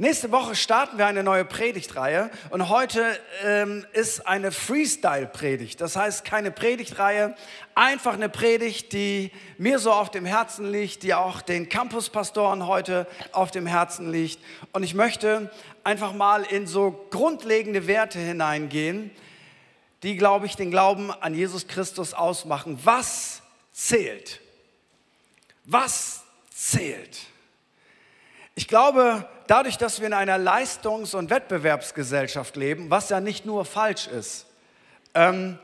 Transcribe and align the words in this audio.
Nächste 0.00 0.32
Woche 0.32 0.54
starten 0.54 0.96
wir 0.96 1.04
eine 1.04 1.22
neue 1.22 1.44
Predigtreihe 1.44 2.30
und 2.48 2.70
heute 2.70 3.20
ähm, 3.44 3.84
ist 3.92 4.26
eine 4.26 4.50
Freestyle-Predigt. 4.50 5.78
Das 5.78 5.94
heißt 5.94 6.24
keine 6.24 6.50
Predigtreihe, 6.50 7.36
einfach 7.74 8.14
eine 8.14 8.30
Predigt, 8.30 8.94
die 8.94 9.30
mir 9.58 9.78
so 9.78 9.92
auf 9.92 10.10
dem 10.10 10.24
Herzen 10.24 10.72
liegt, 10.72 11.02
die 11.02 11.12
auch 11.12 11.42
den 11.42 11.68
Campuspastoren 11.68 12.66
heute 12.66 13.06
auf 13.32 13.50
dem 13.50 13.66
Herzen 13.66 14.10
liegt. 14.10 14.38
Und 14.72 14.84
ich 14.84 14.94
möchte 14.94 15.50
einfach 15.84 16.14
mal 16.14 16.44
in 16.44 16.66
so 16.66 17.06
grundlegende 17.10 17.86
Werte 17.86 18.18
hineingehen, 18.18 19.10
die, 20.02 20.16
glaube 20.16 20.46
ich, 20.46 20.56
den 20.56 20.70
Glauben 20.70 21.10
an 21.10 21.34
Jesus 21.34 21.68
Christus 21.68 22.14
ausmachen. 22.14 22.78
Was 22.84 23.42
zählt? 23.74 24.40
Was 25.66 26.24
zählt? 26.54 27.29
Ich 28.60 28.68
glaube, 28.68 29.26
dadurch, 29.46 29.78
dass 29.78 30.00
wir 30.00 30.06
in 30.06 30.12
einer 30.12 30.36
Leistungs- 30.36 31.14
und 31.14 31.30
Wettbewerbsgesellschaft 31.30 32.56
leben, 32.56 32.90
was 32.90 33.08
ja 33.08 33.18
nicht 33.18 33.46
nur 33.46 33.64
falsch 33.64 34.06
ist, 34.06 34.44
ähm, 35.14 35.58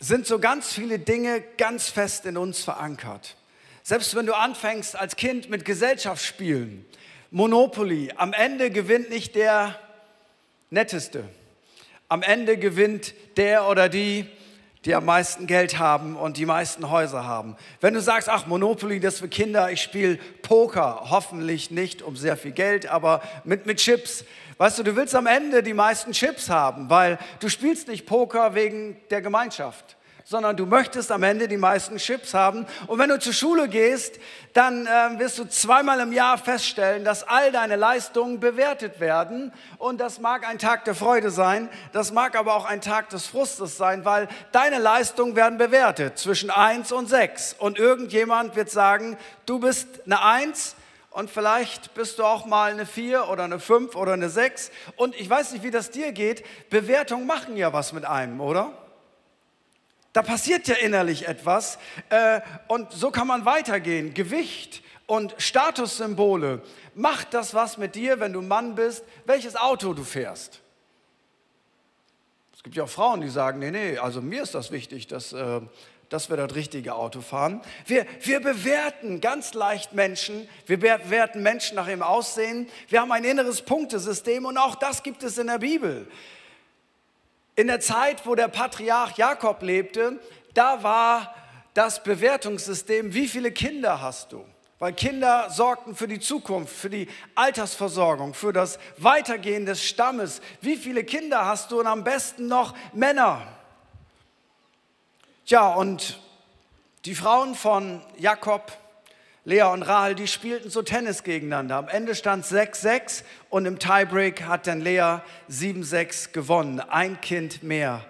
sind 0.00 0.26
so 0.26 0.40
ganz 0.40 0.72
viele 0.72 0.98
Dinge 0.98 1.40
ganz 1.56 1.90
fest 1.90 2.26
in 2.26 2.36
uns 2.36 2.64
verankert. 2.64 3.36
Selbst 3.84 4.16
wenn 4.16 4.26
du 4.26 4.34
anfängst 4.34 4.96
als 4.96 5.14
Kind 5.14 5.48
mit 5.48 5.64
Gesellschaftsspielen, 5.64 6.84
Monopoly, 7.30 8.12
am 8.16 8.32
Ende 8.32 8.72
gewinnt 8.72 9.08
nicht 9.08 9.36
der 9.36 9.78
Netteste. 10.70 11.22
Am 12.08 12.22
Ende 12.22 12.56
gewinnt 12.56 13.14
der 13.36 13.68
oder 13.68 13.88
die, 13.88 14.26
die 14.88 14.94
am 14.94 15.04
meisten 15.04 15.46
Geld 15.46 15.78
haben 15.78 16.16
und 16.16 16.38
die 16.38 16.46
meisten 16.46 16.88
Häuser 16.90 17.26
haben. 17.26 17.56
Wenn 17.82 17.92
du 17.92 18.00
sagst, 18.00 18.30
ach, 18.30 18.46
Monopoly, 18.46 19.00
das 19.00 19.18
für 19.18 19.28
Kinder, 19.28 19.70
ich 19.70 19.82
spiele 19.82 20.18
Poker, 20.40 21.10
hoffentlich 21.10 21.70
nicht 21.70 22.00
um 22.00 22.16
sehr 22.16 22.38
viel 22.38 22.52
Geld, 22.52 22.86
aber 22.86 23.20
mit, 23.44 23.66
mit 23.66 23.80
Chips. 23.80 24.24
Weißt 24.56 24.78
du, 24.78 24.82
du 24.82 24.96
willst 24.96 25.14
am 25.14 25.26
Ende 25.26 25.62
die 25.62 25.74
meisten 25.74 26.12
Chips 26.12 26.48
haben, 26.48 26.88
weil 26.88 27.18
du 27.40 27.50
spielst 27.50 27.88
nicht 27.88 28.06
Poker 28.06 28.54
wegen 28.54 28.96
der 29.10 29.20
Gemeinschaft 29.20 29.97
sondern 30.28 30.58
du 30.58 30.66
möchtest 30.66 31.10
am 31.10 31.22
Ende 31.22 31.48
die 31.48 31.56
meisten 31.56 31.96
Chips 31.96 32.34
haben. 32.34 32.66
Und 32.86 32.98
wenn 32.98 33.08
du 33.08 33.18
zur 33.18 33.32
Schule 33.32 33.66
gehst, 33.66 34.20
dann 34.52 34.86
äh, 34.86 35.18
wirst 35.18 35.38
du 35.38 35.48
zweimal 35.48 36.00
im 36.00 36.12
Jahr 36.12 36.36
feststellen, 36.36 37.02
dass 37.02 37.26
all 37.26 37.50
deine 37.50 37.76
Leistungen 37.76 38.38
bewertet 38.38 39.00
werden. 39.00 39.54
Und 39.78 40.02
das 40.02 40.20
mag 40.20 40.46
ein 40.46 40.58
Tag 40.58 40.84
der 40.84 40.94
Freude 40.94 41.30
sein, 41.30 41.70
das 41.92 42.12
mag 42.12 42.36
aber 42.36 42.56
auch 42.56 42.66
ein 42.66 42.82
Tag 42.82 43.08
des 43.08 43.26
Frustes 43.26 43.78
sein, 43.78 44.04
weil 44.04 44.28
deine 44.52 44.78
Leistungen 44.78 45.34
werden 45.34 45.56
bewertet 45.56 46.18
zwischen 46.18 46.50
1 46.50 46.92
und 46.92 47.08
6. 47.08 47.56
Und 47.58 47.78
irgendjemand 47.78 48.54
wird 48.54 48.70
sagen, 48.70 49.16
du 49.46 49.58
bist 49.60 49.88
eine 50.04 50.22
1 50.22 50.76
und 51.08 51.30
vielleicht 51.30 51.94
bist 51.94 52.18
du 52.18 52.24
auch 52.24 52.44
mal 52.44 52.70
eine 52.70 52.84
4 52.84 53.30
oder 53.30 53.44
eine 53.44 53.60
5 53.60 53.96
oder 53.96 54.12
eine 54.12 54.28
6. 54.28 54.72
Und 54.96 55.18
ich 55.18 55.30
weiß 55.30 55.52
nicht, 55.52 55.64
wie 55.64 55.70
das 55.70 55.90
dir 55.90 56.12
geht. 56.12 56.44
Bewertungen 56.68 57.26
machen 57.26 57.56
ja 57.56 57.72
was 57.72 57.94
mit 57.94 58.04
einem, 58.04 58.42
oder? 58.42 58.74
Da 60.18 60.22
passiert 60.22 60.66
ja 60.66 60.74
innerlich 60.74 61.28
etwas 61.28 61.78
äh, 62.10 62.40
und 62.66 62.90
so 62.90 63.12
kann 63.12 63.28
man 63.28 63.44
weitergehen. 63.44 64.14
Gewicht 64.14 64.82
und 65.06 65.32
Statussymbole. 65.38 66.60
Macht 66.96 67.34
das 67.34 67.54
was 67.54 67.78
mit 67.78 67.94
dir, 67.94 68.18
wenn 68.18 68.32
du 68.32 68.42
Mann 68.42 68.74
bist, 68.74 69.04
welches 69.26 69.54
Auto 69.54 69.94
du 69.94 70.02
fährst? 70.02 70.60
Es 72.52 72.64
gibt 72.64 72.74
ja 72.74 72.82
auch 72.82 72.88
Frauen, 72.88 73.20
die 73.20 73.28
sagen, 73.28 73.60
nee, 73.60 73.70
nee, 73.70 73.96
also 73.96 74.20
mir 74.20 74.42
ist 74.42 74.56
das 74.56 74.72
wichtig, 74.72 75.06
dass, 75.06 75.32
äh, 75.32 75.60
dass 76.08 76.30
wir 76.30 76.36
das 76.36 76.52
richtige 76.56 76.96
Auto 76.96 77.20
fahren. 77.20 77.62
Wir, 77.86 78.04
wir 78.22 78.40
bewerten 78.40 79.20
ganz 79.20 79.54
leicht 79.54 79.92
Menschen, 79.92 80.48
wir 80.66 80.80
bewerten 80.80 81.44
Menschen 81.44 81.76
nach 81.76 81.86
ihrem 81.86 82.02
Aussehen. 82.02 82.68
Wir 82.88 83.02
haben 83.02 83.12
ein 83.12 83.22
inneres 83.22 83.62
Punktesystem 83.62 84.46
und 84.46 84.58
auch 84.58 84.74
das 84.74 85.04
gibt 85.04 85.22
es 85.22 85.38
in 85.38 85.46
der 85.46 85.58
Bibel. 85.58 86.08
In 87.58 87.66
der 87.66 87.80
Zeit, 87.80 88.24
wo 88.24 88.36
der 88.36 88.46
Patriarch 88.46 89.16
Jakob 89.16 89.62
lebte, 89.62 90.20
da 90.54 90.84
war 90.84 91.34
das 91.74 92.04
Bewertungssystem, 92.04 93.14
wie 93.14 93.26
viele 93.26 93.50
Kinder 93.50 94.00
hast 94.00 94.30
du? 94.30 94.44
Weil 94.78 94.92
Kinder 94.92 95.50
sorgten 95.50 95.96
für 95.96 96.06
die 96.06 96.20
Zukunft, 96.20 96.72
für 96.72 96.88
die 96.88 97.08
Altersversorgung, 97.34 98.32
für 98.32 98.52
das 98.52 98.78
Weitergehen 98.96 99.66
des 99.66 99.82
Stammes. 99.82 100.40
Wie 100.60 100.76
viele 100.76 101.02
Kinder 101.02 101.46
hast 101.46 101.72
du 101.72 101.80
und 101.80 101.88
am 101.88 102.04
besten 102.04 102.46
noch 102.46 102.76
Männer? 102.92 103.42
Tja, 105.44 105.74
und 105.74 106.20
die 107.06 107.16
Frauen 107.16 107.56
von 107.56 108.02
Jakob, 108.18 108.70
Lea 109.48 109.62
und 109.62 109.80
Rahel, 109.80 110.14
die 110.14 110.28
spielten 110.28 110.68
so 110.68 110.82
Tennis 110.82 111.22
gegeneinander. 111.22 111.76
Am 111.76 111.88
Ende 111.88 112.14
stand 112.14 112.44
6-6 112.44 113.22
und 113.48 113.64
im 113.64 113.78
Tiebreak 113.78 114.42
hat 114.42 114.66
dann 114.66 114.82
Lea 114.82 115.20
7-6 115.50 116.32
gewonnen. 116.32 116.80
Ein 116.80 117.18
Kind 117.22 117.62
mehr 117.62 118.04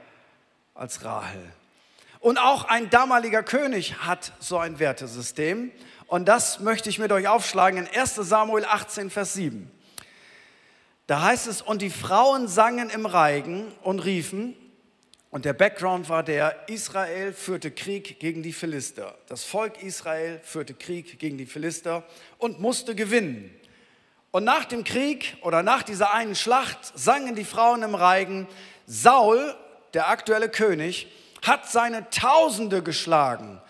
als 0.75 1.04
Rahel. 1.04 1.41
Und 2.19 2.38
auch 2.38 2.65
ein 2.65 2.91
damaliger 2.91 3.44
König 3.44 3.99
hat 3.99 4.32
so 4.41 4.59
ein 4.59 4.81
Wertesystem. 4.81 5.71
Und 6.09 6.26
das 6.26 6.59
möchte 6.59 6.91
ich 6.91 6.99
mit 6.99 7.12
euch 7.12 7.28
aufschlagen 7.28 7.87
in 7.87 8.00
1 8.00 8.16
Samuel 8.16 8.65
18, 8.65 9.09
Vers 9.09 9.34
7. 9.34 9.70
Da 11.06 11.22
heißt 11.22 11.47
es, 11.47 11.62
und 11.62 11.82
die 11.82 11.91
Frauen 11.91 12.49
sangen 12.49 12.91
im 12.91 13.06
Reigen 13.06 13.72
und 13.84 14.00
riefen, 14.00 14.56
und 15.31 15.44
der 15.44 15.53
Background 15.53 16.09
war 16.09 16.22
der, 16.22 16.69
Israel 16.69 17.33
führte 17.34 17.71
Krieg 17.71 18.19
gegen 18.19 18.43
die 18.43 18.53
Philister. 18.53 19.15
Das 19.27 19.44
Volk 19.44 19.83
Israel 19.83 20.41
führte 20.43 20.72
Krieg 20.72 21.19
gegen 21.19 21.37
die 21.37 21.47
Philister 21.47 22.05
und 22.39 22.61
musste 22.61 22.94
gewinnen. 22.94 23.55
Und 24.31 24.44
nach 24.44 24.65
dem 24.65 24.84
Krieg 24.84 25.37
oder 25.43 25.62
nach 25.62 25.83
dieser 25.83 26.12
einen 26.12 26.34
Schlacht 26.34 26.78
sangen 26.99 27.34
die 27.34 27.44
Frauen 27.44 27.83
im 27.83 27.94
Reigen, 27.94 28.47
Saul, 28.87 29.55
der 29.93 30.09
aktuelle 30.09 30.49
König, 30.49 31.09
hat 31.47 31.71
seine 31.71 32.09
Tausende 32.11 32.83
geschlagen, 32.83 33.61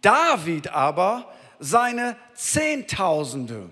David 0.00 0.68
aber 0.68 1.32
seine 1.58 2.16
Zehntausende. 2.34 3.70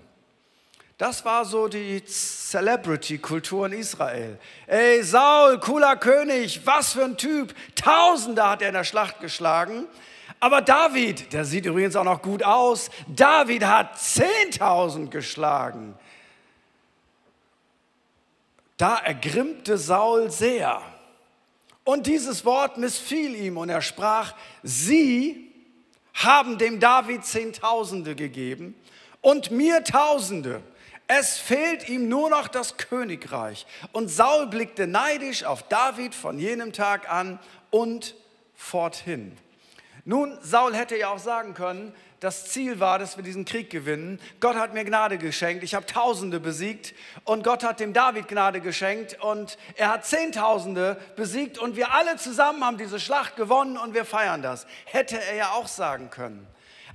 Das 0.97 1.25
war 1.25 1.43
so 1.43 1.67
die 1.67 2.01
Celebrity-Kultur 2.05 3.65
in 3.65 3.73
Israel. 3.73 4.39
Ey, 4.65 5.03
Saul, 5.03 5.59
cooler 5.59 5.97
König, 5.97 6.61
was 6.65 6.93
für 6.93 7.03
ein 7.03 7.17
Typ. 7.17 7.53
Tausende 7.75 8.47
hat 8.47 8.61
er 8.61 8.69
in 8.69 8.75
der 8.75 8.85
Schlacht 8.85 9.19
geschlagen. 9.19 9.87
Aber 10.39 10.61
David, 10.61 11.33
der 11.33 11.43
sieht 11.43 11.65
übrigens 11.65 11.97
auch 11.97 12.05
noch 12.05 12.21
gut 12.21 12.43
aus, 12.43 12.89
David 13.13 13.65
hat 13.65 13.97
10.000 13.97 15.09
geschlagen. 15.09 15.97
Da 18.77 18.97
ergrimmte 18.97 19.77
Saul 19.77 20.31
sehr. 20.31 20.81
Und 21.83 22.07
dieses 22.07 22.45
Wort 22.45 22.77
missfiel 22.77 23.35
ihm 23.35 23.57
und 23.57 23.67
er 23.67 23.81
sprach, 23.81 24.33
sie 24.63 25.51
haben 26.13 26.57
dem 26.57 26.79
David 26.79 27.25
Zehntausende 27.25 28.15
gegeben 28.15 28.75
und 29.19 29.51
mir 29.51 29.83
Tausende. 29.83 30.63
Es 31.07 31.37
fehlt 31.37 31.87
ihm 31.87 32.09
nur 32.09 32.29
noch 32.29 32.47
das 32.47 32.77
Königreich. 32.77 33.67
Und 33.91 34.09
Saul 34.09 34.47
blickte 34.47 34.87
neidisch 34.87 35.43
auf 35.43 35.63
David 35.63 36.15
von 36.15 36.39
jenem 36.39 36.73
Tag 36.73 37.11
an 37.11 37.39
und 37.69 38.15
forthin. 38.55 39.37
Nun, 40.03 40.37
Saul 40.41 40.75
hätte 40.75 40.97
ja 40.97 41.09
auch 41.09 41.19
sagen 41.19 41.53
können, 41.53 41.93
das 42.19 42.45
Ziel 42.45 42.79
war, 42.79 42.97
dass 42.97 43.17
wir 43.17 43.23
diesen 43.23 43.45
Krieg 43.45 43.69
gewinnen. 43.69 44.19
Gott 44.39 44.55
hat 44.55 44.73
mir 44.73 44.83
Gnade 44.85 45.17
geschenkt. 45.17 45.63
Ich 45.63 45.75
habe 45.75 45.85
Tausende 45.85 46.39
besiegt 46.39 46.95
und 47.23 47.43
Gott 47.43 47.63
hat 47.63 47.79
dem 47.79 47.93
David 47.93 48.27
Gnade 48.27 48.61
geschenkt 48.61 49.21
und 49.21 49.57
er 49.75 49.89
hat 49.89 50.05
Zehntausende 50.05 50.99
besiegt 51.15 51.59
und 51.59 51.75
wir 51.75 51.93
alle 51.93 52.15
zusammen 52.15 52.63
haben 52.63 52.77
diese 52.77 52.99
Schlacht 52.99 53.35
gewonnen 53.35 53.77
und 53.77 53.93
wir 53.93 54.05
feiern 54.05 54.41
das. 54.41 54.65
Hätte 54.85 55.21
er 55.21 55.35
ja 55.35 55.51
auch 55.51 55.67
sagen 55.67 56.09
können. 56.09 56.47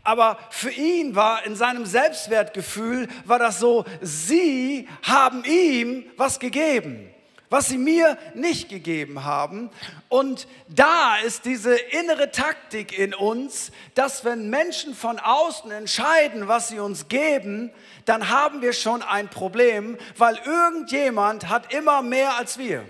Aber 0.03 0.39
für 0.51 0.71
ihn 0.71 1.15
war 1.15 1.45
in 1.45 1.57
seinem 1.57 1.85
Selbstwertgefühl, 1.85 3.09
war 3.25 3.39
das 3.39 3.61
so, 3.61 3.85
sie 4.01 4.89
haben 5.03 5.45
ihm 5.45 6.05
was 6.17 6.41
gegeben, 6.41 7.11
was 7.51 7.69
sie 7.69 7.77
mir 7.77 8.17
nicht 8.35 8.71
gegeben 8.71 9.25
haben. 9.25 9.71
Und 10.09 10.49
da 10.69 11.17
ist 11.17 11.45
diese 11.45 11.77
innere 11.77 12.31
Taktik 12.31 12.97
in 12.97 13.13
uns, 13.13 13.73
dass 13.95 14.25
wenn 14.25 14.49
Menschen 14.49 14.95
von 14.95 15.19
außen 15.19 15.71
entscheiden, 15.71 16.49
was 16.49 16.69
sie 16.69 16.79
uns 16.79 17.09
geben, 17.09 17.71
dann 18.07 18.31
haben 18.31 18.63
wir 18.63 18.73
schon 18.73 19.03
ein 19.03 19.29
Problem, 19.29 19.99
weil 20.17 20.39
irgendjemand 20.47 21.51
hat 21.51 21.75
immer 21.75 22.01
mehr 22.01 22.37
als 22.37 22.57
wir. 22.57 22.87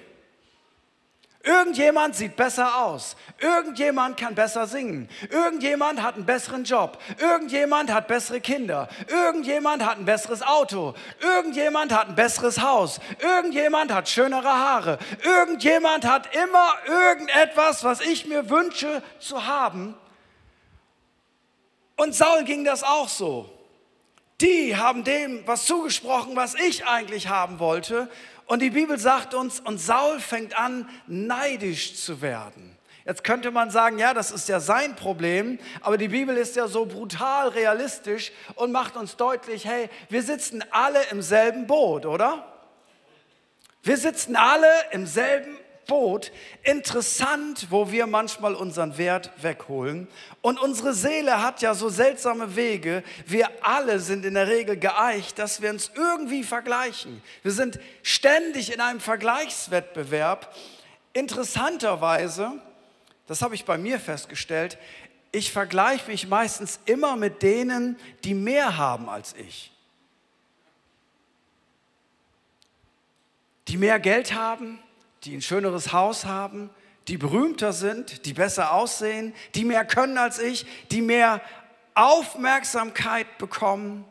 Irgendjemand 1.42 2.16
sieht 2.16 2.36
besser 2.36 2.84
aus. 2.84 3.16
Irgendjemand 3.38 4.18
kann 4.18 4.34
besser 4.34 4.66
singen. 4.66 5.08
Irgendjemand 5.30 6.02
hat 6.02 6.16
einen 6.16 6.26
besseren 6.26 6.64
Job. 6.64 6.98
Irgendjemand 7.18 7.90
hat 7.90 8.08
bessere 8.08 8.42
Kinder. 8.42 8.88
Irgendjemand 9.08 9.82
hat 9.84 9.96
ein 9.96 10.04
besseres 10.04 10.42
Auto. 10.42 10.92
Irgendjemand 11.20 11.94
hat 11.94 12.08
ein 12.08 12.14
besseres 12.14 12.60
Haus. 12.60 13.00
Irgendjemand 13.20 13.90
hat 13.90 14.08
schönere 14.10 14.48
Haare. 14.48 14.98
Irgendjemand 15.24 16.04
hat 16.04 16.34
immer 16.34 16.74
irgendetwas, 16.86 17.84
was 17.84 18.02
ich 18.02 18.26
mir 18.26 18.50
wünsche 18.50 19.02
zu 19.18 19.46
haben. 19.46 19.94
Und 21.96 22.14
Saul 22.14 22.44
ging 22.44 22.64
das 22.64 22.82
auch 22.82 23.08
so. 23.08 23.50
die 24.40 24.76
haben 24.76 25.04
dem 25.04 25.46
was 25.46 25.66
zugesprochen, 25.66 26.36
was 26.36 26.54
ich 26.54 26.86
eigentlich 26.86 27.28
haben 27.28 27.58
wollte. 27.58 28.08
Und 28.50 28.62
die 28.62 28.70
Bibel 28.70 28.98
sagt 28.98 29.32
uns, 29.32 29.60
und 29.60 29.78
Saul 29.78 30.18
fängt 30.18 30.58
an, 30.58 30.88
neidisch 31.06 31.94
zu 31.94 32.20
werden. 32.20 32.76
Jetzt 33.04 33.22
könnte 33.22 33.52
man 33.52 33.70
sagen, 33.70 33.96
ja, 33.96 34.12
das 34.12 34.32
ist 34.32 34.48
ja 34.48 34.58
sein 34.58 34.96
Problem, 34.96 35.60
aber 35.82 35.96
die 35.96 36.08
Bibel 36.08 36.36
ist 36.36 36.56
ja 36.56 36.66
so 36.66 36.84
brutal 36.84 37.50
realistisch 37.50 38.32
und 38.56 38.72
macht 38.72 38.96
uns 38.96 39.14
deutlich, 39.14 39.66
hey, 39.66 39.88
wir 40.08 40.24
sitzen 40.24 40.64
alle 40.72 40.98
im 41.12 41.22
selben 41.22 41.68
Boot, 41.68 42.06
oder? 42.06 42.44
Wir 43.84 43.96
sitzen 43.96 44.34
alle 44.34 44.66
im 44.90 45.06
selben 45.06 45.56
Boot. 45.90 46.30
Interessant, 46.62 47.66
wo 47.70 47.90
wir 47.90 48.06
manchmal 48.06 48.54
unseren 48.54 48.96
Wert 48.96 49.32
wegholen. 49.42 50.06
Und 50.40 50.60
unsere 50.60 50.94
Seele 50.94 51.42
hat 51.42 51.62
ja 51.62 51.74
so 51.74 51.88
seltsame 51.88 52.54
Wege. 52.54 53.02
Wir 53.26 53.50
alle 53.62 53.98
sind 53.98 54.24
in 54.24 54.34
der 54.34 54.46
Regel 54.46 54.76
geeicht, 54.76 55.40
dass 55.40 55.60
wir 55.60 55.70
uns 55.70 55.90
irgendwie 55.96 56.44
vergleichen. 56.44 57.20
Wir 57.42 57.50
sind 57.50 57.80
ständig 58.04 58.72
in 58.72 58.80
einem 58.80 59.00
Vergleichswettbewerb. 59.00 60.54
Interessanterweise, 61.12 62.52
das 63.26 63.42
habe 63.42 63.56
ich 63.56 63.64
bei 63.64 63.76
mir 63.76 63.98
festgestellt, 63.98 64.78
ich 65.32 65.50
vergleiche 65.50 66.08
mich 66.08 66.28
meistens 66.28 66.78
immer 66.84 67.16
mit 67.16 67.42
denen, 67.42 67.96
die 68.22 68.34
mehr 68.34 68.76
haben 68.76 69.08
als 69.08 69.34
ich. 69.34 69.72
Die 73.66 73.76
mehr 73.76 73.98
Geld 73.98 74.34
haben, 74.34 74.78
die 75.24 75.36
ein 75.36 75.42
schöneres 75.42 75.92
Haus 75.92 76.24
haben, 76.24 76.70
die 77.08 77.16
berühmter 77.16 77.72
sind, 77.72 78.24
die 78.26 78.34
besser 78.34 78.72
aussehen, 78.72 79.34
die 79.54 79.64
mehr 79.64 79.84
können 79.84 80.18
als 80.18 80.38
ich, 80.38 80.66
die 80.90 81.02
mehr 81.02 81.40
Aufmerksamkeit 81.94 83.38
bekommen. 83.38 84.04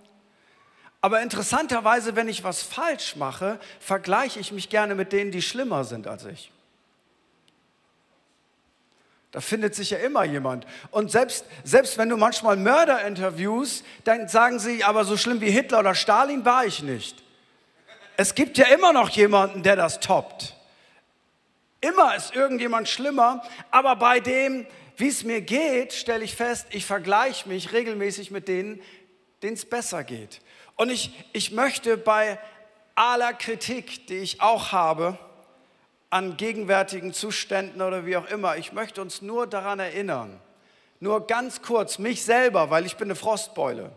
Aber 1.02 1.22
interessanterweise, 1.22 2.16
wenn 2.16 2.28
ich 2.28 2.44
was 2.44 2.62
falsch 2.62 3.16
mache, 3.16 3.60
vergleiche 3.80 4.40
ich 4.40 4.52
mich 4.52 4.70
gerne 4.70 4.96
mit 4.96 5.14
denen, 5.14 5.32
die 5.32 5.42
schlimmer 5.42 5.86
sind 5.86 6.08
als 6.08 6.26
ich. 6.26 6.52
Da 9.32 9.42
findet 9.42 9.76
sich 9.76 9.92
ja 9.92 10.00
immer 10.00 10.24
jemand. 10.24 10.66
Und 10.92 11.12
selbst, 11.12 11.46
selbst 11.64 11.98
wenn 11.98 12.10
du 12.10 12.18
manchmal 12.18 12.58
Mörder 12.58 13.06
interviewst, 13.06 13.86
dann 14.04 14.28
sagen 14.28 14.60
sie, 14.60 14.84
aber 14.84 15.06
so 15.06 15.18
schlimm 15.18 15.40
wie 15.40 15.52
Hitler 15.52 15.80
oder 15.80 15.94
Stalin 15.94 16.44
war 16.46 16.66
ich 16.66 16.82
nicht. 16.82 17.24
Es 18.18 18.36
gibt 18.36 18.58
ja 18.58 18.66
immer 18.68 18.92
noch 18.92 19.10
jemanden, 19.12 19.64
der 19.64 19.76
das 19.76 20.00
toppt. 20.00 20.59
Immer 21.82 22.16
ist 22.16 22.36
irgendjemand 22.36 22.90
schlimmer, 22.90 23.42
aber 23.72 23.96
bei 23.96 24.20
dem, 24.20 24.66
wie 24.98 25.08
es 25.08 25.24
mir 25.24 25.42
geht, 25.42 25.94
stelle 25.94 26.24
ich 26.24 26.36
fest, 26.36 26.68
ich 26.72 26.86
vergleiche 26.86 27.48
mich 27.48 27.72
regelmäßig 27.72 28.32
mit 28.32 28.48
denen, 28.48 28.82
denen 29.42 29.54
es 29.54 29.66
besser 29.66 30.04
geht. 30.04 30.42
Und 30.76 30.90
ich, 30.90 31.12
ich 31.32 31.52
möchte 31.52 31.98
bei 31.98 32.38
aller 32.96 33.34
Kritik, 33.34 34.08
die 34.08 34.18
ich 34.18 34.42
auch 34.42 34.74
habe, 34.74 35.18
an 36.10 36.38
gegenwärtigen 36.38 37.14
Zuständen 37.14 37.82
oder 37.82 38.06
wie 38.06 38.18
auch 38.18 38.26
immer, 38.26 38.58
ich 38.58 38.74
möchte 38.74 39.02
uns 39.02 39.22
nur 39.22 39.48
daran 39.48 39.80
erinnern, 39.80 40.42
nur 41.00 41.28
ganz 41.28 41.62
kurz, 41.62 41.98
mich 41.98 42.24
selber, 42.24 42.70
weil 42.72 42.86
ich 42.86 42.98
bin 42.98 43.08
eine 43.08 43.16
Frostbeule. 43.16 43.92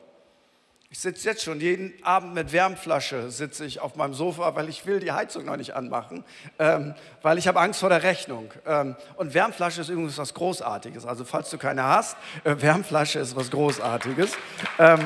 Ich 0.93 1.01
sitze 1.01 1.27
jetzt 1.27 1.43
schon 1.43 1.59
jeden 1.59 1.95
Abend 2.05 2.35
mit 2.35 2.53
Wärmflasche, 2.53 3.31
sitze 3.31 3.65
ich 3.65 3.81
auf 3.81 3.97
meinem 3.97 4.13
Sofa, 4.13 4.55
weil 4.57 4.69
ich 4.69 4.85
will 4.85 5.01
die 5.01 5.11
Heizung 5.11 5.47
noch 5.47 5.57
nicht 5.57 5.75
anmachen, 5.75 6.23
ähm, 6.59 6.95
weil 7.23 7.39
ich 7.39 7.49
habe 7.49 7.61
Angst 7.61 7.81
vor 7.81 7.89
der 7.89 8.03
Rechnung. 8.03 8.53
Ähm, 8.67 8.95
und 9.17 9.33
Wärmflasche 9.33 9.81
ist 9.81 9.89
übrigens 9.89 10.19
was 10.19 10.35
Großartiges. 10.35 11.07
Also 11.07 11.25
falls 11.25 11.49
du 11.49 11.57
keine 11.57 11.83
hast, 11.83 12.19
äh, 12.45 12.57
Wärmflasche 12.59 13.21
ist 13.21 13.35
was 13.35 13.51
Großartiges. 13.51 14.37
Ähm, 14.79 15.01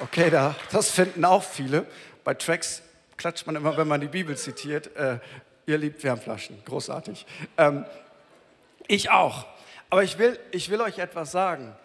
okay, 0.00 0.30
da, 0.30 0.54
das 0.72 0.90
finden 0.90 1.26
auch 1.26 1.42
viele. 1.42 1.84
Bei 2.24 2.32
Tracks 2.32 2.80
klatscht 3.18 3.46
man 3.46 3.56
immer, 3.56 3.76
wenn 3.76 3.88
man 3.88 4.00
die 4.00 4.08
Bibel 4.08 4.38
zitiert. 4.38 4.96
Äh, 4.96 5.18
ihr 5.66 5.76
liebt 5.76 6.02
Wärmflaschen, 6.02 6.62
großartig. 6.64 7.26
Ähm, 7.58 7.84
ich 8.88 9.10
auch. 9.10 9.44
Aber 9.90 10.02
ich 10.02 10.16
will, 10.16 10.38
ich 10.50 10.70
will 10.70 10.80
euch 10.80 10.98
etwas 10.98 11.30
sagen 11.30 11.76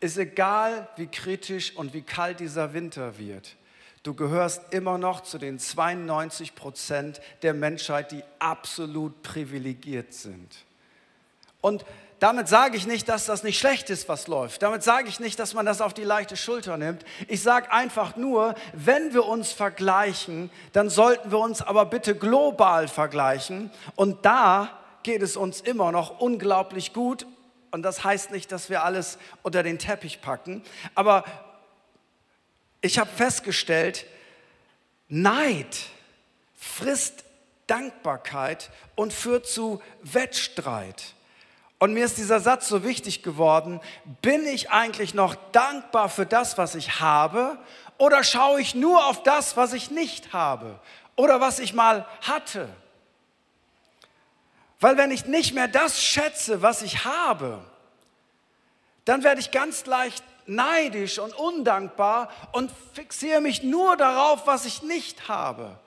ist 0.00 0.18
egal, 0.18 0.88
wie 0.96 1.06
kritisch 1.06 1.76
und 1.76 1.94
wie 1.94 2.02
kalt 2.02 2.40
dieser 2.40 2.72
Winter 2.72 3.18
wird. 3.18 3.56
Du 4.02 4.14
gehörst 4.14 4.72
immer 4.72 4.96
noch 4.96 5.22
zu 5.22 5.38
den 5.38 5.58
92 5.58 6.54
Prozent 6.54 7.20
der 7.42 7.52
Menschheit, 7.52 8.12
die 8.12 8.22
absolut 8.38 9.22
privilegiert 9.22 10.14
sind. 10.14 10.64
Und 11.60 11.84
damit 12.20 12.48
sage 12.48 12.76
ich 12.76 12.86
nicht, 12.86 13.08
dass 13.08 13.26
das 13.26 13.44
nicht 13.44 13.58
schlecht 13.58 13.90
ist, 13.90 14.08
was 14.08 14.26
läuft. 14.26 14.62
Damit 14.62 14.82
sage 14.82 15.08
ich 15.08 15.20
nicht, 15.20 15.38
dass 15.38 15.54
man 15.54 15.66
das 15.66 15.80
auf 15.80 15.94
die 15.94 16.02
leichte 16.02 16.36
Schulter 16.36 16.76
nimmt. 16.76 17.04
Ich 17.28 17.42
sage 17.42 17.70
einfach 17.72 18.16
nur, 18.16 18.54
wenn 18.72 19.14
wir 19.14 19.24
uns 19.26 19.52
vergleichen, 19.52 20.50
dann 20.72 20.90
sollten 20.90 21.30
wir 21.30 21.38
uns 21.38 21.62
aber 21.62 21.84
bitte 21.86 22.16
global 22.16 22.88
vergleichen. 22.88 23.70
Und 23.94 24.24
da 24.24 24.70
geht 25.04 25.22
es 25.22 25.36
uns 25.36 25.60
immer 25.60 25.92
noch 25.92 26.18
unglaublich 26.18 26.92
gut 26.92 27.26
und 27.70 27.82
das 27.82 28.04
heißt 28.04 28.30
nicht, 28.30 28.52
dass 28.52 28.70
wir 28.70 28.84
alles 28.84 29.18
unter 29.42 29.62
den 29.62 29.78
Teppich 29.78 30.20
packen. 30.20 30.62
Aber 30.94 31.24
ich 32.80 32.98
habe 32.98 33.10
festgestellt, 33.10 34.06
Neid 35.08 35.78
frisst 36.56 37.24
Dankbarkeit 37.66 38.70
und 38.94 39.12
führt 39.12 39.46
zu 39.46 39.82
Wettstreit. 40.02 41.14
Und 41.78 41.92
mir 41.92 42.04
ist 42.04 42.18
dieser 42.18 42.40
Satz 42.40 42.68
so 42.68 42.82
wichtig 42.82 43.22
geworden, 43.22 43.80
bin 44.20 44.46
ich 44.46 44.70
eigentlich 44.70 45.14
noch 45.14 45.36
dankbar 45.52 46.08
für 46.08 46.26
das, 46.26 46.58
was 46.58 46.74
ich 46.74 47.00
habe, 47.00 47.58
oder 47.98 48.22
schaue 48.24 48.60
ich 48.60 48.74
nur 48.74 49.06
auf 49.06 49.22
das, 49.22 49.56
was 49.56 49.72
ich 49.72 49.90
nicht 49.90 50.32
habe 50.32 50.78
oder 51.16 51.40
was 51.40 51.58
ich 51.58 51.74
mal 51.74 52.06
hatte? 52.22 52.68
Weil 54.80 54.96
wenn 54.96 55.10
ich 55.10 55.26
nicht 55.26 55.54
mehr 55.54 55.68
das 55.68 56.02
schätze, 56.02 56.62
was 56.62 56.82
ich 56.82 57.04
habe, 57.04 57.60
dann 59.04 59.24
werde 59.24 59.40
ich 59.40 59.50
ganz 59.50 59.86
leicht 59.86 60.22
neidisch 60.46 61.18
und 61.18 61.34
undankbar 61.34 62.30
und 62.52 62.70
fixiere 62.92 63.40
mich 63.40 63.62
nur 63.62 63.96
darauf, 63.96 64.46
was 64.46 64.64
ich 64.64 64.82
nicht 64.82 65.28
habe. 65.28 65.78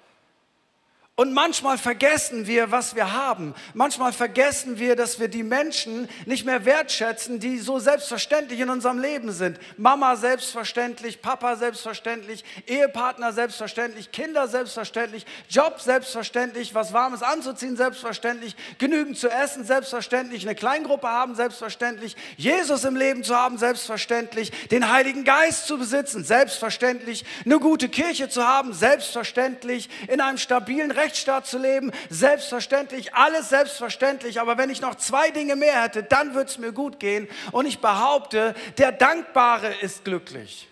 Und 1.21 1.33
manchmal 1.33 1.77
vergessen 1.77 2.47
wir, 2.47 2.71
was 2.71 2.95
wir 2.95 3.13
haben. 3.13 3.53
Manchmal 3.75 4.11
vergessen 4.11 4.79
wir, 4.79 4.95
dass 4.95 5.19
wir 5.19 5.27
die 5.27 5.43
Menschen 5.43 6.09
nicht 6.25 6.47
mehr 6.47 6.65
wertschätzen, 6.65 7.39
die 7.39 7.59
so 7.59 7.77
selbstverständlich 7.77 8.59
in 8.59 8.71
unserem 8.71 8.97
Leben 8.97 9.31
sind. 9.31 9.59
Mama 9.77 10.15
selbstverständlich, 10.15 11.21
Papa 11.21 11.57
selbstverständlich, 11.57 12.43
Ehepartner 12.65 13.33
selbstverständlich, 13.33 14.11
Kinder 14.11 14.47
selbstverständlich, 14.47 15.27
Job 15.47 15.79
selbstverständlich, 15.79 16.73
was 16.73 16.91
Warmes 16.91 17.21
anzuziehen 17.21 17.77
selbstverständlich, 17.77 18.55
genügend 18.79 19.15
zu 19.15 19.29
essen 19.29 19.63
selbstverständlich, 19.63 20.41
eine 20.41 20.55
Kleingruppe 20.55 21.07
haben 21.07 21.35
selbstverständlich, 21.35 22.15
Jesus 22.35 22.83
im 22.83 22.95
Leben 22.95 23.23
zu 23.23 23.35
haben 23.35 23.59
selbstverständlich, 23.59 24.51
den 24.69 24.91
Heiligen 24.91 25.23
Geist 25.23 25.67
zu 25.67 25.77
besitzen 25.77 26.23
selbstverständlich, 26.23 27.25
eine 27.45 27.59
gute 27.59 27.89
Kirche 27.89 28.27
zu 28.27 28.43
haben 28.43 28.73
selbstverständlich, 28.73 29.87
in 30.07 30.19
einem 30.19 30.39
stabilen 30.39 30.89
Recht 30.89 31.10
Rechtsstaat 31.11 31.45
zu 31.45 31.57
leben, 31.57 31.91
selbstverständlich, 32.09 33.13
alles 33.13 33.49
selbstverständlich. 33.49 34.39
Aber 34.39 34.57
wenn 34.57 34.69
ich 34.69 34.79
noch 34.79 34.95
zwei 34.95 35.29
Dinge 35.29 35.57
mehr 35.57 35.83
hätte, 35.83 36.03
dann 36.03 36.33
würde 36.33 36.49
es 36.49 36.57
mir 36.57 36.71
gut 36.71 37.01
gehen. 37.01 37.27
Und 37.51 37.65
ich 37.65 37.79
behaupte, 37.79 38.55
der 38.77 38.93
Dankbare 38.93 39.73
ist 39.81 40.05
glücklich. 40.05 40.69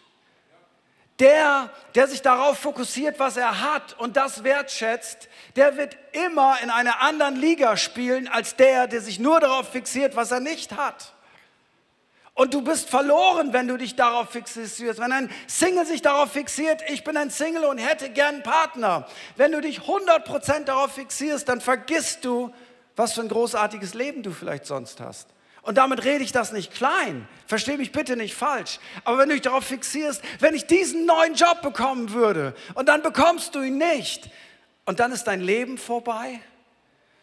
Der, 1.19 1.69
der 1.95 2.07
sich 2.07 2.21
darauf 2.21 2.57
fokussiert, 2.57 3.19
was 3.19 3.35
er 3.35 3.59
hat 3.59 3.99
und 3.99 4.15
das 4.15 4.45
wertschätzt, 4.45 5.27
der 5.57 5.75
wird 5.75 5.97
immer 6.13 6.57
in 6.63 6.69
einer 6.69 7.01
anderen 7.01 7.35
Liga 7.35 7.75
spielen 7.75 8.29
als 8.29 8.55
der, 8.55 8.87
der 8.87 9.01
sich 9.01 9.19
nur 9.19 9.41
darauf 9.41 9.69
fixiert, 9.69 10.15
was 10.15 10.31
er 10.31 10.39
nicht 10.39 10.77
hat. 10.77 11.13
Und 12.39 12.53
du 12.53 12.61
bist 12.61 12.89
verloren, 12.89 13.51
wenn 13.51 13.67
du 13.67 13.75
dich 13.75 13.97
darauf 13.97 14.29
fixierst. 14.29 14.97
Wenn 14.97 15.11
ein 15.11 15.29
Single 15.45 15.85
sich 15.85 16.01
darauf 16.01 16.31
fixiert, 16.31 16.81
ich 16.87 17.03
bin 17.03 17.17
ein 17.17 17.29
Single 17.31 17.65
und 17.65 17.79
hätte 17.79 18.09
gern 18.09 18.35
einen 18.35 18.43
Partner. 18.43 19.05
Wenn 19.35 19.51
du 19.51 19.59
dich 19.59 19.81
100% 19.81 20.63
darauf 20.63 20.93
fixierst, 20.93 21.49
dann 21.49 21.59
vergisst 21.59 22.23
du, 22.23 22.53
was 22.95 23.11
für 23.11 23.19
ein 23.19 23.27
großartiges 23.27 23.93
Leben 23.93 24.23
du 24.23 24.31
vielleicht 24.31 24.65
sonst 24.65 25.01
hast. 25.01 25.27
Und 25.63 25.77
damit 25.77 26.05
rede 26.05 26.23
ich 26.23 26.31
das 26.31 26.53
nicht 26.53 26.73
klein. 26.73 27.27
Versteh 27.45 27.75
mich 27.75 27.91
bitte 27.91 28.15
nicht 28.15 28.35
falsch. 28.35 28.79
Aber 29.03 29.17
wenn 29.17 29.27
du 29.27 29.35
dich 29.35 29.43
darauf 29.43 29.65
fixierst, 29.65 30.21
wenn 30.39 30.55
ich 30.55 30.65
diesen 30.65 31.05
neuen 31.05 31.33
Job 31.33 31.61
bekommen 31.61 32.13
würde 32.13 32.55
und 32.73 32.87
dann 32.87 33.01
bekommst 33.01 33.53
du 33.53 33.61
ihn 33.61 33.77
nicht 33.77 34.29
und 34.85 35.01
dann 35.01 35.11
ist 35.11 35.25
dein 35.25 35.41
Leben 35.41 35.77
vorbei, 35.77 36.39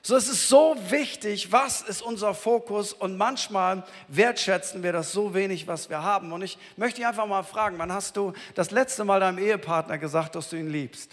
so 0.07 0.15
es 0.15 0.29
ist 0.29 0.49
so 0.49 0.77
wichtig, 0.89 1.51
was 1.51 1.83
ist 1.83 2.01
unser 2.01 2.33
Fokus 2.33 2.93
und 2.93 3.17
manchmal 3.17 3.83
wertschätzen 4.07 4.85
wir 4.85 4.93
das 4.93 5.11
so 5.11 5.35
wenig, 5.35 5.67
was 5.67 5.91
wir 5.91 6.01
haben. 6.01 6.31
Und 6.31 6.43
ich 6.43 6.59
möchte 6.77 7.01
dich 7.01 7.07
einfach 7.09 7.27
mal 7.27 7.43
fragen, 7.43 7.77
wann 7.79 7.93
hast 7.93 8.17
du 8.17 8.33
das 8.55 8.71
letzte 8.71 9.05
Mal 9.05 9.19
deinem 9.19 9.39
Ehepartner 9.39 9.99
gesagt, 9.99 10.37
dass 10.37 10.49
du 10.49 10.55
ihn 10.55 10.71
liebst? 10.71 11.11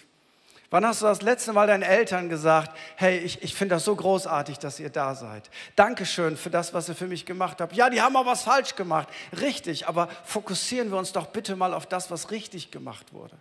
Wann 0.70 0.86
hast 0.86 1.02
du 1.02 1.08
das 1.08 1.24
letzte 1.24 1.54
Mal 1.54 1.66
deinen 1.66 1.82
Eltern 1.82 2.30
gesagt, 2.30 2.78
hey, 2.96 3.18
ich, 3.18 3.42
ich 3.42 3.56
finde 3.56 3.74
das 3.74 3.84
so 3.84 3.96
großartig, 3.96 4.60
dass 4.60 4.80
ihr 4.80 4.92
da 4.92 5.16
seid. 5.16 5.50
Dankeschön 5.76 6.38
für 6.38 6.52
das, 6.52 6.76
was 6.76 6.88
ihr 6.88 6.94
für 6.94 7.08
mich 7.08 7.26
gemacht 7.26 7.62
habt. 7.62 7.76
Ja, 7.76 7.90
die 7.90 8.00
haben 8.00 8.16
auch 8.16 8.28
was 8.28 8.44
falsch 8.44 8.76
gemacht. 8.76 9.08
Richtig, 9.42 9.88
aber 9.88 10.08
fokussieren 10.24 10.92
wir 10.92 11.00
uns 11.00 11.14
doch 11.14 11.26
bitte 11.26 11.56
mal 11.56 11.74
auf 11.74 11.88
das, 11.88 12.12
was 12.12 12.30
richtig 12.30 12.70
gemacht 12.70 13.12
wurde. 13.12 13.36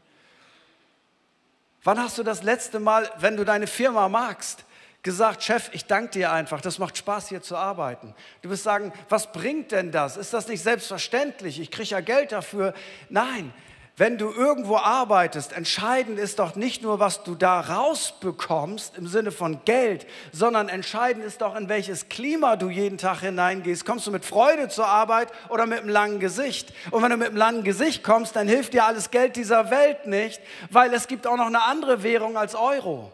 Wann 1.84 1.98
hast 1.98 2.16
du 2.16 2.22
das 2.22 2.42
letzte 2.42 2.80
Mal, 2.80 3.10
wenn 3.18 3.36
du 3.36 3.44
deine 3.44 3.66
Firma 3.66 4.08
magst, 4.08 4.64
gesagt, 5.02 5.42
Chef, 5.42 5.70
ich 5.72 5.86
danke 5.86 6.10
dir 6.10 6.32
einfach, 6.32 6.60
das 6.60 6.78
macht 6.78 6.96
Spaß 6.96 7.28
hier 7.28 7.42
zu 7.42 7.56
arbeiten. 7.56 8.14
Du 8.42 8.50
wirst 8.50 8.62
sagen, 8.62 8.92
was 9.08 9.32
bringt 9.32 9.72
denn 9.72 9.90
das? 9.90 10.16
Ist 10.16 10.32
das 10.32 10.46
nicht 10.46 10.62
selbstverständlich? 10.62 11.60
Ich 11.60 11.70
kriege 11.70 11.88
ja 11.88 12.00
Geld 12.00 12.30
dafür. 12.30 12.72
Nein, 13.08 13.52
wenn 13.96 14.16
du 14.16 14.30
irgendwo 14.30 14.76
arbeitest, 14.76 15.52
entscheidend 15.52 16.18
ist 16.18 16.38
doch 16.38 16.56
nicht 16.56 16.82
nur, 16.82 16.98
was 16.98 17.24
du 17.24 17.34
da 17.34 17.60
rausbekommst 17.60 18.96
im 18.96 19.06
Sinne 19.06 19.32
von 19.32 19.64
Geld, 19.66 20.06
sondern 20.32 20.70
entscheidend 20.70 21.24
ist 21.24 21.42
doch, 21.42 21.54
in 21.56 21.68
welches 21.68 22.08
Klima 22.08 22.56
du 22.56 22.70
jeden 22.70 22.96
Tag 22.96 23.20
hineingehst. 23.20 23.84
Kommst 23.84 24.06
du 24.06 24.10
mit 24.10 24.24
Freude 24.24 24.68
zur 24.68 24.86
Arbeit 24.86 25.28
oder 25.50 25.66
mit 25.66 25.80
einem 25.80 25.90
langen 25.90 26.20
Gesicht? 26.20 26.72
Und 26.90 27.02
wenn 27.02 27.10
du 27.10 27.18
mit 27.18 27.28
einem 27.28 27.36
langen 27.36 27.64
Gesicht 27.64 28.02
kommst, 28.02 28.34
dann 28.34 28.48
hilft 28.48 28.72
dir 28.72 28.86
alles 28.86 29.10
Geld 29.10 29.36
dieser 29.36 29.70
Welt 29.70 30.06
nicht, 30.06 30.40
weil 30.70 30.94
es 30.94 31.06
gibt 31.06 31.26
auch 31.26 31.36
noch 31.36 31.46
eine 31.46 31.62
andere 31.62 32.02
Währung 32.02 32.38
als 32.38 32.54
Euro. 32.54 33.12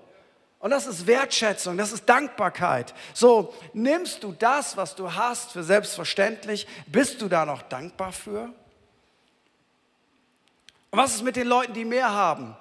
Und 0.60 0.70
das 0.70 0.86
ist 0.86 1.06
Wertschätzung, 1.06 1.78
das 1.78 1.92
ist 1.92 2.08
Dankbarkeit. 2.08 2.92
So, 3.14 3.54
nimmst 3.72 4.24
du 4.24 4.32
das, 4.32 4.76
was 4.76 4.96
du 4.96 5.12
hast, 5.14 5.52
für 5.52 5.62
selbstverständlich? 5.62 6.66
Bist 6.86 7.22
du 7.22 7.28
da 7.28 7.44
noch 7.44 7.62
dankbar 7.62 8.12
für? 8.12 8.52
Und 10.90 10.98
was 10.98 11.14
ist 11.14 11.22
mit 11.22 11.36
den 11.36 11.46
Leuten, 11.46 11.74
die 11.74 11.84
mehr 11.84 12.10
haben? 12.10 12.56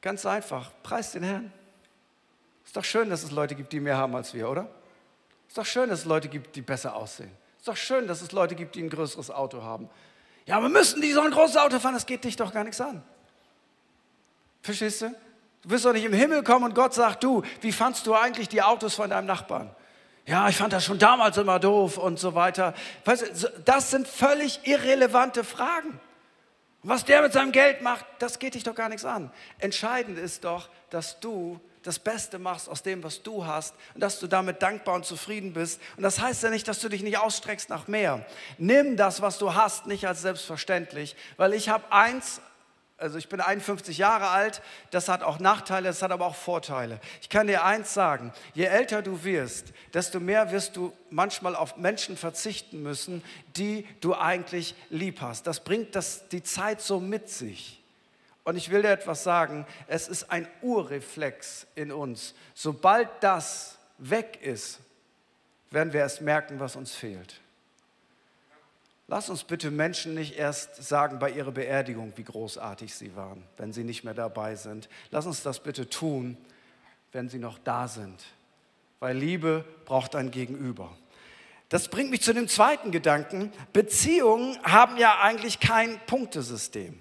Ganz 0.00 0.24
einfach, 0.24 0.70
preis 0.82 1.12
den 1.12 1.22
Herrn. 1.22 1.52
Ist 2.64 2.76
doch 2.76 2.84
schön, 2.84 3.10
dass 3.10 3.22
es 3.24 3.30
Leute 3.30 3.54
gibt, 3.54 3.72
die 3.72 3.80
mehr 3.80 3.98
haben 3.98 4.14
als 4.14 4.32
wir, 4.32 4.48
oder? 4.48 4.70
Ist 5.48 5.58
doch 5.58 5.66
schön, 5.66 5.90
dass 5.90 6.00
es 6.00 6.04
Leute 6.06 6.28
gibt, 6.28 6.56
die 6.56 6.62
besser 6.62 6.94
aussehen. 6.94 7.30
Ist 7.58 7.68
doch 7.68 7.76
schön, 7.76 8.06
dass 8.06 8.22
es 8.22 8.32
Leute 8.32 8.54
gibt, 8.54 8.76
die 8.76 8.82
ein 8.82 8.88
größeres 8.88 9.30
Auto 9.30 9.62
haben. 9.62 9.90
Ja, 10.46 10.56
aber 10.56 10.70
müssen 10.70 11.02
die 11.02 11.12
so 11.12 11.20
ein 11.20 11.30
großes 11.30 11.58
Auto 11.58 11.78
fahren? 11.78 11.94
Das 11.94 12.06
geht 12.06 12.24
dich 12.24 12.36
doch 12.36 12.54
gar 12.54 12.64
nichts 12.64 12.80
an. 12.80 13.02
Verstehst 14.62 15.02
du? 15.02 15.14
Du 15.62 15.70
wirst 15.70 15.84
doch 15.84 15.92
nicht 15.92 16.04
im 16.04 16.12
Himmel 16.12 16.42
kommen 16.42 16.64
und 16.64 16.74
Gott 16.74 16.94
sagt, 16.94 17.22
du, 17.22 17.42
wie 17.60 17.72
fandst 17.72 18.06
du 18.06 18.14
eigentlich 18.14 18.48
die 18.48 18.62
Autos 18.62 18.94
von 18.94 19.10
deinem 19.10 19.26
Nachbarn? 19.26 19.74
Ja, 20.26 20.48
ich 20.48 20.56
fand 20.56 20.72
das 20.72 20.84
schon 20.84 20.98
damals 20.98 21.36
immer 21.36 21.58
doof 21.58 21.98
und 21.98 22.18
so 22.18 22.34
weiter. 22.34 22.74
Das 23.64 23.90
sind 23.90 24.06
völlig 24.06 24.60
irrelevante 24.66 25.44
Fragen. 25.44 26.00
Was 26.82 27.04
der 27.04 27.20
mit 27.20 27.32
seinem 27.32 27.52
Geld 27.52 27.82
macht, 27.82 28.06
das 28.20 28.38
geht 28.38 28.54
dich 28.54 28.62
doch 28.62 28.74
gar 28.74 28.88
nichts 28.88 29.04
an. 29.04 29.30
Entscheidend 29.58 30.18
ist 30.18 30.44
doch, 30.44 30.70
dass 30.88 31.20
du 31.20 31.60
das 31.82 31.98
Beste 31.98 32.38
machst 32.38 32.68
aus 32.68 32.82
dem, 32.82 33.02
was 33.02 33.22
du 33.22 33.44
hast 33.44 33.74
und 33.94 34.02
dass 34.02 34.18
du 34.18 34.26
damit 34.26 34.62
dankbar 34.62 34.94
und 34.94 35.04
zufrieden 35.04 35.52
bist. 35.52 35.80
Und 35.96 36.02
das 36.02 36.20
heißt 36.20 36.42
ja 36.42 36.50
nicht, 36.50 36.68
dass 36.68 36.78
du 36.80 36.88
dich 36.88 37.02
nicht 37.02 37.18
ausstreckst 37.18 37.68
nach 37.68 37.88
mehr. 37.88 38.24
Nimm 38.56 38.96
das, 38.96 39.22
was 39.22 39.38
du 39.38 39.54
hast, 39.54 39.86
nicht 39.86 40.06
als 40.06 40.22
selbstverständlich, 40.22 41.16
weil 41.36 41.54
ich 41.54 41.68
habe 41.68 41.90
eins 41.90 42.40
also 43.00 43.18
ich 43.18 43.28
bin 43.28 43.40
51 43.40 43.98
Jahre 43.98 44.28
alt, 44.28 44.62
das 44.90 45.08
hat 45.08 45.22
auch 45.22 45.38
Nachteile, 45.38 45.88
das 45.88 46.02
hat 46.02 46.12
aber 46.12 46.26
auch 46.26 46.34
Vorteile. 46.34 47.00
Ich 47.22 47.28
kann 47.28 47.46
dir 47.46 47.64
eins 47.64 47.94
sagen, 47.94 48.32
je 48.54 48.64
älter 48.64 49.02
du 49.02 49.24
wirst, 49.24 49.72
desto 49.94 50.20
mehr 50.20 50.52
wirst 50.52 50.76
du 50.76 50.92
manchmal 51.08 51.56
auf 51.56 51.76
Menschen 51.76 52.16
verzichten 52.16 52.82
müssen, 52.82 53.22
die 53.56 53.86
du 54.00 54.14
eigentlich 54.14 54.74
lieb 54.90 55.20
hast. 55.20 55.46
Das 55.46 55.60
bringt 55.60 55.94
das, 55.94 56.28
die 56.28 56.42
Zeit 56.42 56.80
so 56.80 57.00
mit 57.00 57.28
sich. 57.28 57.82
Und 58.44 58.56
ich 58.56 58.70
will 58.70 58.82
dir 58.82 58.90
etwas 58.90 59.22
sagen, 59.22 59.66
es 59.86 60.08
ist 60.08 60.30
ein 60.30 60.48
Urreflex 60.62 61.66
in 61.74 61.92
uns. 61.92 62.34
Sobald 62.54 63.08
das 63.20 63.78
weg 63.98 64.38
ist, 64.42 64.80
werden 65.70 65.92
wir 65.92 66.00
erst 66.00 66.20
merken, 66.20 66.58
was 66.58 66.76
uns 66.76 66.94
fehlt. 66.94 67.40
Lass 69.10 69.28
uns 69.28 69.42
bitte 69.42 69.72
Menschen 69.72 70.14
nicht 70.14 70.38
erst 70.38 70.84
sagen 70.84 71.18
bei 71.18 71.32
ihrer 71.32 71.50
Beerdigung, 71.50 72.12
wie 72.14 72.22
großartig 72.22 72.94
sie 72.94 73.16
waren, 73.16 73.42
wenn 73.56 73.72
sie 73.72 73.82
nicht 73.82 74.04
mehr 74.04 74.14
dabei 74.14 74.54
sind. 74.54 74.88
Lass 75.10 75.26
uns 75.26 75.42
das 75.42 75.58
bitte 75.58 75.90
tun, 75.90 76.36
wenn 77.10 77.28
sie 77.28 77.40
noch 77.40 77.58
da 77.58 77.88
sind. 77.88 78.22
Weil 79.00 79.16
Liebe 79.16 79.64
braucht 79.84 80.14
ein 80.14 80.30
Gegenüber. 80.30 80.96
Das 81.70 81.88
bringt 81.88 82.12
mich 82.12 82.22
zu 82.22 82.32
dem 82.32 82.46
zweiten 82.46 82.92
Gedanken. 82.92 83.52
Beziehungen 83.72 84.56
haben 84.62 84.96
ja 84.96 85.18
eigentlich 85.20 85.58
kein 85.58 85.98
Punktesystem. 86.06 86.96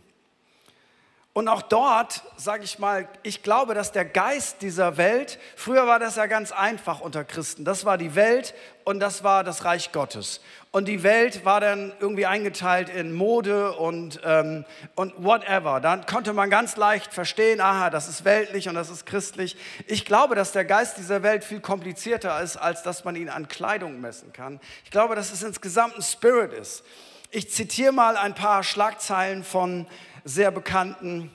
Und 1.39 1.47
auch 1.47 1.61
dort, 1.61 2.21
sage 2.35 2.65
ich 2.65 2.79
mal, 2.79 3.07
ich 3.23 3.43
glaube, 3.43 3.73
dass 3.73 3.93
der 3.93 4.03
Geist 4.03 4.61
dieser 4.61 4.97
Welt, 4.97 5.39
früher 5.55 5.87
war 5.87 5.97
das 5.97 6.17
ja 6.17 6.25
ganz 6.25 6.51
einfach 6.51 6.99
unter 6.99 7.23
Christen, 7.23 7.63
das 7.63 7.85
war 7.85 7.97
die 7.97 8.13
Welt 8.13 8.53
und 8.83 8.99
das 8.99 9.23
war 9.23 9.45
das 9.45 9.63
Reich 9.63 9.93
Gottes. 9.93 10.41
Und 10.71 10.89
die 10.89 11.01
Welt 11.01 11.45
war 11.45 11.61
dann 11.61 11.93
irgendwie 12.01 12.25
eingeteilt 12.25 12.89
in 12.89 13.13
Mode 13.13 13.71
und, 13.71 14.19
ähm, 14.25 14.65
und 14.95 15.13
whatever. 15.15 15.79
Dann 15.79 16.05
konnte 16.05 16.33
man 16.33 16.49
ganz 16.49 16.75
leicht 16.75 17.13
verstehen, 17.13 17.61
aha, 17.61 17.89
das 17.89 18.09
ist 18.09 18.25
weltlich 18.25 18.67
und 18.67 18.75
das 18.75 18.89
ist 18.89 19.05
christlich. 19.05 19.55
Ich 19.87 20.03
glaube, 20.03 20.35
dass 20.35 20.51
der 20.51 20.65
Geist 20.65 20.97
dieser 20.97 21.23
Welt 21.23 21.45
viel 21.45 21.61
komplizierter 21.61 22.41
ist, 22.41 22.57
als 22.57 22.83
dass 22.83 23.05
man 23.05 23.15
ihn 23.15 23.29
an 23.29 23.47
Kleidung 23.47 24.01
messen 24.01 24.33
kann. 24.33 24.59
Ich 24.83 24.91
glaube, 24.91 25.15
dass 25.15 25.31
es 25.31 25.41
insgesamt 25.41 25.95
ein 25.95 26.01
Spirit 26.01 26.51
ist. 26.51 26.83
Ich 27.31 27.49
zitiere 27.49 27.93
mal 27.93 28.17
ein 28.17 28.35
paar 28.35 28.63
Schlagzeilen 28.63 29.43
von 29.43 29.85
sehr 30.29 30.51
bekannten 30.51 31.31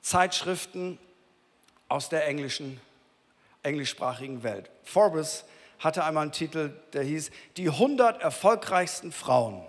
Zeitschriften 0.00 0.98
aus 1.88 2.08
der 2.08 2.26
englischen, 2.28 2.80
englischsprachigen 3.64 4.42
Welt. 4.44 4.70
Forbes 4.84 5.44
hatte 5.80 6.04
einmal 6.04 6.22
einen 6.22 6.32
Titel, 6.32 6.72
der 6.92 7.02
hieß 7.02 7.30
Die 7.56 7.68
100 7.68 8.22
erfolgreichsten 8.22 9.10
Frauen. 9.10 9.62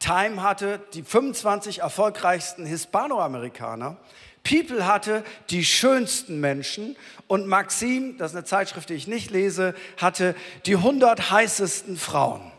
Time 0.00 0.42
hatte 0.42 0.80
die 0.94 1.04
25 1.04 1.80
erfolgreichsten 1.80 2.66
Hispanoamerikaner. 2.66 3.96
People 4.42 4.84
hatte 4.84 5.22
die 5.50 5.64
schönsten 5.64 6.40
Menschen 6.40 6.96
und 7.28 7.46
Maxim, 7.46 8.18
das 8.18 8.32
ist 8.32 8.36
eine 8.36 8.44
Zeitschrift, 8.44 8.88
die 8.88 8.94
ich 8.94 9.06
nicht 9.06 9.30
lese, 9.30 9.74
hatte 9.98 10.34
die 10.66 10.74
100 10.74 11.30
heißesten 11.30 11.96
Frauen. 11.96 12.50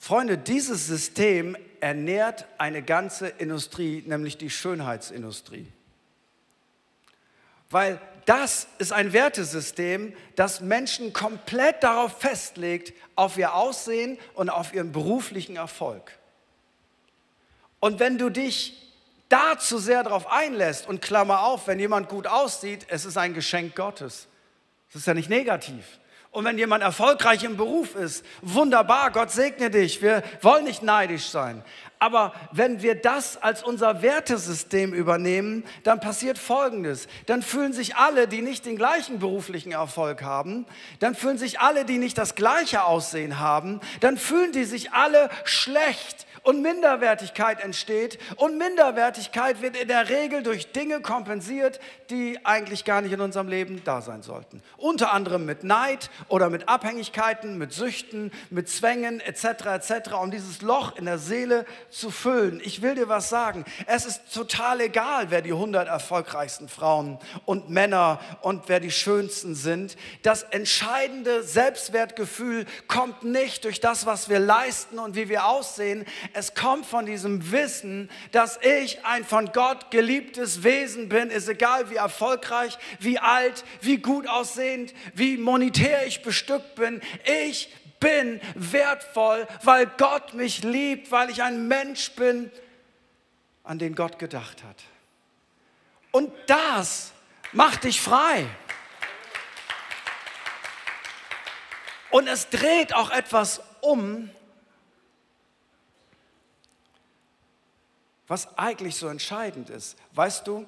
Freunde, 0.00 0.36
dieses 0.36 0.88
System 0.88 1.56
ernährt 1.84 2.46
eine 2.56 2.82
ganze 2.82 3.28
Industrie, 3.28 4.02
nämlich 4.06 4.38
die 4.38 4.48
Schönheitsindustrie. 4.48 5.70
Weil 7.68 8.00
das 8.24 8.68
ist 8.78 8.94
ein 8.94 9.12
Wertesystem, 9.12 10.14
das 10.34 10.62
Menschen 10.62 11.12
komplett 11.12 11.82
darauf 11.82 12.18
festlegt, 12.18 12.94
auf 13.16 13.36
ihr 13.36 13.52
Aussehen 13.52 14.16
und 14.32 14.48
auf 14.48 14.72
ihren 14.72 14.92
beruflichen 14.92 15.56
Erfolg. 15.56 16.10
Und 17.80 18.00
wenn 18.00 18.16
du 18.16 18.30
dich 18.30 18.94
da 19.28 19.58
zu 19.58 19.76
sehr 19.76 20.04
darauf 20.04 20.32
einlässt 20.32 20.88
und 20.88 21.02
Klammer 21.02 21.42
auf, 21.42 21.66
wenn 21.66 21.78
jemand 21.78 22.08
gut 22.08 22.26
aussieht, 22.26 22.86
es 22.88 23.04
ist 23.04 23.18
ein 23.18 23.34
Geschenk 23.34 23.76
Gottes. 23.76 24.26
Das 24.90 25.02
ist 25.02 25.06
ja 25.06 25.12
nicht 25.12 25.28
negativ. 25.28 25.98
Und 26.34 26.44
wenn 26.44 26.58
jemand 26.58 26.82
erfolgreich 26.82 27.44
im 27.44 27.56
Beruf 27.56 27.94
ist, 27.94 28.24
wunderbar, 28.42 29.12
Gott 29.12 29.30
segne 29.30 29.70
dich. 29.70 30.02
Wir 30.02 30.24
wollen 30.42 30.64
nicht 30.64 30.82
neidisch 30.82 31.28
sein. 31.28 31.62
Aber 32.00 32.34
wenn 32.50 32.82
wir 32.82 32.96
das 32.96 33.40
als 33.40 33.62
unser 33.62 34.02
Wertesystem 34.02 34.92
übernehmen, 34.92 35.62
dann 35.84 36.00
passiert 36.00 36.36
Folgendes. 36.36 37.06
Dann 37.26 37.40
fühlen 37.40 37.72
sich 37.72 37.94
alle, 37.94 38.26
die 38.26 38.42
nicht 38.42 38.66
den 38.66 38.74
gleichen 38.74 39.20
beruflichen 39.20 39.70
Erfolg 39.70 40.24
haben, 40.24 40.66
dann 40.98 41.14
fühlen 41.14 41.38
sich 41.38 41.60
alle, 41.60 41.84
die 41.84 41.98
nicht 41.98 42.18
das 42.18 42.34
gleiche 42.34 42.82
Aussehen 42.82 43.38
haben, 43.38 43.80
dann 44.00 44.16
fühlen 44.16 44.50
die 44.50 44.64
sich 44.64 44.90
alle 44.90 45.30
schlecht 45.44 46.26
und 46.44 46.60
Minderwertigkeit 46.62 47.60
entsteht. 47.60 48.18
Und 48.36 48.58
Minderwertigkeit 48.58 49.62
wird 49.62 49.76
in 49.76 49.88
der 49.88 50.08
Regel 50.08 50.42
durch 50.42 50.70
Dinge 50.72 51.00
kompensiert, 51.00 51.80
die 52.10 52.38
eigentlich 52.44 52.84
gar 52.84 53.00
nicht 53.00 53.12
in 53.12 53.20
unserem 53.20 53.48
Leben 53.48 53.82
da 53.84 54.02
sein 54.02 54.22
sollten. 54.22 54.62
Unter 54.76 55.12
anderem 55.12 55.46
mit 55.46 55.64
Neid 55.64 56.10
oder 56.28 56.50
mit 56.50 56.68
Abhängigkeiten, 56.68 57.58
mit 57.58 57.72
Süchten, 57.72 58.30
mit 58.50 58.68
Zwängen 58.68 59.20
etc. 59.20 59.44
etc. 59.66 60.12
um 60.22 60.30
dieses 60.30 60.60
Loch 60.60 60.96
in 60.96 61.06
der 61.06 61.18
Seele 61.18 61.64
zu 61.90 62.10
füllen. 62.10 62.60
Ich 62.62 62.82
will 62.82 62.94
dir 62.94 63.08
was 63.08 63.30
sagen. 63.30 63.64
Es 63.86 64.04
ist 64.04 64.32
total 64.32 64.82
egal, 64.82 65.30
wer 65.30 65.40
die 65.40 65.52
100 65.52 65.88
erfolgreichsten 65.88 66.68
Frauen 66.68 67.18
und 67.46 67.70
Männer 67.70 68.20
und 68.42 68.68
wer 68.68 68.80
die 68.80 68.90
schönsten 68.90 69.54
sind. 69.54 69.96
Das 70.22 70.42
entscheidende 70.42 71.42
Selbstwertgefühl 71.42 72.66
kommt 72.86 73.24
nicht 73.24 73.64
durch 73.64 73.80
das, 73.80 74.04
was 74.04 74.28
wir 74.28 74.38
leisten 74.38 74.98
und 74.98 75.16
wie 75.16 75.30
wir 75.30 75.46
aussehen 75.46 76.04
es 76.34 76.54
kommt 76.54 76.84
von 76.84 77.06
diesem 77.06 77.52
Wissen, 77.52 78.10
dass 78.32 78.58
ich 78.60 79.04
ein 79.04 79.24
von 79.24 79.52
Gott 79.52 79.90
geliebtes 79.90 80.64
Wesen 80.64 81.08
bin, 81.08 81.30
ist 81.30 81.48
egal 81.48 81.90
wie 81.90 81.96
erfolgreich, 81.96 82.76
wie 82.98 83.18
alt, 83.18 83.64
wie 83.80 83.98
gut 83.98 84.28
aussehend, 84.28 84.92
wie 85.14 85.36
monetär 85.36 86.06
ich 86.06 86.22
bestückt 86.22 86.74
bin. 86.74 87.00
Ich 87.46 87.72
bin 88.00 88.40
wertvoll, 88.54 89.46
weil 89.62 89.86
Gott 89.96 90.34
mich 90.34 90.64
liebt, 90.64 91.12
weil 91.12 91.30
ich 91.30 91.42
ein 91.42 91.68
Mensch 91.68 92.10
bin, 92.12 92.50
an 93.62 93.78
den 93.78 93.94
Gott 93.94 94.18
gedacht 94.18 94.62
hat. 94.64 94.82
Und 96.10 96.32
das 96.48 97.12
macht 97.52 97.84
dich 97.84 98.00
frei. 98.00 98.44
Und 102.10 102.28
es 102.28 102.50
dreht 102.50 102.94
auch 102.94 103.10
etwas 103.10 103.60
um, 103.80 104.30
was 108.26 108.56
eigentlich 108.58 108.96
so 108.96 109.08
entscheidend 109.08 109.70
ist. 109.70 109.96
Weißt 110.14 110.46
du, 110.46 110.66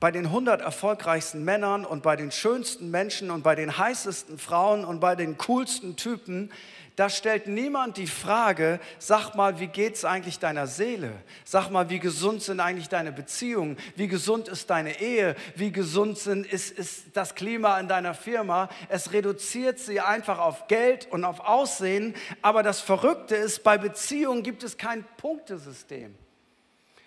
bei 0.00 0.10
den 0.10 0.26
100 0.26 0.60
erfolgreichsten 0.60 1.44
Männern 1.44 1.84
und 1.84 2.02
bei 2.02 2.16
den 2.16 2.30
schönsten 2.30 2.90
Menschen 2.90 3.30
und 3.30 3.42
bei 3.42 3.54
den 3.54 3.78
heißesten 3.78 4.38
Frauen 4.38 4.84
und 4.84 5.00
bei 5.00 5.14
den 5.14 5.38
coolsten 5.38 5.96
Typen, 5.96 6.52
da 6.96 7.08
stellt 7.08 7.48
niemand 7.48 7.96
die 7.96 8.06
Frage, 8.06 8.78
sag 8.98 9.34
mal, 9.34 9.58
wie 9.58 9.66
geht 9.66 9.94
es 9.94 10.04
eigentlich 10.04 10.38
deiner 10.38 10.66
Seele? 10.66 11.10
Sag 11.44 11.70
mal, 11.70 11.90
wie 11.90 11.98
gesund 11.98 12.42
sind 12.42 12.60
eigentlich 12.60 12.88
deine 12.88 13.10
Beziehungen? 13.10 13.78
Wie 13.96 14.06
gesund 14.06 14.46
ist 14.46 14.70
deine 14.70 15.00
Ehe? 15.00 15.34
Wie 15.56 15.72
gesund 15.72 16.18
sind, 16.18 16.46
ist, 16.46 16.70
ist 16.78 17.16
das 17.16 17.34
Klima 17.34 17.80
in 17.80 17.88
deiner 17.88 18.14
Firma? 18.14 18.68
Es 18.88 19.12
reduziert 19.12 19.80
sie 19.80 20.00
einfach 20.00 20.38
auf 20.38 20.68
Geld 20.68 21.08
und 21.10 21.24
auf 21.24 21.40
Aussehen. 21.40 22.14
Aber 22.42 22.62
das 22.62 22.80
Verrückte 22.80 23.34
ist, 23.34 23.64
bei 23.64 23.76
Beziehungen 23.76 24.42
gibt 24.44 24.62
es 24.62 24.76
kein 24.76 25.04
Punktesystem. 25.16 26.14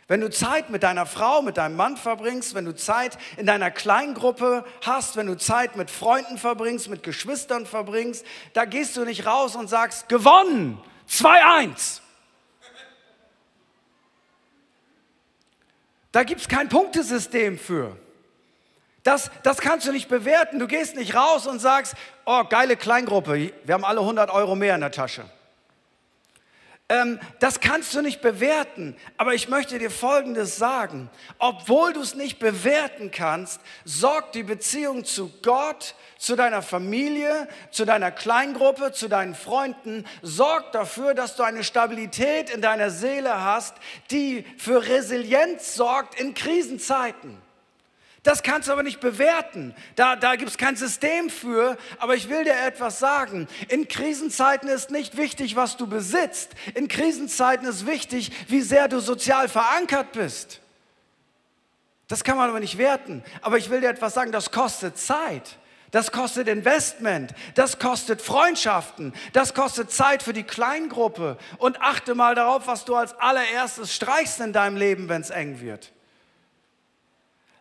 Wenn 0.08 0.22
du 0.22 0.30
Zeit 0.30 0.70
mit 0.70 0.84
deiner 0.84 1.06
Frau, 1.06 1.42
mit 1.42 1.58
deinem 1.58 1.76
Mann 1.76 1.98
verbringst, 1.98 2.54
wenn 2.54 2.64
du 2.64 2.74
Zeit 2.74 3.18
in 3.36 3.46
deiner 3.46 3.72
Kleingruppe 3.72 4.64
hast, 4.82 5.18
wenn 5.18 5.28
du 5.28 5.36
Zeit 5.36 5.76
mit 5.76 5.92
Freunden 5.92 6.38
verbringst, 6.38 6.88
mit 6.88 7.04
Geschwistern 7.04 7.66
verbringst, 7.66 8.26
da 8.54 8.64
gehst 8.64 8.96
du 8.96 9.04
nicht 9.04 9.26
raus 9.26 9.58
und 9.58 9.68
sagst, 9.68 10.08
gewonnen, 10.08 10.82
2-1. 11.10 12.00
Da 16.14 16.24
gibt 16.24 16.40
es 16.40 16.48
kein 16.48 16.70
Punktesystem 16.70 17.60
für. 17.60 17.98
Das, 19.04 19.30
das 19.44 19.58
kannst 19.60 19.88
du 19.88 19.92
nicht 19.92 20.08
bewerten. 20.08 20.58
Du 20.58 20.68
gehst 20.68 20.96
nicht 20.96 21.16
raus 21.16 21.48
und 21.48 21.60
sagst, 21.60 21.96
oh, 22.26 22.44
geile 22.46 22.78
Kleingruppe, 22.78 23.52
wir 23.64 23.74
haben 23.74 23.86
alle 23.86 24.00
100 24.00 24.30
Euro 24.30 24.56
mehr 24.56 24.76
in 24.76 24.82
der 24.82 24.92
Tasche. 24.92 25.26
Ähm, 26.90 27.20
das 27.40 27.60
kannst 27.60 27.94
du 27.96 28.02
nicht 28.02 28.22
bewerten, 28.22 28.96
aber 29.18 29.34
ich 29.34 29.50
möchte 29.50 29.78
dir 29.78 29.92
Folgendes 29.92 30.56
sagen. 30.56 31.10
Obwohl 31.38 31.92
du 31.92 32.00
es 32.00 32.16
nicht 32.16 32.40
bewerten 32.40 33.12
kannst, 33.12 33.60
sorgt 33.84 34.36
die 34.36 34.44
Beziehung 34.44 35.04
zu 35.04 35.30
Gott, 35.42 35.96
zu 36.18 36.38
deiner 36.38 36.62
Familie, 36.62 37.50
zu 37.72 37.84
deiner 37.84 38.12
Kleingruppe, 38.12 38.94
zu 38.94 39.10
deinen 39.10 39.36
Freunden, 39.36 40.06
sorgt 40.22 40.76
dafür, 40.76 41.14
dass 41.14 41.36
du 41.36 41.44
eine 41.44 41.66
Stabilität 41.66 42.50
in 42.50 42.62
deiner 42.62 42.90
Seele 42.90 43.44
hast, 43.44 43.76
die 44.10 44.46
für 44.58 44.88
Resilienz 44.88 45.76
sorgt 45.76 46.18
in 46.18 46.34
Krisenzeiten. 46.34 47.47
Das 48.28 48.44
kannst 48.44 48.68
du 48.68 48.74
aber 48.74 48.84
nicht 48.84 49.00
bewerten. 49.00 49.74
Da, 49.96 50.18
da 50.18 50.36
gibt 50.36 50.52
es 50.52 50.58
kein 50.58 50.76
System 50.76 51.30
für. 51.30 51.78
Aber 51.98 52.14
ich 52.14 52.28
will 52.28 52.44
dir 52.44 52.60
etwas 52.66 53.00
sagen. 53.00 53.48
In 53.70 53.88
Krisenzeiten 53.88 54.68
ist 54.68 54.92
nicht 54.92 55.16
wichtig, 55.16 55.56
was 55.56 55.78
du 55.78 55.88
besitzt. 55.88 56.52
In 56.76 56.90
Krisenzeiten 56.90 57.66
ist 57.66 57.88
wichtig, 57.88 58.34
wie 58.50 58.60
sehr 58.60 58.90
du 58.90 59.00
sozial 59.00 59.48
verankert 59.48 60.12
bist. 60.12 60.60
Das 62.10 62.26
kann 62.26 62.36
man 62.36 62.50
aber 62.50 62.60
nicht 62.60 62.78
werten. 62.78 63.24
Aber 63.42 63.60
ich 63.60 63.70
will 63.70 63.80
dir 63.80 63.92
etwas 63.92 64.16
sagen, 64.16 64.34
das 64.34 64.52
kostet 64.52 64.98
Zeit. 64.98 65.58
Das 65.92 66.12
kostet 66.12 66.50
Investment, 66.50 67.34
das 67.56 67.80
kostet 67.80 68.22
Freundschaften, 68.22 69.14
das 69.32 69.54
kostet 69.54 69.90
Zeit 69.90 70.22
für 70.22 70.34
die 70.34 70.44
Kleingruppe. 70.44 71.38
Und 71.60 71.82
achte 71.82 72.14
mal 72.14 72.36
darauf, 72.36 72.68
was 72.68 72.84
du 72.84 72.94
als 72.94 73.18
allererstes 73.18 73.96
streichst 73.96 74.42
in 74.42 74.52
deinem 74.52 74.76
Leben, 74.76 75.08
wenn 75.08 75.22
es 75.22 75.30
eng 75.30 75.62
wird. 75.62 75.94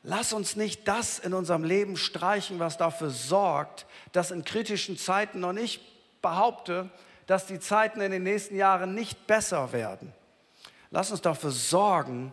Lass 0.08 0.32
uns 0.32 0.54
nicht 0.54 0.86
das 0.86 1.18
in 1.18 1.34
unserem 1.34 1.64
Leben 1.64 1.96
streichen, 1.96 2.60
was 2.60 2.76
dafür 2.76 3.10
sorgt, 3.10 3.86
dass 4.12 4.30
in 4.30 4.44
kritischen 4.44 4.96
Zeiten 4.96 5.40
noch 5.40 5.52
nicht 5.52 5.80
behaupte, 6.22 6.90
dass 7.26 7.46
die 7.46 7.58
Zeiten 7.58 8.00
in 8.00 8.12
den 8.12 8.22
nächsten 8.22 8.54
Jahren 8.54 8.94
nicht 8.94 9.26
besser 9.26 9.72
werden. 9.72 10.12
Lass 10.92 11.10
uns 11.10 11.22
dafür 11.22 11.50
sorgen, 11.50 12.30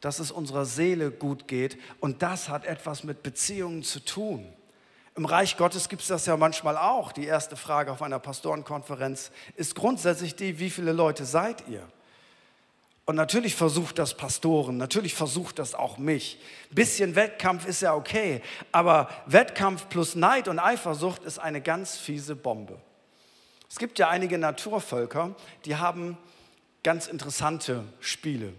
dass 0.00 0.18
es 0.18 0.32
unserer 0.32 0.64
Seele 0.64 1.12
gut 1.12 1.46
geht. 1.46 1.78
Und 2.00 2.20
das 2.22 2.48
hat 2.48 2.64
etwas 2.64 3.04
mit 3.04 3.22
Beziehungen 3.22 3.84
zu 3.84 4.00
tun. 4.00 4.52
Im 5.14 5.24
Reich 5.24 5.56
Gottes 5.56 5.88
gibt 5.88 6.02
es 6.02 6.08
das 6.08 6.26
ja 6.26 6.36
manchmal 6.36 6.76
auch. 6.76 7.12
Die 7.12 7.26
erste 7.26 7.54
Frage 7.54 7.92
auf 7.92 8.02
einer 8.02 8.18
Pastorenkonferenz 8.18 9.30
ist 9.54 9.76
grundsätzlich 9.76 10.34
die, 10.34 10.58
wie 10.58 10.68
viele 10.68 10.90
Leute 10.90 11.26
seid 11.26 11.68
ihr? 11.68 11.88
Und 13.06 13.16
natürlich 13.16 13.54
versucht 13.54 13.98
das 13.98 14.16
Pastoren, 14.16 14.78
natürlich 14.78 15.14
versucht 15.14 15.58
das 15.58 15.74
auch 15.74 15.98
mich. 15.98 16.38
Bisschen 16.70 17.14
Wettkampf 17.16 17.66
ist 17.66 17.82
ja 17.82 17.94
okay, 17.94 18.40
aber 18.72 19.08
Wettkampf 19.26 19.88
plus 19.90 20.14
Neid 20.14 20.48
und 20.48 20.58
Eifersucht 20.58 21.22
ist 21.24 21.38
eine 21.38 21.60
ganz 21.60 21.98
fiese 21.98 22.34
Bombe. 22.34 22.78
Es 23.68 23.78
gibt 23.78 23.98
ja 23.98 24.08
einige 24.08 24.38
Naturvölker, 24.38 25.34
die 25.66 25.76
haben 25.76 26.16
ganz 26.82 27.06
interessante 27.06 27.84
Spiele. 28.00 28.54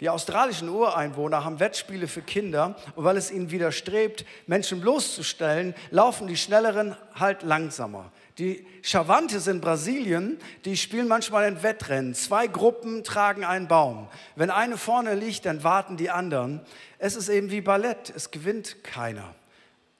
Die 0.00 0.08
australischen 0.08 0.68
Ureinwohner 0.68 1.44
haben 1.44 1.60
Wettspiele 1.60 2.08
für 2.08 2.22
Kinder 2.22 2.76
und 2.94 3.04
weil 3.04 3.16
es 3.16 3.30
ihnen 3.30 3.50
widerstrebt, 3.50 4.24
Menschen 4.46 4.80
bloßzustellen, 4.80 5.74
laufen 5.90 6.26
die 6.26 6.36
Schnelleren 6.36 6.96
halt 7.14 7.42
langsamer. 7.42 8.12
Die 8.40 8.66
Chavantes 8.82 9.46
in 9.48 9.60
Brasilien, 9.60 10.38
die 10.64 10.78
spielen 10.78 11.06
manchmal 11.06 11.44
ein 11.44 11.62
Wettrennen. 11.62 12.14
Zwei 12.14 12.46
Gruppen 12.46 13.04
tragen 13.04 13.44
einen 13.44 13.68
Baum. 13.68 14.08
Wenn 14.34 14.48
eine 14.48 14.78
vorne 14.78 15.14
liegt, 15.14 15.44
dann 15.44 15.62
warten 15.62 15.98
die 15.98 16.08
anderen. 16.08 16.62
Es 16.98 17.16
ist 17.16 17.28
eben 17.28 17.50
wie 17.50 17.60
Ballett, 17.60 18.08
es 18.16 18.30
gewinnt 18.30 18.82
keiner. 18.82 19.34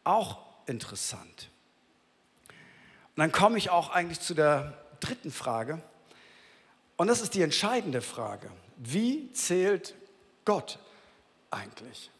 Auch 0.04 0.38
interessant. 0.64 1.50
Und 2.48 3.18
dann 3.18 3.30
komme 3.30 3.58
ich 3.58 3.68
auch 3.68 3.90
eigentlich 3.90 4.20
zu 4.20 4.32
der 4.32 4.72
dritten 5.00 5.30
Frage. 5.30 5.82
Und 6.96 7.08
das 7.08 7.20
ist 7.20 7.34
die 7.34 7.42
entscheidende 7.42 8.00
Frage. 8.00 8.50
Wie 8.78 9.30
zählt 9.34 9.94
Gott 10.46 10.78
eigentlich? 11.50 12.10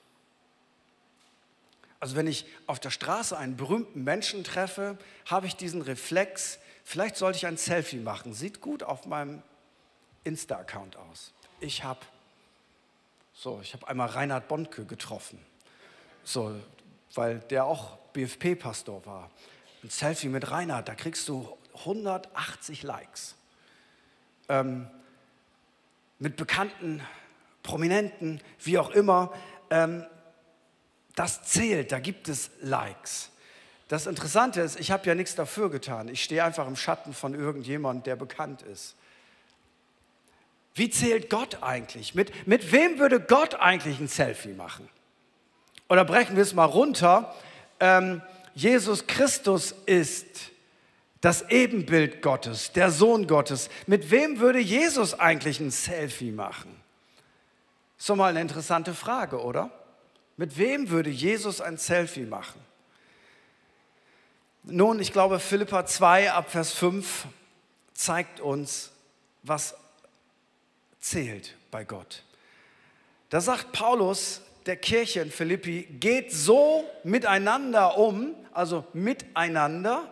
Also 2.00 2.16
wenn 2.16 2.26
ich 2.26 2.46
auf 2.66 2.80
der 2.80 2.90
Straße 2.90 3.36
einen 3.36 3.56
berühmten 3.56 4.02
Menschen 4.02 4.42
treffe, 4.42 4.98
habe 5.26 5.46
ich 5.46 5.54
diesen 5.56 5.82
Reflex, 5.82 6.58
vielleicht 6.82 7.16
sollte 7.16 7.36
ich 7.36 7.46
ein 7.46 7.58
Selfie 7.58 7.98
machen. 7.98 8.32
Sieht 8.32 8.62
gut 8.62 8.82
auf 8.82 9.06
meinem 9.06 9.42
Insta-Account 10.24 10.96
aus. 10.96 11.32
Ich 11.60 11.84
habe 11.84 12.00
so, 13.34 13.60
ich 13.62 13.74
habe 13.74 13.86
einmal 13.86 14.08
Reinhard 14.08 14.48
Bondke 14.48 14.84
getroffen, 14.84 15.38
so, 16.24 16.54
weil 17.14 17.38
der 17.38 17.64
auch 17.64 17.96
BFP-Pastor 18.12 19.04
war. 19.06 19.30
Ein 19.82 19.90
Selfie 19.90 20.28
mit 20.28 20.50
Reinhard, 20.50 20.88
da 20.88 20.94
kriegst 20.94 21.28
du 21.28 21.56
180 21.74 22.82
Likes. 22.82 23.34
Ähm, 24.48 24.88
mit 26.18 26.36
bekannten, 26.36 27.02
Prominenten, 27.62 28.40
wie 28.58 28.78
auch 28.78 28.90
immer. 28.90 29.32
Ähm, 29.70 30.04
das 31.14 31.42
zählt, 31.42 31.92
da 31.92 31.98
gibt 31.98 32.28
es 32.28 32.50
Likes. 32.60 33.30
Das 33.88 34.06
Interessante 34.06 34.60
ist, 34.60 34.78
ich 34.78 34.92
habe 34.92 35.06
ja 35.06 35.14
nichts 35.14 35.34
dafür 35.34 35.68
getan. 35.68 36.08
Ich 36.08 36.22
stehe 36.22 36.44
einfach 36.44 36.68
im 36.68 36.76
Schatten 36.76 37.12
von 37.12 37.34
irgendjemand, 37.34 38.06
der 38.06 38.16
bekannt 38.16 38.62
ist. 38.62 38.94
Wie 40.74 40.88
zählt 40.90 41.28
Gott 41.28 41.62
eigentlich? 41.62 42.14
Mit, 42.14 42.46
mit 42.46 42.70
wem 42.70 42.98
würde 42.98 43.20
Gott 43.20 43.56
eigentlich 43.56 43.98
ein 43.98 44.06
Selfie 44.06 44.52
machen? 44.52 44.88
Oder 45.88 46.04
brechen 46.04 46.36
wir 46.36 46.44
es 46.44 46.54
mal 46.54 46.66
runter. 46.66 47.34
Ähm, 47.80 48.22
Jesus 48.54 49.08
Christus 49.08 49.74
ist 49.86 50.52
das 51.20 51.50
Ebenbild 51.50 52.22
Gottes, 52.22 52.72
der 52.72 52.90
Sohn 52.90 53.26
Gottes. 53.26 53.68
Mit 53.86 54.10
wem 54.12 54.38
würde 54.38 54.60
Jesus 54.60 55.18
eigentlich 55.18 55.58
ein 55.58 55.72
Selfie 55.72 56.30
machen? 56.30 56.74
Ist 57.98 58.08
doch 58.08 58.16
mal 58.16 58.30
eine 58.30 58.40
interessante 58.40 58.94
Frage, 58.94 59.42
oder? 59.42 59.70
Mit 60.40 60.57
wem 60.57 60.88
würde 60.88 61.11
Jesus 61.11 61.61
ein 61.61 61.76
Selfie 61.76 62.24
machen? 62.24 62.59
Nun, 64.62 64.98
ich 64.98 65.12
glaube, 65.12 65.38
Philippa 65.38 65.85
2 65.85 66.33
ab 66.33 66.50
Vers 66.50 66.72
5 66.72 67.26
zeigt 67.92 68.40
uns, 68.40 68.90
was 69.42 69.74
zählt 70.98 71.59
bei 71.70 71.85
Gott. 71.85 72.22
Da 73.29 73.42
sagt 73.42 73.72
Paulus 73.72 74.40
der 74.64 74.76
Kirche 74.76 75.20
in 75.20 75.31
Philippi, 75.31 75.83
geht 75.83 76.33
so 76.33 76.88
miteinander 77.05 77.98
um, 77.98 78.35
also 78.55 78.87
miteinander 78.94 80.11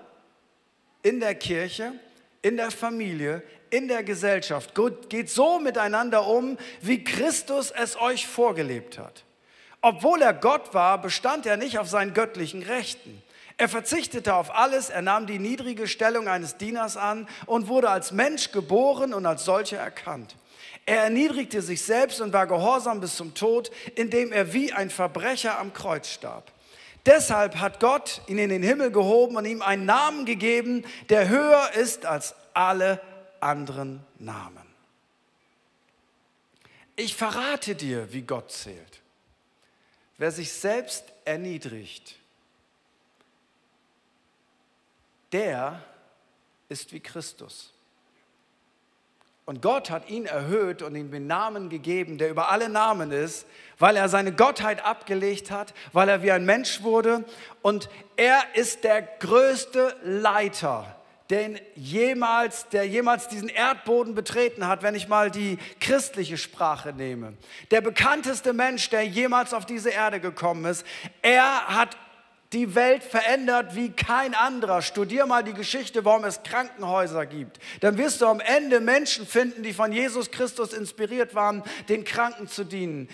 in 1.00 1.20
der 1.20 1.36
Kirche, 1.36 1.94
in 2.42 2.58
der 2.58 2.70
Familie, 2.70 3.42
in 3.70 3.88
der 3.88 4.04
Gesellschaft. 4.04 4.74
Geht 5.08 5.30
so 5.30 5.58
miteinander 5.58 6.26
um, 6.26 6.58
wie 6.82 7.02
Christus 7.02 7.70
es 7.70 7.98
euch 7.98 8.26
vorgelebt 8.26 8.98
hat. 8.98 9.24
Obwohl 9.80 10.22
er 10.22 10.34
Gott 10.34 10.74
war, 10.74 11.00
bestand 11.00 11.46
er 11.46 11.56
nicht 11.56 11.78
auf 11.78 11.88
seinen 11.88 12.14
göttlichen 12.14 12.62
Rechten. 12.62 13.22
Er 13.56 13.68
verzichtete 13.68 14.34
auf 14.34 14.54
alles, 14.54 14.88
er 14.88 15.02
nahm 15.02 15.26
die 15.26 15.38
niedrige 15.38 15.88
Stellung 15.88 16.28
eines 16.28 16.56
Dieners 16.56 16.96
an 16.96 17.28
und 17.46 17.66
wurde 17.68 17.90
als 17.90 18.12
Mensch 18.12 18.52
geboren 18.52 19.12
und 19.12 19.26
als 19.26 19.44
solcher 19.44 19.78
erkannt. 19.78 20.36
Er 20.86 21.02
erniedrigte 21.02 21.60
sich 21.60 21.82
selbst 21.82 22.20
und 22.20 22.32
war 22.32 22.46
gehorsam 22.46 23.00
bis 23.00 23.16
zum 23.16 23.34
Tod, 23.34 23.70
indem 23.94 24.32
er 24.32 24.52
wie 24.52 24.72
ein 24.72 24.90
Verbrecher 24.90 25.58
am 25.58 25.72
Kreuz 25.72 26.08
starb. 26.08 26.52
Deshalb 27.04 27.56
hat 27.56 27.80
Gott 27.80 28.22
ihn 28.26 28.38
in 28.38 28.48
den 28.48 28.62
Himmel 28.62 28.90
gehoben 28.90 29.36
und 29.36 29.44
ihm 29.44 29.62
einen 29.62 29.86
Namen 29.86 30.24
gegeben, 30.24 30.84
der 31.08 31.28
höher 31.28 31.72
ist 31.74 32.06
als 32.06 32.34
alle 32.54 33.00
anderen 33.40 34.04
Namen. 34.18 34.66
Ich 36.96 37.16
verrate 37.16 37.74
dir, 37.74 38.12
wie 38.12 38.22
Gott 38.22 38.52
zählt. 38.52 39.00
Wer 40.18 40.32
sich 40.32 40.52
selbst 40.52 41.04
erniedrigt, 41.24 42.16
der 45.32 45.82
ist 46.68 46.92
wie 46.92 47.00
Christus. 47.00 47.72
Und 49.46 49.62
Gott 49.62 49.88
hat 49.88 50.10
ihn 50.10 50.26
erhöht 50.26 50.82
und 50.82 50.94
ihm 50.94 51.10
den 51.10 51.26
Namen 51.26 51.70
gegeben, 51.70 52.18
der 52.18 52.28
über 52.28 52.50
alle 52.50 52.68
Namen 52.68 53.12
ist, 53.12 53.46
weil 53.78 53.96
er 53.96 54.10
seine 54.10 54.32
Gottheit 54.32 54.84
abgelegt 54.84 55.50
hat, 55.50 55.72
weil 55.94 56.10
er 56.10 56.22
wie 56.22 56.32
ein 56.32 56.44
Mensch 56.44 56.82
wurde. 56.82 57.24
Und 57.62 57.88
er 58.16 58.42
ist 58.54 58.84
der 58.84 59.00
größte 59.00 59.96
Leiter, 60.02 60.97
den 61.30 61.58
jemals, 61.74 62.68
der 62.70 62.86
jemals 62.86 63.28
diesen 63.28 63.48
Erdboden 63.48 64.14
betreten 64.14 64.66
hat, 64.66 64.82
wenn 64.82 64.94
ich 64.94 65.08
mal 65.08 65.30
die 65.30 65.58
christliche 65.78 66.38
Sprache 66.38 66.92
nehme. 66.92 67.34
Der 67.70 67.82
bekannteste 67.82 68.52
Mensch, 68.54 68.88
der 68.88 69.06
jemals 69.06 69.52
auf 69.52 69.66
diese 69.66 69.90
Erde 69.90 70.20
gekommen 70.20 70.64
ist. 70.64 70.86
Er 71.20 71.68
hat 71.68 71.96
die 72.54 72.74
Welt 72.74 73.04
verändert 73.04 73.76
wie 73.76 73.90
kein 73.90 74.34
anderer. 74.34 74.80
Studier 74.80 75.26
mal 75.26 75.44
die 75.44 75.52
Geschichte, 75.52 76.06
warum 76.06 76.24
es 76.24 76.42
Krankenhäuser 76.42 77.26
gibt. 77.26 77.58
Dann 77.80 77.98
wirst 77.98 78.22
du 78.22 78.26
am 78.26 78.40
Ende 78.40 78.80
Menschen 78.80 79.26
finden, 79.26 79.62
die 79.62 79.74
von 79.74 79.92
Jesus 79.92 80.30
Christus 80.30 80.72
inspiriert 80.72 81.34
waren, 81.34 81.62
den 81.90 82.04
Kranken 82.04 82.48
zu 82.48 82.64
dienen. 82.64 83.08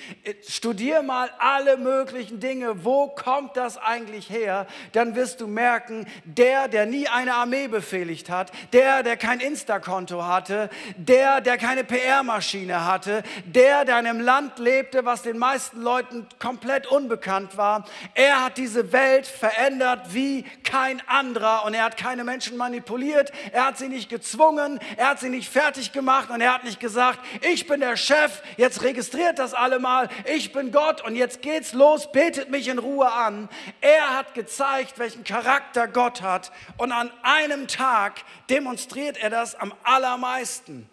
Studier 0.46 1.02
mal 1.02 1.30
alle 1.38 1.76
möglichen 1.78 2.38
Dinge. 2.38 2.84
Wo 2.84 3.08
kommt 3.08 3.56
das 3.56 3.76
eigentlich 3.76 4.30
her? 4.30 4.68
Dann 4.92 5.16
wirst 5.16 5.40
du 5.40 5.48
merken, 5.48 6.06
der, 6.24 6.68
der 6.68 6.86
nie 6.86 7.08
eine 7.08 7.34
Armee 7.34 7.66
befehligt 7.66 8.30
hat, 8.30 8.52
der, 8.72 9.02
der 9.02 9.16
kein 9.16 9.40
Insta-Konto 9.40 10.24
hatte, 10.24 10.70
der, 10.96 11.40
der 11.40 11.58
keine 11.58 11.82
PR-Maschine 11.82 12.84
hatte, 12.84 13.24
der, 13.46 13.84
der 13.84 13.98
in 13.98 14.06
einem 14.06 14.20
Land 14.20 14.60
lebte, 14.60 15.04
was 15.04 15.22
den 15.22 15.38
meisten 15.38 15.82
Leuten 15.82 16.28
komplett 16.38 16.86
unbekannt 16.86 17.56
war. 17.56 17.84
Er 18.14 18.44
hat 18.44 18.58
diese 18.58 18.92
Welt 18.92 19.23
Welt 19.24 19.26
verändert 19.26 20.12
wie 20.12 20.42
kein 20.62 21.06
anderer. 21.08 21.64
Und 21.64 21.74
er 21.74 21.84
hat 21.84 21.96
keine 21.96 22.24
Menschen 22.24 22.56
manipuliert, 22.56 23.32
er 23.52 23.66
hat 23.66 23.78
sie 23.78 23.88
nicht 23.88 24.08
gezwungen, 24.08 24.80
er 24.96 25.08
hat 25.10 25.20
sie 25.20 25.28
nicht 25.28 25.48
fertig 25.48 25.92
gemacht. 25.92 26.30
Und 26.30 26.40
er 26.40 26.54
hat 26.54 26.64
nicht 26.64 26.80
gesagt, 26.80 27.20
ich 27.42 27.66
bin 27.66 27.80
der 27.80 27.96
Chef, 27.96 28.42
jetzt 28.56 28.82
registriert 28.82 29.38
das 29.38 29.54
alle 29.54 29.78
mal, 29.78 30.08
ich 30.26 30.52
bin 30.52 30.72
Gott. 30.72 31.02
Und 31.02 31.16
jetzt 31.16 31.42
geht's 31.42 31.72
los, 31.72 32.10
betet 32.12 32.50
mich 32.50 32.68
in 32.68 32.78
Ruhe 32.78 33.10
an. 33.10 33.48
Er 33.80 34.16
hat 34.16 34.34
gezeigt, 34.34 34.98
welchen 34.98 35.24
Charakter 35.24 35.88
Gott 35.88 36.22
hat. 36.22 36.52
Und 36.76 36.92
an 36.92 37.10
einem 37.22 37.68
Tag 37.68 38.22
demonstriert 38.50 39.16
er 39.16 39.30
das 39.30 39.54
am 39.54 39.74
allermeisten. 39.84 40.88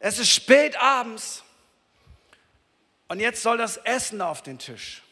Es 0.00 0.18
ist 0.18 0.30
spät 0.30 0.80
abends. 0.80 1.44
Und 3.08 3.20
jetzt 3.20 3.42
soll 3.42 3.56
das 3.56 3.78
Essen 3.78 4.20
auf 4.20 4.42
den 4.42 4.58
Tisch. 4.58 5.02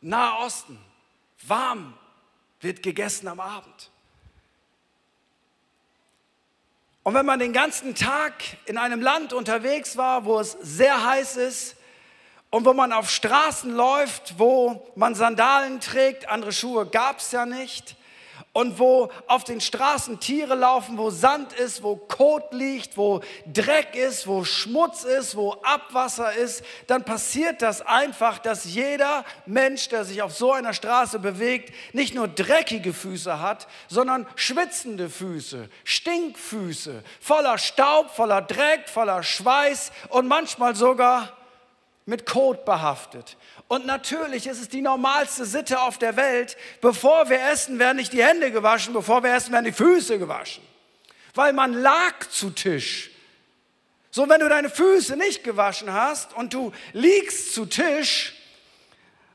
Nahosten 0.00 0.78
warm 1.48 1.94
wird 2.60 2.82
gegessen 2.82 3.28
am 3.28 3.40
Abend. 3.40 3.90
Und 7.02 7.14
wenn 7.14 7.24
man 7.24 7.38
den 7.38 7.52
ganzen 7.52 7.94
Tag 7.94 8.34
in 8.64 8.78
einem 8.78 9.00
Land 9.00 9.32
unterwegs 9.32 9.96
war, 9.96 10.24
wo 10.24 10.40
es 10.40 10.56
sehr 10.60 11.04
heiß 11.04 11.36
ist 11.36 11.76
und 12.50 12.64
wo 12.64 12.72
man 12.72 12.92
auf 12.92 13.10
Straßen 13.10 13.72
läuft, 13.72 14.38
wo 14.38 14.90
man 14.96 15.14
Sandalen 15.14 15.80
trägt, 15.80 16.28
andere 16.28 16.52
Schuhe 16.52 16.84
gab 16.86 17.20
es 17.20 17.30
ja 17.30 17.46
nicht, 17.46 17.94
und 18.56 18.78
wo 18.78 19.10
auf 19.26 19.44
den 19.44 19.60
Straßen 19.60 20.18
Tiere 20.18 20.54
laufen, 20.54 20.96
wo 20.96 21.10
Sand 21.10 21.52
ist, 21.52 21.82
wo 21.82 21.96
Kot 21.96 22.54
liegt, 22.54 22.96
wo 22.96 23.20
Dreck 23.44 23.94
ist, 23.94 24.26
wo 24.26 24.44
Schmutz 24.44 25.04
ist, 25.04 25.36
wo 25.36 25.52
Abwasser 25.62 26.32
ist, 26.32 26.64
dann 26.86 27.04
passiert 27.04 27.60
das 27.60 27.82
einfach, 27.82 28.38
dass 28.38 28.64
jeder 28.64 29.26
Mensch, 29.44 29.90
der 29.90 30.06
sich 30.06 30.22
auf 30.22 30.32
so 30.32 30.52
einer 30.52 30.72
Straße 30.72 31.18
bewegt, 31.18 31.70
nicht 31.92 32.14
nur 32.14 32.28
dreckige 32.28 32.94
Füße 32.94 33.42
hat, 33.42 33.68
sondern 33.88 34.26
schwitzende 34.36 35.10
Füße, 35.10 35.68
Stinkfüße, 35.84 37.02
voller 37.20 37.58
Staub, 37.58 38.08
voller 38.08 38.40
Dreck, 38.40 38.88
voller 38.88 39.22
Schweiß 39.22 39.92
und 40.08 40.28
manchmal 40.28 40.74
sogar 40.74 41.35
mit 42.06 42.24
Kot 42.24 42.64
behaftet. 42.64 43.36
Und 43.68 43.84
natürlich 43.84 44.46
ist 44.46 44.60
es 44.60 44.68
die 44.68 44.80
normalste 44.80 45.44
Sitte 45.44 45.80
auf 45.80 45.98
der 45.98 46.16
Welt, 46.16 46.56
bevor 46.80 47.28
wir 47.28 47.40
essen, 47.50 47.80
werden 47.80 47.96
nicht 47.96 48.12
die 48.12 48.24
Hände 48.24 48.52
gewaschen, 48.52 48.94
bevor 48.94 49.24
wir 49.24 49.34
essen, 49.34 49.52
werden 49.52 49.64
die 49.64 49.72
Füße 49.72 50.18
gewaschen. 50.18 50.62
Weil 51.34 51.52
man 51.52 51.74
lag 51.74 52.28
zu 52.30 52.50
Tisch. 52.50 53.10
So, 54.12 54.28
wenn 54.28 54.40
du 54.40 54.48
deine 54.48 54.70
Füße 54.70 55.16
nicht 55.16 55.44
gewaschen 55.44 55.92
hast 55.92 56.32
und 56.32 56.54
du 56.54 56.72
liegst 56.92 57.52
zu 57.52 57.66
Tisch, 57.66 58.34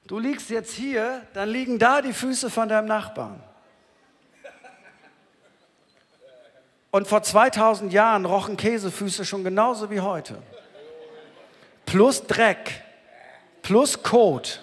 du 0.07 0.17
liegst 0.17 0.49
jetzt 0.49 0.73
hier, 0.73 1.27
dann 1.33 1.49
liegen 1.49 1.77
da 1.77 2.01
die 2.01 2.13
Füße 2.13 2.49
von 2.49 2.69
deinem 2.69 2.87
Nachbarn. 2.87 3.43
Und 6.89 7.07
vor 7.07 7.21
2000 7.21 7.91
Jahren 7.91 8.25
rochen 8.25 8.57
Käsefüße 8.57 9.25
schon 9.25 9.43
genauso 9.43 9.91
wie 9.91 9.99
heute 9.99 10.41
plus 11.91 12.25
Dreck, 12.25 12.83
plus 13.61 14.01
Kot. 14.01 14.61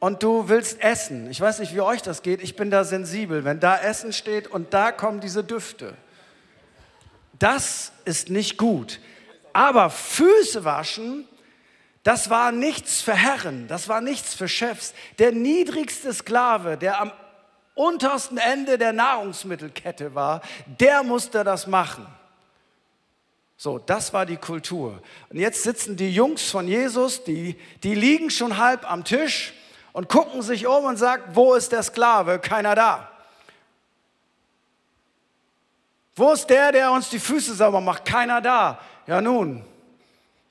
Und 0.00 0.24
du 0.24 0.48
willst 0.48 0.80
essen. 0.80 1.30
Ich 1.30 1.40
weiß 1.40 1.60
nicht, 1.60 1.72
wie 1.72 1.80
euch 1.80 2.02
das 2.02 2.22
geht. 2.22 2.42
Ich 2.42 2.56
bin 2.56 2.70
da 2.70 2.82
sensibel. 2.82 3.44
Wenn 3.44 3.60
da 3.60 3.78
Essen 3.78 4.12
steht 4.12 4.48
und 4.48 4.74
da 4.74 4.90
kommen 4.90 5.20
diese 5.20 5.44
Düfte. 5.44 5.94
Das 7.38 7.92
ist 8.04 8.28
nicht 8.28 8.58
gut. 8.58 8.98
Aber 9.52 9.90
Füße 9.90 10.64
waschen, 10.64 11.28
das 12.02 12.28
war 12.28 12.50
nichts 12.50 13.00
für 13.00 13.14
Herren, 13.14 13.68
das 13.68 13.88
war 13.88 14.00
nichts 14.00 14.34
für 14.34 14.48
Chefs. 14.48 14.94
Der 15.20 15.30
niedrigste 15.30 16.12
Sklave, 16.12 16.76
der 16.76 17.00
am 17.00 17.12
untersten 17.74 18.38
Ende 18.38 18.78
der 18.78 18.92
Nahrungsmittelkette 18.92 20.14
war, 20.14 20.42
der 20.66 21.04
musste 21.04 21.44
das 21.44 21.68
machen. 21.68 22.06
So, 23.60 23.80
das 23.80 24.12
war 24.12 24.24
die 24.24 24.36
Kultur. 24.36 25.02
Und 25.30 25.38
jetzt 25.38 25.64
sitzen 25.64 25.96
die 25.96 26.14
Jungs 26.14 26.48
von 26.48 26.68
Jesus, 26.68 27.24
die, 27.24 27.56
die 27.82 27.96
liegen 27.96 28.30
schon 28.30 28.56
halb 28.56 28.88
am 28.88 29.02
Tisch 29.02 29.52
und 29.92 30.08
gucken 30.08 30.42
sich 30.42 30.68
um 30.68 30.84
und 30.84 30.96
sagen, 30.96 31.24
wo 31.34 31.54
ist 31.54 31.72
der 31.72 31.82
Sklave? 31.82 32.38
Keiner 32.38 32.76
da. 32.76 33.10
Wo 36.14 36.32
ist 36.32 36.46
der, 36.46 36.70
der 36.70 36.92
uns 36.92 37.10
die 37.10 37.18
Füße 37.18 37.52
sauber 37.52 37.80
macht? 37.80 38.04
Keiner 38.04 38.40
da. 38.40 38.78
Ja 39.08 39.20
nun, 39.20 39.64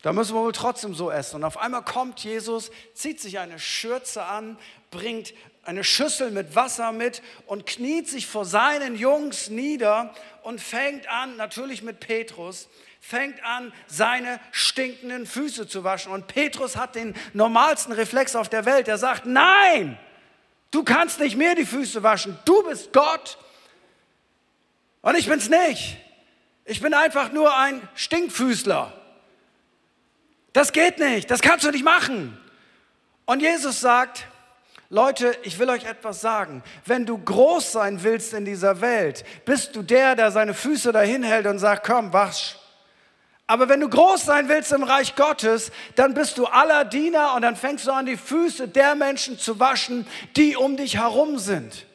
da 0.01 0.11
müssen 0.11 0.35
wir 0.35 0.41
wohl 0.41 0.51
trotzdem 0.51 0.93
so 0.93 1.09
essen. 1.09 1.37
Und 1.37 1.43
auf 1.45 1.57
einmal 1.57 1.83
kommt 1.83 2.19
Jesus, 2.19 2.71
zieht 2.93 3.21
sich 3.21 3.39
eine 3.39 3.57
Schürze 3.57 4.23
an, 4.23 4.57
bringt 4.91 5.33
eine 5.63 5.83
Schüssel 5.83 6.31
mit 6.31 6.55
Wasser 6.55 6.93
mit 6.93 7.21
und 7.45 7.65
kniet 7.65 8.07
sich 8.07 8.25
vor 8.25 8.45
seinen 8.45 8.95
Jungs 8.95 9.49
nieder 9.49 10.13
und 10.43 10.61
fängt 10.61 11.09
an, 11.09 11.35
natürlich 11.35 11.81
mit 11.83 11.99
Petrus, 11.99 12.69
fängt 13.01 13.43
an, 13.43 13.73
seine 13.85 14.39
stinkenden 14.51 15.25
Füße 15.25 15.67
zu 15.67 15.83
waschen. 15.83 16.13
Und 16.13 16.27
Petrus 16.27 16.77
hat 16.77 16.95
den 16.95 17.15
normalsten 17.33 17.91
Reflex 17.91 18.35
auf 18.35 18.47
der 18.47 18.65
Welt. 18.65 18.87
Er 18.87 18.97
sagt, 18.97 19.25
nein, 19.25 19.99
du 20.71 20.83
kannst 20.83 21.19
nicht 21.19 21.35
mehr 21.35 21.53
die 21.53 21.65
Füße 21.65 22.01
waschen. 22.01 22.39
Du 22.45 22.63
bist 22.63 22.93
Gott 22.93 23.37
und 25.01 25.15
ich 25.17 25.27
bin's 25.27 25.49
nicht. 25.49 25.97
Ich 26.63 26.81
bin 26.81 26.93
einfach 26.93 27.31
nur 27.31 27.57
ein 27.57 27.85
Stinkfüßler. 27.95 28.93
Das 30.53 30.71
geht 30.71 30.97
nicht, 30.99 31.29
das 31.29 31.41
kannst 31.41 31.65
du 31.65 31.71
nicht 31.71 31.83
machen. 31.83 32.37
Und 33.25 33.41
Jesus 33.41 33.81
sagt, 33.81 34.27
Leute, 34.89 35.37
ich 35.43 35.59
will 35.59 35.69
euch 35.69 35.83
etwas 35.83 36.21
sagen. 36.21 36.63
Wenn 36.85 37.05
du 37.05 37.17
groß 37.17 37.73
sein 37.73 38.03
willst 38.03 38.33
in 38.33 38.45
dieser 38.45 38.79
Welt, 38.79 39.25
bist 39.43 39.75
du 39.75 39.81
der, 39.81 40.15
der 40.15 40.31
seine 40.31 40.53
Füße 40.53 40.91
dahin 40.91 41.23
hält 41.23 41.45
und 41.45 41.59
sagt, 41.59 41.85
komm, 41.85 42.13
wasch. 42.13 42.55
Aber 43.47 43.69
wenn 43.69 43.79
du 43.79 43.89
groß 43.89 44.25
sein 44.25 44.49
willst 44.49 44.73
im 44.73 44.83
Reich 44.83 45.15
Gottes, 45.15 45.71
dann 45.95 46.13
bist 46.13 46.37
du 46.37 46.45
aller 46.45 46.83
Diener 46.83 47.33
und 47.35 47.41
dann 47.41 47.55
fängst 47.55 47.87
du 47.87 47.91
an, 47.91 48.05
die 48.05 48.17
Füße 48.17 48.67
der 48.67 48.95
Menschen 48.95 49.39
zu 49.39 49.59
waschen, 49.59 50.05
die 50.35 50.57
um 50.57 50.75
dich 50.75 50.97
herum 50.97 51.37
sind. 51.37 51.85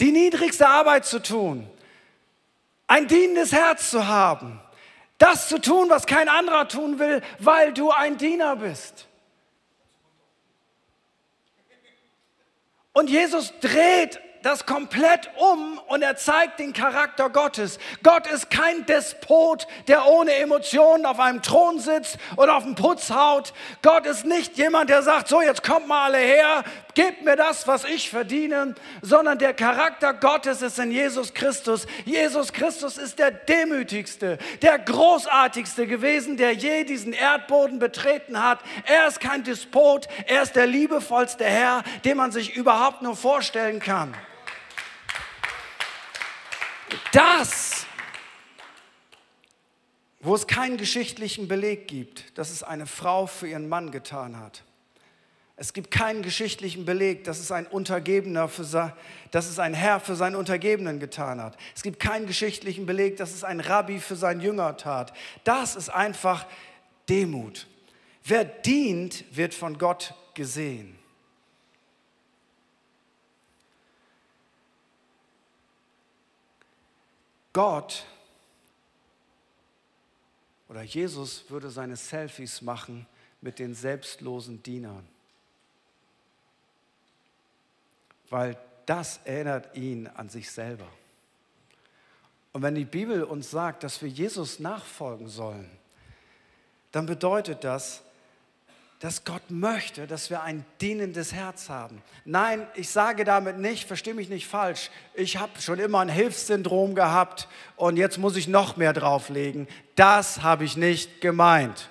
Die 0.00 0.10
niedrigste 0.10 0.66
Arbeit 0.66 1.04
zu 1.04 1.22
tun. 1.22 1.68
Ein 2.86 3.06
dienendes 3.08 3.52
Herz 3.52 3.90
zu 3.90 4.08
haben. 4.08 4.60
Das 5.18 5.48
zu 5.48 5.60
tun, 5.60 5.90
was 5.90 6.06
kein 6.06 6.28
anderer 6.28 6.66
tun 6.66 6.98
will, 6.98 7.20
weil 7.38 7.74
du 7.74 7.90
ein 7.90 8.16
Diener 8.16 8.56
bist. 8.56 9.06
Und 12.92 13.08
Jesus 13.08 13.52
dreht 13.60 14.20
das 14.42 14.66
komplett 14.66 15.30
um 15.36 15.78
und 15.88 16.02
er 16.02 16.16
zeigt 16.16 16.60
den 16.60 16.72
Charakter 16.72 17.30
Gottes. 17.30 17.78
Gott 18.02 18.26
ist 18.26 18.50
kein 18.50 18.86
Despot, 18.86 19.66
der 19.86 20.06
ohne 20.06 20.34
Emotionen 20.34 21.04
auf 21.06 21.20
einem 21.20 21.42
Thron 21.42 21.78
sitzt 21.78 22.18
und 22.36 22.48
auf 22.48 22.64
dem 22.64 22.74
Putz 22.74 23.10
haut. 23.10 23.52
Gott 23.82 24.06
ist 24.06 24.24
nicht 24.24 24.56
jemand, 24.56 24.90
der 24.90 25.02
sagt, 25.02 25.28
so 25.28 25.42
jetzt 25.42 25.62
kommt 25.62 25.88
mal 25.88 26.06
alle 26.06 26.18
her, 26.18 26.64
gebt 27.00 27.24
mir 27.24 27.34
das, 27.34 27.66
was 27.66 27.84
ich 27.84 28.10
verdiene, 28.10 28.74
sondern 29.00 29.38
der 29.38 29.54
Charakter 29.54 30.12
Gottes 30.12 30.60
ist 30.60 30.78
in 30.78 30.92
Jesus 30.92 31.32
Christus. 31.32 31.86
Jesus 32.04 32.52
Christus 32.52 32.98
ist 32.98 33.18
der 33.18 33.30
demütigste, 33.30 34.36
der 34.60 34.78
großartigste 34.78 35.86
gewesen, 35.86 36.36
der 36.36 36.52
je 36.52 36.84
diesen 36.84 37.14
Erdboden 37.14 37.78
betreten 37.78 38.42
hat. 38.42 38.60
Er 38.84 39.06
ist 39.06 39.18
kein 39.18 39.44
Despot, 39.44 40.08
er 40.26 40.42
ist 40.42 40.56
der 40.56 40.66
liebevollste 40.66 41.46
Herr, 41.46 41.84
den 42.04 42.18
man 42.18 42.32
sich 42.32 42.54
überhaupt 42.54 43.00
nur 43.00 43.16
vorstellen 43.16 43.80
kann. 43.80 44.14
Das, 47.12 47.86
wo 50.20 50.34
es 50.34 50.46
keinen 50.46 50.76
geschichtlichen 50.76 51.48
Beleg 51.48 51.88
gibt, 51.88 52.36
dass 52.36 52.50
es 52.50 52.62
eine 52.62 52.84
Frau 52.84 53.26
für 53.26 53.48
ihren 53.48 53.70
Mann 53.70 53.90
getan 53.90 54.38
hat. 54.38 54.64
Es 55.60 55.74
gibt 55.74 55.90
keinen 55.90 56.22
geschichtlichen 56.22 56.86
Beleg, 56.86 57.24
dass 57.24 57.38
es 57.38 57.52
ein 57.52 57.66
Untergebener 57.66 58.48
für 58.48 58.94
dass 59.30 59.46
es 59.46 59.58
ein 59.58 59.74
Herr 59.74 60.00
für 60.00 60.16
seinen 60.16 60.34
Untergebenen 60.34 61.00
getan 61.00 61.38
hat. 61.38 61.58
Es 61.76 61.82
gibt 61.82 62.00
keinen 62.00 62.26
geschichtlichen 62.26 62.86
Beleg, 62.86 63.18
dass 63.18 63.34
es 63.34 63.44
ein 63.44 63.60
Rabbi 63.60 63.98
für 63.98 64.16
seinen 64.16 64.40
Jünger 64.40 64.78
tat. 64.78 65.12
Das 65.44 65.76
ist 65.76 65.90
einfach 65.90 66.46
Demut. 67.10 67.66
Wer 68.24 68.46
dient, 68.46 69.24
wird 69.36 69.52
von 69.52 69.76
Gott 69.76 70.14
gesehen. 70.32 70.98
Gott 77.52 78.06
oder 80.70 80.80
Jesus 80.80 81.44
würde 81.50 81.68
seine 81.68 81.96
Selfies 81.96 82.62
machen 82.62 83.06
mit 83.42 83.58
den 83.58 83.74
selbstlosen 83.74 84.62
Dienern, 84.62 85.06
weil 88.30 88.56
das 88.86 89.20
erinnert 89.24 89.76
ihn 89.76 90.06
an 90.06 90.28
sich 90.28 90.50
selber. 90.50 90.86
Und 92.52 92.62
wenn 92.62 92.74
die 92.74 92.84
Bibel 92.84 93.22
uns 93.22 93.50
sagt, 93.50 93.84
dass 93.84 94.02
wir 94.02 94.08
Jesus 94.08 94.58
nachfolgen 94.58 95.28
sollen, 95.28 95.70
dann 96.92 97.06
bedeutet 97.06 97.62
das, 97.62 98.02
dass 98.98 99.24
Gott 99.24 99.50
möchte, 99.50 100.06
dass 100.06 100.28
wir 100.28 100.42
ein 100.42 100.64
dienendes 100.80 101.32
Herz 101.32 101.68
haben. 101.68 102.02
Nein, 102.24 102.66
ich 102.74 102.90
sage 102.90 103.24
damit 103.24 103.58
nicht, 103.58 103.86
verstehe 103.86 104.14
mich 104.14 104.28
nicht 104.28 104.46
falsch, 104.46 104.90
ich 105.14 105.38
habe 105.38 105.60
schon 105.60 105.78
immer 105.78 106.00
ein 106.00 106.08
Hilfssyndrom 106.08 106.94
gehabt 106.94 107.48
und 107.76 107.96
jetzt 107.96 108.18
muss 108.18 108.36
ich 108.36 108.48
noch 108.48 108.76
mehr 108.76 108.92
drauflegen. 108.92 109.68
Das 109.94 110.42
habe 110.42 110.64
ich 110.64 110.76
nicht 110.76 111.20
gemeint. 111.20 111.89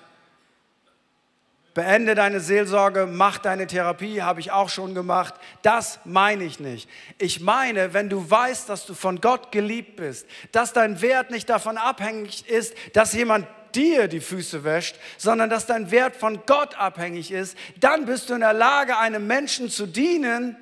Beende 1.72 2.16
deine 2.16 2.40
Seelsorge, 2.40 3.06
mach 3.06 3.38
deine 3.38 3.68
Therapie, 3.68 4.22
habe 4.22 4.40
ich 4.40 4.50
auch 4.50 4.68
schon 4.68 4.94
gemacht. 4.94 5.34
Das 5.62 6.00
meine 6.04 6.42
ich 6.42 6.58
nicht. 6.58 6.88
Ich 7.18 7.40
meine, 7.40 7.94
wenn 7.94 8.08
du 8.08 8.28
weißt, 8.28 8.68
dass 8.68 8.86
du 8.86 8.94
von 8.94 9.20
Gott 9.20 9.52
geliebt 9.52 9.96
bist, 9.96 10.26
dass 10.50 10.72
dein 10.72 11.00
Wert 11.00 11.30
nicht 11.30 11.48
davon 11.48 11.78
abhängig 11.78 12.48
ist, 12.48 12.74
dass 12.92 13.12
jemand 13.12 13.46
dir 13.74 14.08
die 14.08 14.20
Füße 14.20 14.64
wäscht, 14.64 14.96
sondern 15.16 15.48
dass 15.48 15.66
dein 15.66 15.92
Wert 15.92 16.16
von 16.16 16.40
Gott 16.44 16.74
abhängig 16.76 17.30
ist, 17.30 17.56
dann 17.78 18.04
bist 18.04 18.30
du 18.30 18.34
in 18.34 18.40
der 18.40 18.52
Lage, 18.52 18.98
einem 18.98 19.28
Menschen 19.28 19.70
zu 19.70 19.86
dienen, 19.86 20.56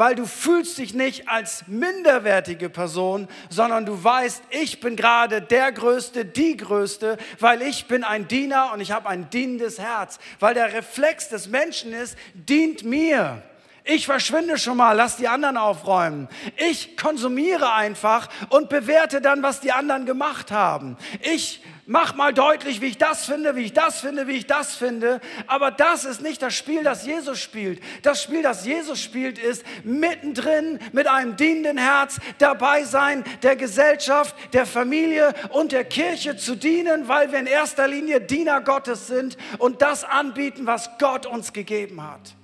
weil 0.00 0.14
du 0.14 0.24
fühlst 0.24 0.78
dich 0.78 0.94
nicht 0.94 1.28
als 1.28 1.64
minderwertige 1.66 2.70
Person, 2.70 3.28
sondern 3.50 3.84
du 3.84 4.02
weißt, 4.02 4.44
ich 4.48 4.80
bin 4.80 4.96
gerade 4.96 5.42
der 5.42 5.72
Größte, 5.72 6.24
die 6.24 6.56
Größte, 6.56 7.18
weil 7.38 7.60
ich 7.60 7.84
bin 7.84 8.02
ein 8.02 8.26
Diener 8.26 8.70
und 8.72 8.80
ich 8.80 8.92
habe 8.92 9.10
ein 9.10 9.28
dienendes 9.28 9.78
Herz, 9.78 10.18
weil 10.38 10.54
der 10.54 10.72
Reflex 10.72 11.28
des 11.28 11.48
Menschen 11.48 11.92
ist, 11.92 12.16
dient 12.32 12.82
mir. 12.82 13.42
Ich 13.84 14.06
verschwinde 14.06 14.56
schon 14.56 14.78
mal, 14.78 14.94
lass 14.94 15.18
die 15.18 15.28
anderen 15.28 15.58
aufräumen. 15.58 16.28
Ich 16.56 16.96
konsumiere 16.96 17.74
einfach 17.74 18.30
und 18.48 18.70
bewerte 18.70 19.20
dann, 19.20 19.42
was 19.42 19.60
die 19.60 19.72
anderen 19.72 20.06
gemacht 20.06 20.50
haben. 20.50 20.96
Ich 21.20 21.62
mach 21.90 22.14
mal 22.14 22.32
deutlich, 22.32 22.80
wie 22.80 22.86
ich 22.86 22.98
das 22.98 23.26
finde, 23.26 23.56
wie 23.56 23.62
ich 23.62 23.72
das 23.72 23.98
finde, 23.98 24.28
wie 24.28 24.36
ich 24.36 24.46
das 24.46 24.76
finde. 24.76 25.20
Aber 25.48 25.72
das 25.72 26.04
ist 26.04 26.22
nicht 26.22 26.40
das 26.40 26.54
Spiel, 26.54 26.84
das 26.84 27.04
Jesus 27.04 27.40
spielt. 27.40 27.82
Das 28.02 28.22
Spiel, 28.22 28.44
das 28.44 28.64
Jesus 28.64 29.02
spielt, 29.02 29.40
ist 29.40 29.64
mittendrin 29.82 30.78
mit 30.92 31.08
einem 31.08 31.34
dienenden 31.34 31.78
Herz 31.78 32.20
dabei 32.38 32.84
sein, 32.84 33.24
der 33.42 33.56
Gesellschaft, 33.56 34.36
der 34.52 34.66
Familie 34.66 35.34
und 35.48 35.72
der 35.72 35.84
Kirche 35.84 36.36
zu 36.36 36.54
dienen, 36.54 37.08
weil 37.08 37.32
wir 37.32 37.40
in 37.40 37.48
erster 37.48 37.88
Linie 37.88 38.20
Diener 38.20 38.60
Gottes 38.60 39.08
sind 39.08 39.36
und 39.58 39.82
das 39.82 40.04
anbieten, 40.04 40.66
was 40.66 40.90
Gott 41.00 41.26
uns 41.26 41.52
gegeben 41.52 42.08
hat. 42.08 42.36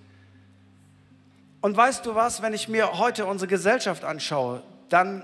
Und 1.61 1.77
weißt 1.77 2.05
du 2.05 2.17
was, 2.17 2.43
wenn 2.43 2.53
ich 2.53 2.67
mir 2.67 2.99
heute 2.99 3.27
unsere 3.27 3.49
Gesellschaft 3.49 4.03
anschaue, 4.03 4.65
dann, 4.89 5.23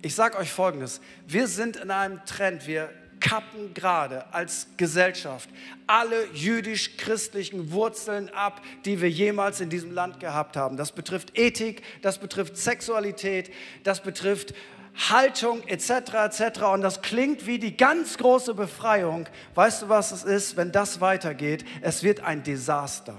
ich 0.00 0.16
sage 0.16 0.36
euch 0.36 0.50
Folgendes, 0.50 1.00
wir 1.28 1.46
sind 1.46 1.76
in 1.76 1.92
einem 1.92 2.24
Trend, 2.24 2.66
wir 2.66 2.90
kappen 3.22 3.72
gerade 3.72 4.32
als 4.34 4.66
Gesellschaft 4.76 5.48
alle 5.86 6.26
jüdisch-christlichen 6.32 7.70
Wurzeln 7.70 8.28
ab, 8.30 8.60
die 8.84 9.00
wir 9.00 9.10
jemals 9.10 9.60
in 9.60 9.70
diesem 9.70 9.92
Land 9.92 10.20
gehabt 10.20 10.56
haben. 10.56 10.76
Das 10.76 10.92
betrifft 10.92 11.38
Ethik, 11.38 11.82
das 12.02 12.18
betrifft 12.18 12.56
Sexualität, 12.56 13.52
das 13.84 14.02
betrifft 14.02 14.54
Haltung 14.94 15.66
etc. 15.66 15.90
etc. 16.14 16.62
Und 16.72 16.82
das 16.82 17.02
klingt 17.02 17.46
wie 17.46 17.58
die 17.58 17.76
ganz 17.76 18.18
große 18.18 18.54
Befreiung. 18.54 19.26
Weißt 19.54 19.82
du, 19.82 19.88
was 19.88 20.12
es 20.12 20.24
ist, 20.24 20.56
wenn 20.56 20.72
das 20.72 21.00
weitergeht? 21.00 21.64
Es 21.80 22.02
wird 22.02 22.20
ein 22.20 22.42
Desaster. 22.42 23.16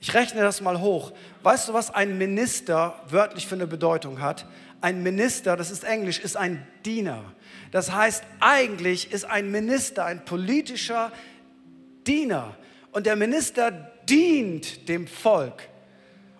Ich 0.00 0.14
rechne 0.14 0.42
das 0.42 0.60
mal 0.60 0.80
hoch. 0.80 1.12
Weißt 1.42 1.68
du, 1.68 1.72
was 1.72 1.92
ein 1.92 2.18
Minister 2.18 3.00
wörtlich 3.08 3.46
für 3.46 3.54
eine 3.54 3.66
Bedeutung 3.66 4.20
hat? 4.20 4.46
Ein 4.80 5.02
Minister, 5.02 5.56
das 5.56 5.70
ist 5.70 5.82
Englisch, 5.82 6.18
ist 6.18 6.36
ein 6.36 6.66
Diener. 6.84 7.24
Das 7.74 7.90
heißt, 7.90 8.22
eigentlich 8.38 9.10
ist 9.10 9.24
ein 9.24 9.50
Minister 9.50 10.04
ein 10.04 10.24
politischer 10.24 11.10
Diener. 12.06 12.54
Und 12.92 13.04
der 13.04 13.16
Minister 13.16 13.72
dient 14.08 14.88
dem 14.88 15.08
Volk. 15.08 15.68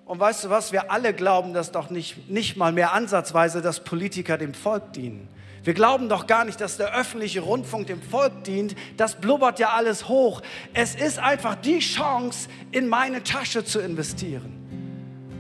Und 0.05 0.21
weißt 0.21 0.45
du 0.45 0.51
was, 0.51 0.71
wir 0.71 0.93
alle 0.93 1.13
glauben 1.13 1.53
das 1.53 1.73
doch 1.73 1.91
nicht, 1.91 2.31
nicht 2.31 2.57
mal 2.57 2.71
mehr 2.71 2.93
ansatzweise, 2.93 3.63
dass 3.63 3.83
Politiker 3.83 4.39
dem 4.39 4.55
Volk 4.55 4.93
dienen. 4.93 5.27
Wir 5.65 5.75
glauben 5.75 6.09
doch 6.09 6.29
gar 6.29 6.45
nicht, 6.45 6.61
dass 6.61 6.77
der 6.77 6.95
öffentliche 6.95 7.41
Rundfunk 7.41 7.89
dem 7.89 8.01
Volk 8.01 8.45
dient. 8.45 8.77
Das 8.97 9.17
blubbert 9.17 9.59
ja 9.59 9.71
alles 9.71 10.09
hoch. 10.09 10.41
Es 10.73 10.95
ist 10.95 11.19
einfach 11.19 11.57
die 11.57 11.81
Chance, 11.81 12.49
in 12.71 12.87
meine 12.87 13.25
Tasche 13.25 13.65
zu 13.65 13.81
investieren. 13.81 14.53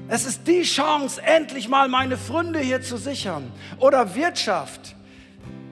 Es 0.08 0.26
ist 0.26 0.48
die 0.48 0.62
Chance, 0.62 1.22
endlich 1.22 1.68
mal 1.68 1.88
meine 1.88 2.16
Fründe 2.16 2.58
hier 2.58 2.82
zu 2.82 2.96
sichern. 2.96 3.52
Oder 3.78 4.16
Wirtschaft. 4.16 4.93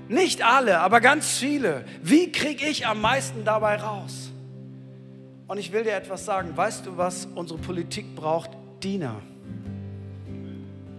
Nicht 0.08 0.42
alle, 0.42 0.80
aber 0.80 1.00
ganz 1.00 1.38
viele. 1.38 1.84
Wie 2.02 2.32
kriege 2.32 2.66
ich 2.66 2.86
am 2.86 3.00
meisten 3.00 3.44
dabei 3.44 3.76
raus? 3.76 4.30
Und 5.46 5.58
ich 5.58 5.72
will 5.72 5.84
dir 5.84 5.94
etwas 5.94 6.24
sagen. 6.24 6.56
Weißt 6.56 6.86
du, 6.86 6.96
was 6.96 7.26
unsere 7.34 7.58
Politik 7.58 8.14
braucht? 8.14 8.50
Diener. 8.82 9.20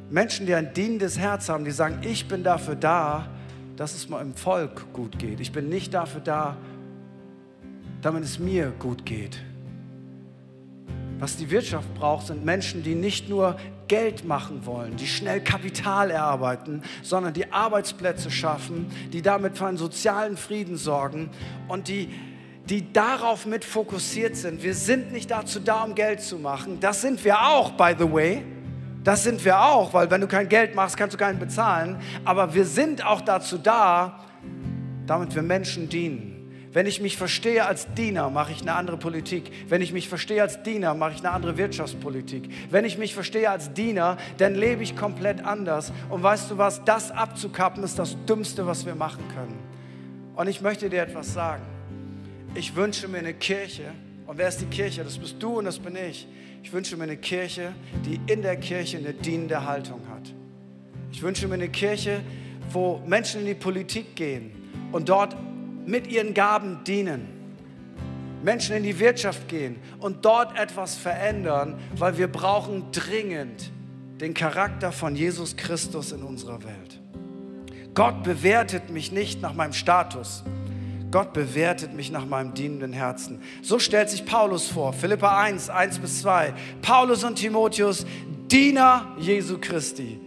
Menschen, 0.09 0.45
die 0.45 0.53
ein 0.53 0.73
dienendes 0.73 1.17
Herz 1.17 1.49
haben, 1.49 1.65
die 1.65 1.71
sagen, 1.71 1.99
ich 2.03 2.27
bin 2.27 2.43
dafür 2.43 2.75
da, 2.75 3.27
dass 3.75 3.95
es 3.95 4.09
meinem 4.09 4.35
Volk 4.35 4.93
gut 4.93 5.17
geht. 5.17 5.39
Ich 5.39 5.51
bin 5.51 5.69
nicht 5.69 5.93
dafür 5.93 6.21
da, 6.21 6.57
damit 8.01 8.23
es 8.23 8.37
mir 8.37 8.71
gut 8.77 9.05
geht. 9.05 9.41
Was 11.23 11.37
die 11.37 11.49
Wirtschaft 11.51 11.87
braucht, 11.93 12.27
sind 12.27 12.43
Menschen, 12.43 12.83
die 12.83 12.95
nicht 12.95 13.29
nur 13.29 13.55
Geld 13.87 14.25
machen 14.25 14.65
wollen, 14.65 14.97
die 14.97 15.07
schnell 15.07 15.39
Kapital 15.39 16.11
erarbeiten, 16.11 16.81
sondern 17.01 17.31
die 17.31 17.49
Arbeitsplätze 17.49 18.29
schaffen, 18.29 18.87
die 19.13 19.21
damit 19.21 19.57
für 19.57 19.67
einen 19.67 19.77
sozialen 19.77 20.35
Frieden 20.35 20.75
sorgen 20.75 21.29
und 21.69 21.87
die, 21.87 22.09
die 22.65 22.91
darauf 22.91 23.45
mit 23.45 23.63
fokussiert 23.63 24.35
sind. 24.35 24.63
Wir 24.63 24.73
sind 24.73 25.13
nicht 25.13 25.31
dazu 25.31 25.61
da, 25.61 25.83
um 25.83 25.95
Geld 25.95 26.19
zu 26.19 26.37
machen. 26.37 26.81
Das 26.81 26.99
sind 26.99 27.23
wir 27.23 27.39
auch, 27.41 27.71
by 27.71 27.95
the 27.97 28.11
way. 28.11 28.43
Das 29.05 29.23
sind 29.23 29.45
wir 29.45 29.61
auch, 29.61 29.93
weil 29.93 30.11
wenn 30.11 30.19
du 30.19 30.27
kein 30.27 30.49
Geld 30.49 30.75
machst, 30.75 30.97
kannst 30.97 31.13
du 31.13 31.17
keinen 31.17 31.39
bezahlen. 31.39 32.01
Aber 32.25 32.53
wir 32.53 32.65
sind 32.65 33.05
auch 33.05 33.21
dazu 33.21 33.57
da, 33.57 34.19
damit 35.07 35.33
wir 35.33 35.41
Menschen 35.41 35.87
dienen. 35.87 36.32
Wenn 36.73 36.87
ich 36.87 36.99
mich 36.99 37.17
verstehe 37.17 37.65
als 37.65 37.87
Diener, 37.93 38.31
mache 38.31 38.51
ich 38.51 38.61
eine 38.61 38.73
andere 38.73 38.97
Politik. 38.97 39.51
Wenn 39.69 39.83
ich 39.83 39.93
mich 39.93 40.09
verstehe 40.09 40.41
als 40.41 40.63
Diener, 40.63 40.95
mache 40.95 41.13
ich 41.13 41.19
eine 41.19 41.29
andere 41.29 41.55
Wirtschaftspolitik. 41.55 42.49
Wenn 42.71 42.83
ich 42.83 42.97
mich 42.97 43.13
verstehe 43.13 43.47
als 43.47 43.73
Diener, 43.73 44.17
dann 44.39 44.55
lebe 44.55 44.81
ich 44.81 44.95
komplett 44.95 45.45
anders. 45.45 45.93
Und 46.09 46.23
weißt 46.23 46.49
du 46.49 46.57
was, 46.57 46.83
das 46.83 47.11
abzukappen 47.11 47.83
ist 47.83 47.99
das 47.99 48.17
Dümmste, 48.25 48.65
was 48.65 48.87
wir 48.87 48.95
machen 48.95 49.23
können. 49.35 49.59
Und 50.35 50.47
ich 50.47 50.61
möchte 50.61 50.89
dir 50.89 51.03
etwas 51.03 51.31
sagen. 51.31 51.61
Ich 52.55 52.75
wünsche 52.75 53.07
mir 53.07 53.19
eine 53.19 53.35
Kirche, 53.35 53.91
Und 54.25 54.37
wer 54.37 54.47
ist 54.47 54.61
die 54.61 54.65
Kirche? 54.65 55.03
Das 55.03 55.17
bist 55.17 55.35
du 55.39 55.59
und 55.59 55.65
das 55.65 55.77
bin 55.77 55.95
ich. 55.95 56.27
Ich 56.63 56.71
wünsche 56.73 56.97
mir 56.97 57.03
eine 57.03 57.17
Kirche, 57.17 57.73
die 58.05 58.19
in 58.31 58.41
der 58.41 58.55
Kirche 58.55 58.97
eine 58.97 59.13
dienende 59.13 59.65
Haltung 59.65 60.01
hat. 60.09 60.33
Ich 61.11 61.21
wünsche 61.21 61.47
mir 61.47 61.55
eine 61.55 61.69
Kirche, 61.69 62.21
wo 62.71 63.01
Menschen 63.05 63.41
in 63.41 63.47
die 63.47 63.53
Politik 63.53 64.15
gehen 64.15 64.51
und 64.91 65.09
dort 65.09 65.35
mit 65.85 66.07
ihren 66.07 66.33
Gaben 66.33 66.83
dienen. 66.85 67.27
Menschen 68.43 68.75
in 68.75 68.83
die 68.83 68.99
Wirtschaft 68.99 69.47
gehen 69.47 69.77
und 69.99 70.25
dort 70.25 70.57
etwas 70.59 70.95
verändern, 70.95 71.79
weil 71.95 72.17
wir 72.17 72.27
brauchen 72.27 72.91
dringend 72.91 73.71
den 74.19 74.33
Charakter 74.33 74.91
von 74.91 75.15
Jesus 75.15 75.55
Christus 75.55 76.11
in 76.11 76.23
unserer 76.23 76.63
Welt. 76.63 76.99
Gott 77.93 78.23
bewertet 78.23 78.89
mich 78.89 79.11
nicht 79.11 79.41
nach 79.41 79.53
meinem 79.53 79.73
Status. 79.73 80.43
Gott 81.11 81.31
bewertet 81.31 81.93
mich 81.93 82.11
nach 82.11 82.25
meinem 82.25 82.53
dienenden 82.55 82.91
Herzen. 82.91 83.41
So 83.61 83.77
stellt 83.77 84.09
sich 84.09 84.25
Paulus 84.25 84.67
vor, 84.67 84.93
Philippa 84.93 85.39
1, 85.39 85.69
1 85.69 85.99
bis 85.99 86.21
2. 86.21 86.53
Paulus 86.81 87.23
und 87.23 87.35
Timotheus, 87.35 88.05
Diener 88.49 89.15
Jesu 89.19 89.57
Christi. 89.59 90.19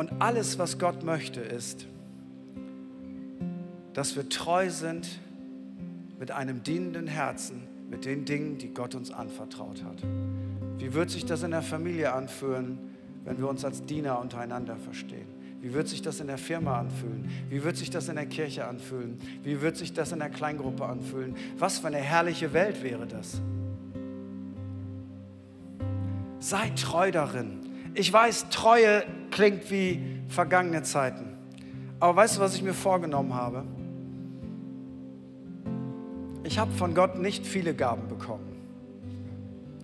Und 0.00 0.22
alles, 0.22 0.58
was 0.58 0.78
Gott 0.78 1.04
möchte, 1.04 1.40
ist, 1.40 1.86
dass 3.92 4.16
wir 4.16 4.26
treu 4.30 4.70
sind 4.70 5.06
mit 6.18 6.30
einem 6.30 6.62
dienenden 6.62 7.06
Herzen, 7.06 7.64
mit 7.90 8.06
den 8.06 8.24
Dingen, 8.24 8.56
die 8.56 8.72
Gott 8.72 8.94
uns 8.94 9.10
anvertraut 9.10 9.84
hat. 9.84 10.02
Wie 10.78 10.94
wird 10.94 11.10
sich 11.10 11.26
das 11.26 11.42
in 11.42 11.50
der 11.50 11.60
Familie 11.60 12.14
anfühlen, 12.14 12.78
wenn 13.26 13.36
wir 13.36 13.46
uns 13.46 13.62
als 13.62 13.84
Diener 13.84 14.18
untereinander 14.20 14.76
verstehen? 14.76 15.28
Wie 15.60 15.74
wird 15.74 15.86
sich 15.86 16.00
das 16.00 16.18
in 16.20 16.28
der 16.28 16.38
Firma 16.38 16.80
anfühlen? 16.80 17.28
Wie 17.50 17.62
wird 17.62 17.76
sich 17.76 17.90
das 17.90 18.08
in 18.08 18.14
der 18.14 18.24
Kirche 18.24 18.66
anfühlen? 18.66 19.18
Wie 19.44 19.60
wird 19.60 19.76
sich 19.76 19.92
das 19.92 20.12
in 20.12 20.20
der 20.20 20.30
Kleingruppe 20.30 20.86
anfühlen? 20.86 21.36
Was 21.58 21.78
für 21.78 21.88
eine 21.88 21.98
herrliche 21.98 22.54
Welt 22.54 22.82
wäre 22.82 23.06
das? 23.06 23.42
Sei 26.38 26.70
treu 26.70 27.10
darin. 27.10 27.59
Ich 27.94 28.12
weiß, 28.12 28.48
Treue 28.50 29.04
klingt 29.30 29.70
wie 29.70 30.00
vergangene 30.28 30.82
Zeiten. 30.82 31.36
Aber 31.98 32.16
weißt 32.16 32.36
du, 32.36 32.40
was 32.40 32.54
ich 32.54 32.62
mir 32.62 32.74
vorgenommen 32.74 33.34
habe? 33.34 33.64
Ich 36.44 36.58
habe 36.58 36.72
von 36.72 36.94
Gott 36.94 37.18
nicht 37.18 37.46
viele 37.46 37.74
Gaben 37.74 38.08
bekommen. 38.08 38.46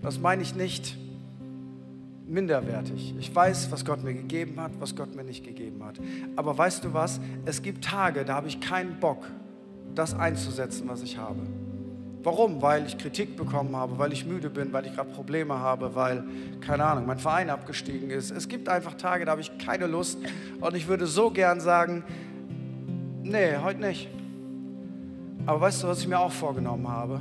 Das 0.03 0.19
meine 0.19 0.43
ich 0.43 0.55
nicht 0.55 0.97
minderwertig. 2.27 3.15
Ich 3.19 3.35
weiß, 3.35 3.71
was 3.71 3.85
Gott 3.85 4.03
mir 4.03 4.15
gegeben 4.15 4.61
hat, 4.61 4.73
was 4.81 4.97
Gott 4.97 5.15
mir 5.15 5.25
nicht 5.25 5.45
gegeben 5.45 5.85
hat. 5.85 6.01
Aber 6.35 6.57
weißt 6.57 6.85
du 6.85 6.95
was? 6.95 7.21
Es 7.45 7.63
gibt 7.63 7.85
Tage, 7.85 8.25
da 8.25 8.35
habe 8.35 8.49
ich 8.49 8.61
keinen 8.61 8.99
Bock, 8.99 9.27
das 9.95 10.15
einzusetzen, 10.15 10.89
was 10.89 11.03
ich 11.03 11.19
habe. 11.19 11.41
Warum? 12.27 12.61
Weil 12.61 12.85
ich 12.87 12.99
Kritik 12.99 13.37
bekommen 13.37 13.77
habe, 13.77 13.99
weil 13.99 14.13
ich 14.13 14.27
müde 14.27 14.51
bin, 14.51 14.73
weil 14.73 14.85
ich 14.85 14.97
gerade 14.97 15.11
Probleme 15.11 15.61
habe, 15.61 15.95
weil, 15.95 16.25
keine 16.61 16.85
Ahnung, 16.85 17.07
mein 17.07 17.21
Verein 17.21 17.51
abgestiegen 17.51 18.11
ist. 18.11 18.33
Es 18.33 18.49
gibt 18.49 18.69
einfach 18.69 18.95
Tage, 18.95 19.25
da 19.25 19.31
habe 19.31 19.43
ich 19.43 19.57
keine 19.59 19.87
Lust 19.87 20.19
und 20.61 20.75
ich 20.75 20.89
würde 20.89 21.07
so 21.07 21.31
gern 21.31 21.61
sagen, 21.61 22.03
nee, 23.23 23.57
heute 23.63 23.81
nicht. 23.81 24.09
Aber 25.47 25.61
weißt 25.61 25.85
du, 25.85 25.87
was 25.87 26.01
ich 26.01 26.09
mir 26.09 26.19
auch 26.19 26.33
vorgenommen 26.33 26.89
habe? 26.89 27.21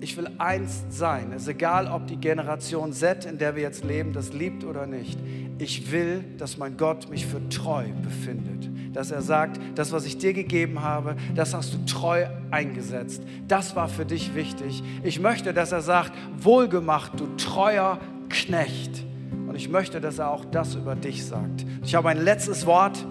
ich 0.00 0.16
will 0.16 0.28
eins 0.38 0.84
sein. 0.88 1.32
Es 1.32 1.42
ist 1.42 1.48
egal, 1.48 1.86
ob 1.86 2.08
die 2.08 2.16
Generation 2.16 2.92
Z, 2.92 3.24
in 3.24 3.38
der 3.38 3.54
wir 3.54 3.62
jetzt 3.62 3.84
leben, 3.84 4.12
das 4.12 4.32
liebt 4.32 4.64
oder 4.64 4.86
nicht. 4.86 5.16
Ich 5.58 5.92
will, 5.92 6.24
dass 6.38 6.58
mein 6.58 6.76
Gott 6.76 7.08
mich 7.08 7.24
für 7.24 7.48
treu 7.50 7.84
befindet. 8.02 8.68
Dass 8.92 9.10
er 9.10 9.22
sagt, 9.22 9.58
das, 9.74 9.92
was 9.92 10.04
ich 10.04 10.18
dir 10.18 10.32
gegeben 10.34 10.82
habe, 10.82 11.16
das 11.34 11.54
hast 11.54 11.72
du 11.72 11.78
treu 11.86 12.26
eingesetzt. 12.50 13.22
Das 13.48 13.74
war 13.74 13.88
für 13.88 14.04
dich 14.04 14.34
wichtig. 14.34 14.82
Ich 15.02 15.18
möchte, 15.18 15.54
dass 15.54 15.72
er 15.72 15.80
sagt, 15.80 16.12
wohlgemacht, 16.38 17.18
du 17.18 17.26
treuer 17.36 17.98
Knecht. 18.28 19.04
Und 19.48 19.56
ich 19.56 19.68
möchte, 19.68 20.00
dass 20.00 20.18
er 20.18 20.30
auch 20.30 20.44
das 20.44 20.74
über 20.74 20.94
dich 20.94 21.24
sagt. 21.24 21.64
Ich 21.84 21.94
habe 21.94 22.08
ein 22.08 22.22
letztes 22.22 22.66
Wort 22.66 23.04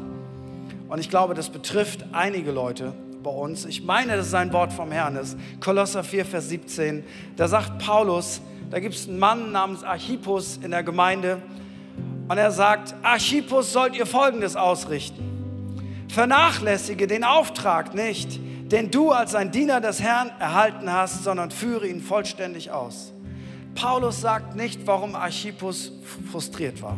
und 0.87 0.99
ich 0.99 1.09
glaube, 1.09 1.33
das 1.33 1.49
betrifft 1.49 2.05
einige 2.11 2.51
Leute 2.51 2.93
bei 3.23 3.31
uns. 3.31 3.65
Ich 3.65 3.83
meine, 3.83 4.17
dass 4.17 4.27
es 4.27 4.33
ein 4.33 4.51
Wort 4.53 4.73
vom 4.73 4.91
Herrn 4.91 5.15
ist. 5.15 5.37
Kolosser 5.59 6.03
4, 6.03 6.25
Vers 6.25 6.49
17. 6.49 7.03
Da 7.37 7.47
sagt 7.47 7.79
Paulus, 7.79 8.41
da 8.69 8.79
gibt 8.79 8.95
es 8.95 9.07
einen 9.07 9.19
Mann 9.19 9.51
namens 9.51 9.83
Archippus 9.83 10.59
in 10.61 10.71
der 10.71 10.83
Gemeinde 10.83 11.41
und 12.27 12.37
er 12.37 12.51
sagt, 12.51 12.95
Archippus 13.03 13.73
sollt 13.73 13.95
ihr 13.95 14.05
Folgendes 14.05 14.55
ausrichten. 14.55 15.30
Vernachlässige 16.13 17.07
den 17.07 17.23
Auftrag 17.23 17.93
nicht, 17.93 18.39
den 18.71 18.91
du 18.91 19.11
als 19.11 19.35
ein 19.35 19.51
Diener 19.51 19.81
des 19.81 20.01
Herrn 20.01 20.31
erhalten 20.39 20.91
hast, 20.91 21.23
sondern 21.23 21.51
führe 21.51 21.87
ihn 21.87 22.01
vollständig 22.01 22.71
aus. 22.71 23.13
Paulus 23.75 24.21
sagt 24.21 24.55
nicht, 24.55 24.85
warum 24.85 25.15
Archippus 25.15 25.91
frustriert 26.29 26.81
war 26.81 26.97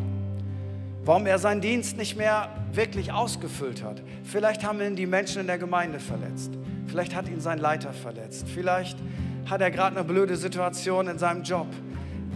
warum 1.05 1.25
er 1.25 1.37
seinen 1.37 1.61
Dienst 1.61 1.97
nicht 1.97 2.17
mehr 2.17 2.49
wirklich 2.71 3.11
ausgefüllt 3.11 3.83
hat. 3.83 4.01
Vielleicht 4.23 4.63
haben 4.63 4.81
ihn 4.81 4.95
die 4.95 5.05
Menschen 5.05 5.41
in 5.41 5.47
der 5.47 5.57
Gemeinde 5.57 5.99
verletzt. 5.99 6.51
Vielleicht 6.87 7.15
hat 7.15 7.27
ihn 7.27 7.41
sein 7.41 7.59
Leiter 7.59 7.93
verletzt. 7.93 8.47
Vielleicht 8.47 8.97
hat 9.49 9.61
er 9.61 9.71
gerade 9.71 9.97
eine 9.97 10.05
blöde 10.05 10.35
Situation 10.35 11.07
in 11.07 11.17
seinem 11.17 11.43
Job. 11.43 11.67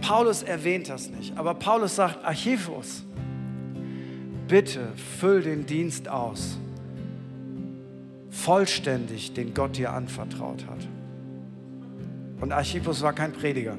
Paulus 0.00 0.42
erwähnt 0.42 0.88
das 0.88 1.10
nicht, 1.10 1.36
aber 1.36 1.54
Paulus 1.54 1.96
sagt, 1.96 2.24
Archivus, 2.24 3.04
bitte 4.46 4.92
füll 5.18 5.42
den 5.42 5.66
Dienst 5.66 6.08
aus, 6.08 6.58
vollständig, 8.30 9.34
den 9.34 9.54
Gott 9.54 9.76
dir 9.76 9.92
anvertraut 9.92 10.66
hat. 10.66 10.86
Und 12.40 12.52
Archivus 12.52 13.02
war 13.02 13.12
kein 13.12 13.32
Prediger. 13.32 13.76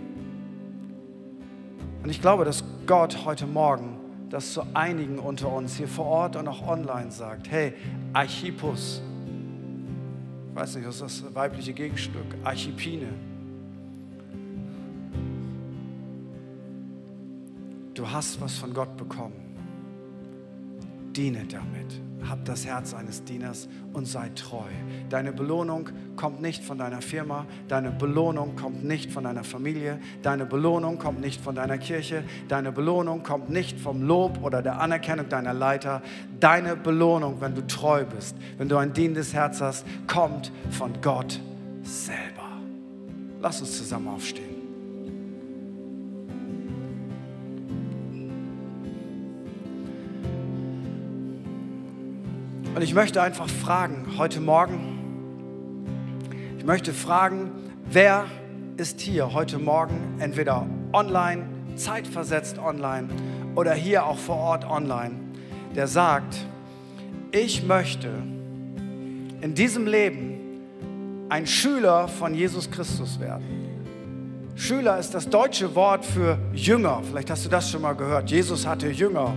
Und 2.04 2.10
ich 2.10 2.22
glaube, 2.22 2.46
dass 2.46 2.64
Gott 2.88 3.26
heute 3.26 3.46
Morgen 3.46 3.98
das 4.30 4.54
zu 4.54 4.64
einigen 4.74 5.20
unter 5.20 5.52
uns 5.52 5.76
hier 5.76 5.88
vor 5.88 6.06
Ort 6.06 6.36
und 6.36 6.48
auch 6.48 6.68
online 6.68 7.12
sagt, 7.12 7.50
hey, 7.50 7.74
Archippus, 8.14 9.02
ich 10.50 10.56
weiß 10.56 10.76
nicht, 10.76 10.88
was 10.88 11.02
ist 11.02 11.24
das 11.24 11.36
weibliche 11.36 11.74
Gegenstück, 11.74 12.26
Archippine. 12.44 13.08
Du 17.94 18.10
hast 18.10 18.40
was 18.40 18.58
von 18.58 18.74
Gott 18.74 18.96
bekommen. 18.96 19.34
Diene 21.16 21.46
damit. 21.46 22.09
Hab 22.28 22.44
das 22.46 22.66
Herz 22.66 22.94
eines 22.94 23.24
Dieners 23.24 23.68
und 23.94 24.06
sei 24.06 24.30
treu. 24.36 24.68
Deine 25.10 25.32
Belohnung 25.32 25.90
kommt 26.16 26.42
nicht 26.42 26.64
von 26.64 26.78
deiner 26.78 27.02
Firma, 27.02 27.46
deine 27.68 27.92
Belohnung 27.92 28.56
kommt 28.56 28.84
nicht 28.84 29.12
von 29.12 29.24
deiner 29.24 29.44
Familie, 29.44 30.00
deine 30.22 30.46
Belohnung 30.46 30.98
kommt 31.00 31.22
nicht 31.22 31.42
von 31.42 31.56
deiner 31.56 31.78
Kirche, 31.78 32.24
deine 32.48 32.72
Belohnung 32.72 33.24
kommt 33.24 33.50
nicht 33.50 33.80
vom 33.80 34.04
Lob 34.04 34.44
oder 34.44 34.62
der 34.62 34.82
Anerkennung 34.82 35.30
deiner 35.30 35.54
Leiter. 35.54 36.02
Deine 36.40 36.76
Belohnung, 36.76 37.38
wenn 37.40 37.56
du 37.56 37.66
treu 37.68 38.06
bist, 38.06 38.36
wenn 38.58 38.70
du 38.70 38.78
ein 38.78 38.94
dienendes 38.94 39.34
Herz 39.34 39.62
hast, 39.62 39.86
kommt 40.08 40.52
von 40.72 40.94
Gott 41.02 41.40
selber. 41.84 42.50
Lass 43.42 43.62
uns 43.62 43.78
zusammen 43.78 44.10
aufstehen. 44.10 44.59
Und 52.80 52.84
ich 52.84 52.94
möchte 52.94 53.22
einfach 53.22 53.50
fragen, 53.50 54.06
heute 54.18 54.40
Morgen, 54.40 56.24
ich 56.58 56.64
möchte 56.64 56.94
fragen, 56.94 57.52
wer 57.92 58.26
ist 58.78 59.02
hier 59.02 59.34
heute 59.34 59.60
Morgen, 59.60 60.16
entweder 60.20 60.66
online, 60.94 61.44
zeitversetzt 61.76 62.58
online 62.58 63.10
oder 63.56 63.74
hier 63.74 64.06
auch 64.06 64.18
vor 64.18 64.38
Ort 64.38 64.64
online, 64.64 65.16
der 65.76 65.88
sagt, 65.88 66.38
ich 67.34 67.68
möchte 67.68 68.08
in 69.42 69.56
diesem 69.56 69.86
Leben 69.86 71.28
ein 71.28 71.48
Schüler 71.48 72.08
von 72.08 72.34
Jesus 72.34 72.72
Christus 72.72 73.20
werden. 73.20 73.44
Schüler 74.56 74.98
ist 75.00 75.14
das 75.14 75.28
deutsche 75.28 75.76
Wort 75.76 76.06
für 76.06 76.40
Jünger. 76.54 77.02
Vielleicht 77.04 77.30
hast 77.30 77.44
du 77.44 77.50
das 77.50 77.70
schon 77.70 77.82
mal 77.82 77.92
gehört. 77.92 78.32
Jesus 78.32 78.66
hatte 78.66 78.88
Jünger 78.88 79.34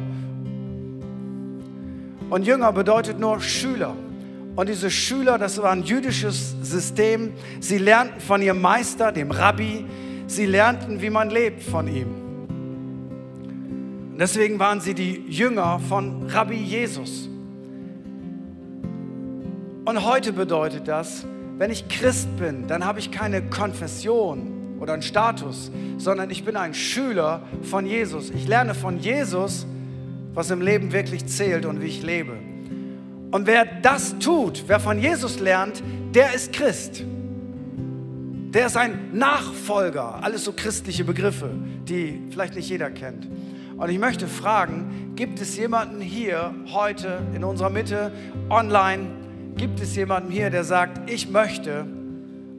und 2.32 2.46
Jünger 2.46 2.72
bedeutet 2.72 3.20
nur 3.20 3.42
Schüler. 3.42 3.94
Und 4.56 4.66
diese 4.70 4.90
Schüler, 4.90 5.36
das 5.36 5.60
war 5.60 5.70
ein 5.70 5.82
jüdisches 5.82 6.56
System. 6.62 7.34
Sie 7.60 7.76
lernten 7.76 8.22
von 8.22 8.40
ihrem 8.40 8.62
Meister, 8.62 9.12
dem 9.12 9.30
Rabbi. 9.30 9.84
Sie 10.28 10.46
lernten, 10.46 11.02
wie 11.02 11.10
man 11.10 11.28
lebt 11.28 11.62
von 11.62 11.86
ihm. 11.86 12.08
Und 14.12 14.18
deswegen 14.18 14.58
waren 14.58 14.80
sie 14.80 14.94
die 14.94 15.26
Jünger 15.28 15.78
von 15.78 16.26
Rabbi 16.30 16.56
Jesus. 16.56 17.28
Und 19.85 20.02
heute 20.02 20.33
bedeutet 20.33 20.88
das, 20.88 21.26
wenn 21.58 21.70
ich 21.70 21.87
Christ 21.88 22.35
bin, 22.38 22.66
dann 22.66 22.87
habe 22.87 22.98
ich 22.98 23.10
keine 23.10 23.42
Konfession 23.42 24.78
oder 24.80 24.94
einen 24.94 25.02
Status, 25.02 25.70
sondern 25.98 26.30
ich 26.30 26.46
bin 26.46 26.56
ein 26.56 26.72
Schüler 26.72 27.42
von 27.60 27.85
Jesus. 27.85 28.30
Ich 28.30 28.48
lerne 28.48 28.74
von 28.74 28.98
Jesus 28.98 29.66
was 30.35 30.50
im 30.50 30.60
Leben 30.60 30.92
wirklich 30.92 31.26
zählt 31.26 31.66
und 31.66 31.80
wie 31.80 31.87
ich 31.87 32.02
lebe. 32.02 32.38
Und 33.30 33.46
wer 33.46 33.64
das 33.64 34.18
tut, 34.18 34.64
wer 34.66 34.78
von 34.78 34.98
Jesus 34.98 35.40
lernt, 35.40 35.83
der 36.14 36.35
ist 36.35 36.52
Christ. 36.52 37.04
Der 38.52 38.66
ist 38.66 38.76
ein 38.76 39.16
Nachfolger. 39.16 40.22
Alles 40.22 40.44
so 40.44 40.52
christliche 40.52 41.04
Begriffe, 41.04 41.50
die 41.88 42.20
vielleicht 42.30 42.54
nicht 42.54 42.68
jeder 42.68 42.90
kennt. 42.90 43.26
Und 43.78 43.88
ich 43.88 43.98
möchte 43.98 44.28
fragen, 44.28 45.12
gibt 45.16 45.40
es 45.40 45.56
jemanden 45.56 46.00
hier 46.00 46.54
heute 46.72 47.22
in 47.35 47.42
unserer 47.42 47.70
Mitte, 47.70 48.12
online, 48.50 49.06
gibt 49.56 49.80
es 49.80 49.96
jemanden 49.96 50.30
hier, 50.30 50.50
der 50.50 50.64
sagt, 50.64 51.10
ich 51.10 51.30
möchte 51.30 51.87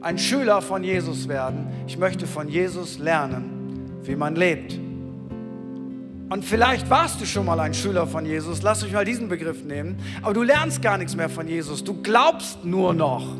ein 0.00 0.18
Schüler 0.18 0.60
von 0.60 0.82
Jesus 0.84 1.28
werden, 1.28 1.68
ich 1.86 1.96
möchte 1.96 2.26
von 2.26 2.48
Jesus 2.48 2.98
lernen, 2.98 4.00
wie 4.02 4.16
man 4.16 4.34
lebt. 4.34 4.78
Und 6.34 6.44
vielleicht 6.44 6.90
warst 6.90 7.20
du 7.20 7.26
schon 7.26 7.46
mal 7.46 7.60
ein 7.60 7.74
Schüler 7.74 8.08
von 8.08 8.26
Jesus, 8.26 8.60
lass 8.60 8.82
mich 8.82 8.92
mal 8.92 9.04
diesen 9.04 9.28
Begriff 9.28 9.62
nehmen, 9.62 9.96
aber 10.20 10.34
du 10.34 10.42
lernst 10.42 10.82
gar 10.82 10.98
nichts 10.98 11.14
mehr 11.14 11.28
von 11.28 11.46
Jesus, 11.46 11.84
du 11.84 12.02
glaubst 12.02 12.64
nur 12.64 12.92
noch. 12.92 13.36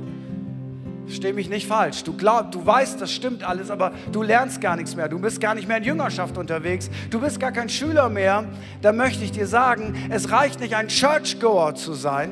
Versteh 1.05 1.32
mich 1.32 1.49
nicht 1.49 1.66
falsch. 1.66 2.05
Du 2.05 2.16
glaubst, 2.16 2.55
du 2.55 2.64
weißt, 2.64 3.01
das 3.01 3.11
stimmt 3.11 3.42
alles, 3.42 3.72
aber 3.72 3.90
du 4.12 4.22
lernst 4.22 4.61
gar 4.61 4.76
nichts 4.76 4.95
mehr. 4.95 5.09
Du 5.09 5.18
bist 5.18 5.40
gar 5.40 5.57
nicht 5.57 5.66
mehr 5.66 5.78
in 5.78 5.82
Jüngerschaft 5.82 6.38
unterwegs. 6.38 6.88
Du 7.11 7.20
bist 7.20 7.40
gar 7.40 7.51
kein 7.51 7.68
Schüler 7.68 8.09
mehr. 8.09 8.45
Da 8.80 8.92
möchte 8.92 9.24
ich 9.24 9.32
dir 9.32 9.49
sagen, 9.49 9.97
es 10.11 10.30
reicht 10.30 10.61
nicht, 10.61 10.76
ein 10.76 10.86
Churchgoer 10.86 11.74
zu 11.74 11.95
sein, 11.95 12.30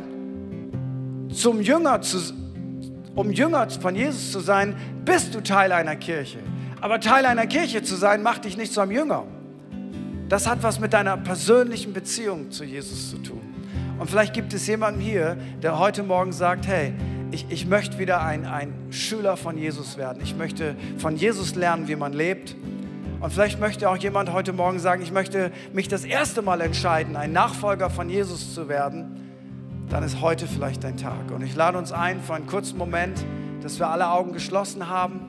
zum 1.35 1.61
Jünger 1.61 2.03
zu, 2.03 2.19
um 3.17 3.33
Jünger 3.33 3.69
von 3.69 3.97
Jesus 3.97 4.31
zu 4.31 4.39
sein, 4.39 4.77
bist 5.05 5.35
du 5.35 5.43
Teil 5.43 5.73
einer 5.73 5.97
Kirche. 5.97 6.39
Aber 6.81 7.01
Teil 7.01 7.27
einer 7.27 7.49
Kirche 7.49 7.83
zu 7.83 7.97
sein, 7.97 8.23
macht 8.23 8.45
dich 8.45 8.57
nicht 8.57 8.73
zu 8.73 8.81
einem 8.81 8.93
Jünger. 8.93 9.25
Das 10.33 10.47
hat 10.47 10.63
was 10.63 10.81
mit 10.81 10.95
deiner 10.95 11.19
persönlichen 11.19 11.93
Beziehung 11.93 12.51
zu 12.51 12.65
Jesus 12.65 13.11
zu 13.11 13.19
tun. 13.19 13.43
Und 13.99 14.09
vielleicht 14.09 14.33
gibt 14.33 14.55
es 14.55 14.67
jemanden 14.67 14.99
hier, 14.99 15.37
der 15.63 15.79
heute 15.79 16.03
Morgen 16.03 16.33
sagt, 16.33 16.67
hey, 16.67 16.95
ich, 17.33 17.45
ich 17.51 17.67
möchte 17.67 17.99
wieder 17.99 18.23
ein, 18.23 18.47
ein 18.47 18.73
Schüler 18.89 19.37
von 19.37 19.59
Jesus 19.59 19.99
werden. 19.99 20.23
Ich 20.23 20.35
möchte 20.35 20.75
von 20.97 21.17
Jesus 21.17 21.55
lernen, 21.55 21.87
wie 21.87 21.97
man 21.97 22.15
lebt. 22.15 22.57
Und 23.21 23.31
vielleicht 23.31 23.61
möchte 23.61 23.91
auch 23.91 23.99
jemand 23.99 24.33
heute 24.33 24.55
Morgen 24.55 24.79
sagen, 24.79 25.03
ich 25.03 25.13
möchte 25.13 25.53
mich 25.75 25.89
das 25.89 26.03
erste 26.03 26.41
Mal 26.41 26.63
entscheiden, 26.63 27.15
ein 27.15 27.33
Nachfolger 27.33 27.91
von 27.91 28.09
Jesus 28.09 28.55
zu 28.55 28.71
werden. 28.71 29.85
Dann 29.91 30.03
ist 30.03 30.23
heute 30.23 30.47
vielleicht 30.47 30.83
dein 30.83 30.97
Tag. 30.97 31.31
Und 31.31 31.43
ich 31.43 31.55
lade 31.55 31.77
uns 31.77 31.93
ein 31.93 32.23
für 32.23 32.33
einen 32.33 32.47
kurzen 32.47 32.79
Moment, 32.79 33.23
dass 33.63 33.79
wir 33.79 33.89
alle 33.89 34.11
Augen 34.11 34.33
geschlossen 34.33 34.89
haben, 34.89 35.29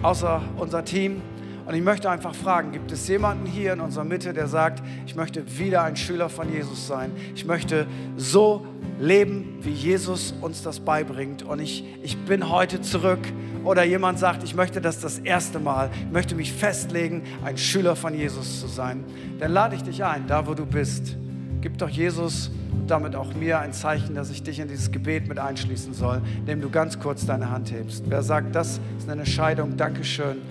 außer 0.00 0.40
unser 0.56 0.86
Team. 0.86 1.20
Und 1.66 1.74
ich 1.74 1.82
möchte 1.82 2.10
einfach 2.10 2.34
fragen, 2.34 2.72
gibt 2.72 2.92
es 2.92 3.08
jemanden 3.08 3.46
hier 3.46 3.72
in 3.72 3.80
unserer 3.80 4.04
Mitte, 4.04 4.34
der 4.34 4.48
sagt, 4.48 4.82
ich 5.06 5.16
möchte 5.16 5.58
wieder 5.58 5.82
ein 5.82 5.96
Schüler 5.96 6.28
von 6.28 6.52
Jesus 6.52 6.86
sein. 6.86 7.10
Ich 7.34 7.46
möchte 7.46 7.86
so 8.16 8.66
leben, 9.00 9.58
wie 9.62 9.70
Jesus 9.70 10.34
uns 10.42 10.62
das 10.62 10.80
beibringt. 10.80 11.42
Und 11.42 11.60
ich, 11.60 11.84
ich 12.02 12.18
bin 12.24 12.50
heute 12.50 12.82
zurück. 12.82 13.20
Oder 13.64 13.82
jemand 13.82 14.18
sagt, 14.18 14.42
ich 14.42 14.54
möchte 14.54 14.82
das 14.82 15.00
das 15.00 15.18
erste 15.18 15.58
Mal, 15.58 15.88
ich 16.06 16.12
möchte 16.12 16.34
mich 16.34 16.52
festlegen, 16.52 17.22
ein 17.44 17.56
Schüler 17.56 17.96
von 17.96 18.12
Jesus 18.12 18.60
zu 18.60 18.66
sein. 18.66 19.02
Dann 19.40 19.52
lade 19.52 19.74
ich 19.74 19.82
dich 19.82 20.04
ein, 20.04 20.26
da 20.26 20.46
wo 20.46 20.52
du 20.52 20.66
bist. 20.66 21.16
Gib 21.62 21.78
doch 21.78 21.88
Jesus 21.88 22.50
und 22.72 22.90
damit 22.90 23.16
auch 23.16 23.32
mir 23.32 23.60
ein 23.60 23.72
Zeichen, 23.72 24.14
dass 24.14 24.28
ich 24.28 24.42
dich 24.42 24.58
in 24.58 24.68
dieses 24.68 24.90
Gebet 24.90 25.28
mit 25.28 25.38
einschließen 25.38 25.94
soll, 25.94 26.20
indem 26.40 26.60
du 26.60 26.68
ganz 26.68 27.00
kurz 27.00 27.24
deine 27.24 27.50
Hand 27.50 27.72
hebst. 27.72 28.04
Wer 28.06 28.22
sagt, 28.22 28.54
das 28.54 28.80
ist 28.98 29.08
eine 29.08 29.22
Entscheidung, 29.22 29.78
Dankeschön 29.78 30.42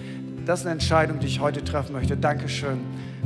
das 0.45 0.61
ist 0.61 0.65
eine 0.65 0.73
Entscheidung, 0.73 1.19
die 1.19 1.27
ich 1.27 1.39
heute 1.39 1.63
treffen 1.63 1.93
möchte. 1.93 2.17
Dankeschön. 2.17 2.79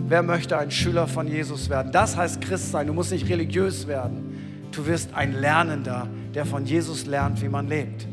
Wer 0.08 0.22
möchte 0.22 0.58
ein 0.58 0.70
Schüler 0.72 1.08
von 1.08 1.28
Jesus 1.28 1.70
werden? 1.70 1.92
Das 1.92 2.16
heißt 2.16 2.42
Christ 2.42 2.72
sein. 2.72 2.88
Du 2.88 2.94
musst 2.94 3.12
nicht 3.12 3.28
religiös 3.28 3.88
werden. 3.88 4.68
Du 4.72 4.86
wirst 4.86 5.14
ein 5.14 5.34
Lernender, 5.34 6.08
der 6.36 6.46
von 6.46 6.66
Jesus 6.66 7.06
lernt, 7.06 7.42
wie 7.42 7.50
man 7.50 7.68
lebt. 7.68 8.08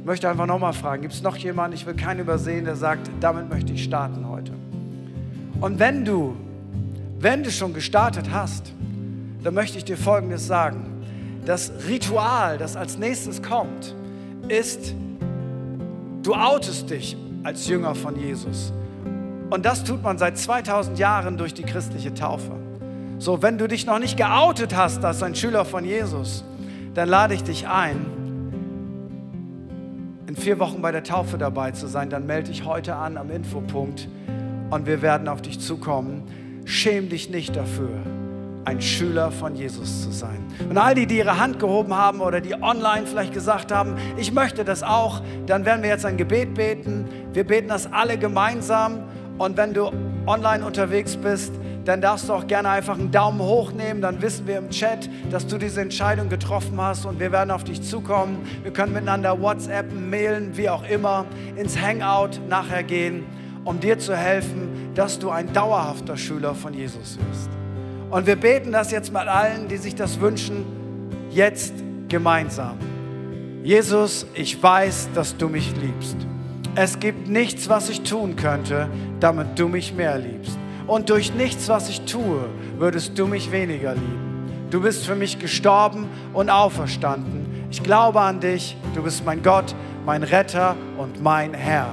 Ich 0.00 0.06
möchte 0.06 0.28
einfach 0.28 0.46
nochmal 0.46 0.72
fragen, 0.72 1.02
gibt 1.02 1.14
es 1.14 1.22
noch 1.22 1.36
jemanden, 1.36 1.76
ich 1.76 1.86
will 1.86 1.94
keinen 1.94 2.20
übersehen, 2.20 2.64
der 2.64 2.76
sagt, 2.76 3.10
damit 3.20 3.50
möchte 3.50 3.72
ich 3.72 3.84
starten 3.84 4.28
heute. 4.28 4.52
Und 5.60 5.78
wenn 5.78 6.04
du, 6.04 6.36
wenn 7.18 7.42
du 7.42 7.50
schon 7.50 7.74
gestartet 7.74 8.30
hast, 8.32 8.72
dann 9.42 9.54
möchte 9.54 9.78
ich 9.78 9.84
dir 9.84 9.96
Folgendes 9.96 10.46
sagen. 10.46 11.04
Das 11.44 11.72
Ritual, 11.88 12.58
das 12.58 12.76
als 12.76 12.98
nächstes 12.98 13.42
kommt, 13.42 13.94
ist, 14.48 14.94
du 16.22 16.34
outest 16.34 16.90
dich 16.90 17.16
als 17.42 17.68
Jünger 17.68 17.94
von 17.94 18.18
Jesus. 18.18 18.72
Und 19.50 19.64
das 19.64 19.84
tut 19.84 20.02
man 20.02 20.18
seit 20.18 20.38
2000 20.38 20.98
Jahren 20.98 21.36
durch 21.36 21.54
die 21.54 21.62
christliche 21.62 22.14
Taufe. 22.14 22.52
So, 23.18 23.42
wenn 23.42 23.58
du 23.58 23.66
dich 23.66 23.86
noch 23.86 23.98
nicht 23.98 24.16
geoutet 24.16 24.74
hast 24.76 25.04
als 25.04 25.22
ein 25.22 25.34
Schüler 25.34 25.64
von 25.64 25.84
Jesus, 25.84 26.44
dann 26.94 27.08
lade 27.08 27.34
ich 27.34 27.42
dich 27.42 27.68
ein, 27.68 28.06
in 30.26 30.36
vier 30.36 30.58
Wochen 30.58 30.80
bei 30.80 30.92
der 30.92 31.02
Taufe 31.02 31.38
dabei 31.38 31.72
zu 31.72 31.86
sein. 31.88 32.08
Dann 32.08 32.26
melde 32.26 32.50
dich 32.50 32.64
heute 32.64 32.94
an 32.94 33.16
am 33.16 33.30
Infopunkt 33.30 34.08
und 34.70 34.86
wir 34.86 35.02
werden 35.02 35.28
auf 35.28 35.42
dich 35.42 35.58
zukommen. 35.60 36.22
Schäm 36.64 37.08
dich 37.08 37.30
nicht 37.30 37.56
dafür 37.56 37.90
ein 38.64 38.80
Schüler 38.80 39.30
von 39.30 39.54
Jesus 39.54 40.02
zu 40.02 40.10
sein. 40.10 40.44
Und 40.68 40.76
all 40.76 40.94
die, 40.94 41.06
die 41.06 41.18
ihre 41.18 41.38
Hand 41.38 41.58
gehoben 41.58 41.94
haben 41.94 42.20
oder 42.20 42.40
die 42.40 42.54
online 42.54 43.06
vielleicht 43.06 43.32
gesagt 43.32 43.72
haben, 43.72 43.96
ich 44.16 44.32
möchte 44.32 44.64
das 44.64 44.82
auch, 44.82 45.22
dann 45.46 45.64
werden 45.64 45.82
wir 45.82 45.90
jetzt 45.90 46.04
ein 46.04 46.16
Gebet 46.16 46.54
beten. 46.54 47.06
Wir 47.32 47.44
beten 47.44 47.68
das 47.68 47.90
alle 47.92 48.18
gemeinsam. 48.18 49.04
Und 49.38 49.56
wenn 49.56 49.72
du 49.72 49.90
online 50.26 50.64
unterwegs 50.64 51.16
bist, 51.16 51.54
dann 51.86 52.02
darfst 52.02 52.28
du 52.28 52.34
auch 52.34 52.46
gerne 52.46 52.68
einfach 52.68 52.98
einen 52.98 53.10
Daumen 53.10 53.40
hoch 53.40 53.72
nehmen. 53.72 54.02
Dann 54.02 54.20
wissen 54.20 54.46
wir 54.46 54.58
im 54.58 54.68
Chat, 54.70 55.08
dass 55.30 55.46
du 55.46 55.56
diese 55.56 55.80
Entscheidung 55.80 56.28
getroffen 56.28 56.80
hast 56.80 57.06
und 57.06 57.18
wir 57.18 57.32
werden 57.32 57.50
auf 57.50 57.64
dich 57.64 57.82
zukommen. 57.82 58.46
Wir 58.62 58.72
können 58.72 58.92
miteinander 58.92 59.40
WhatsApp, 59.40 59.92
mailen, 59.92 60.56
wie 60.56 60.68
auch 60.68 60.86
immer, 60.86 61.24
ins 61.56 61.80
Hangout 61.80 62.38
nachher 62.48 62.82
gehen, 62.82 63.24
um 63.64 63.80
dir 63.80 63.98
zu 63.98 64.14
helfen, 64.14 64.90
dass 64.94 65.18
du 65.18 65.30
ein 65.30 65.52
dauerhafter 65.52 66.16
Schüler 66.16 66.54
von 66.54 66.74
Jesus 66.74 67.18
wirst. 67.18 67.59
Und 68.10 68.26
wir 68.26 68.34
beten 68.34 68.72
das 68.72 68.90
jetzt 68.90 69.12
mal 69.12 69.28
allen, 69.28 69.68
die 69.68 69.76
sich 69.76 69.94
das 69.94 70.20
wünschen, 70.20 70.64
jetzt 71.30 71.74
gemeinsam. 72.08 72.76
Jesus, 73.62 74.26
ich 74.34 74.60
weiß, 74.60 75.10
dass 75.14 75.36
du 75.36 75.48
mich 75.48 75.72
liebst. 75.76 76.16
Es 76.74 76.98
gibt 76.98 77.28
nichts, 77.28 77.68
was 77.68 77.88
ich 77.88 78.02
tun 78.02 78.34
könnte, 78.34 78.88
damit 79.20 79.58
du 79.58 79.68
mich 79.68 79.94
mehr 79.94 80.18
liebst. 80.18 80.58
Und 80.88 81.08
durch 81.10 81.34
nichts, 81.34 81.68
was 81.68 81.88
ich 81.88 82.00
tue, 82.00 82.46
würdest 82.78 83.16
du 83.16 83.28
mich 83.28 83.52
weniger 83.52 83.94
lieben. 83.94 84.66
Du 84.70 84.80
bist 84.80 85.06
für 85.06 85.14
mich 85.14 85.38
gestorben 85.38 86.08
und 86.32 86.50
auferstanden. 86.50 87.46
Ich 87.70 87.82
glaube 87.82 88.20
an 88.20 88.40
dich. 88.40 88.76
Du 88.94 89.04
bist 89.04 89.24
mein 89.24 89.42
Gott, 89.42 89.74
mein 90.04 90.24
Retter 90.24 90.74
und 90.98 91.22
mein 91.22 91.54
Herr. 91.54 91.92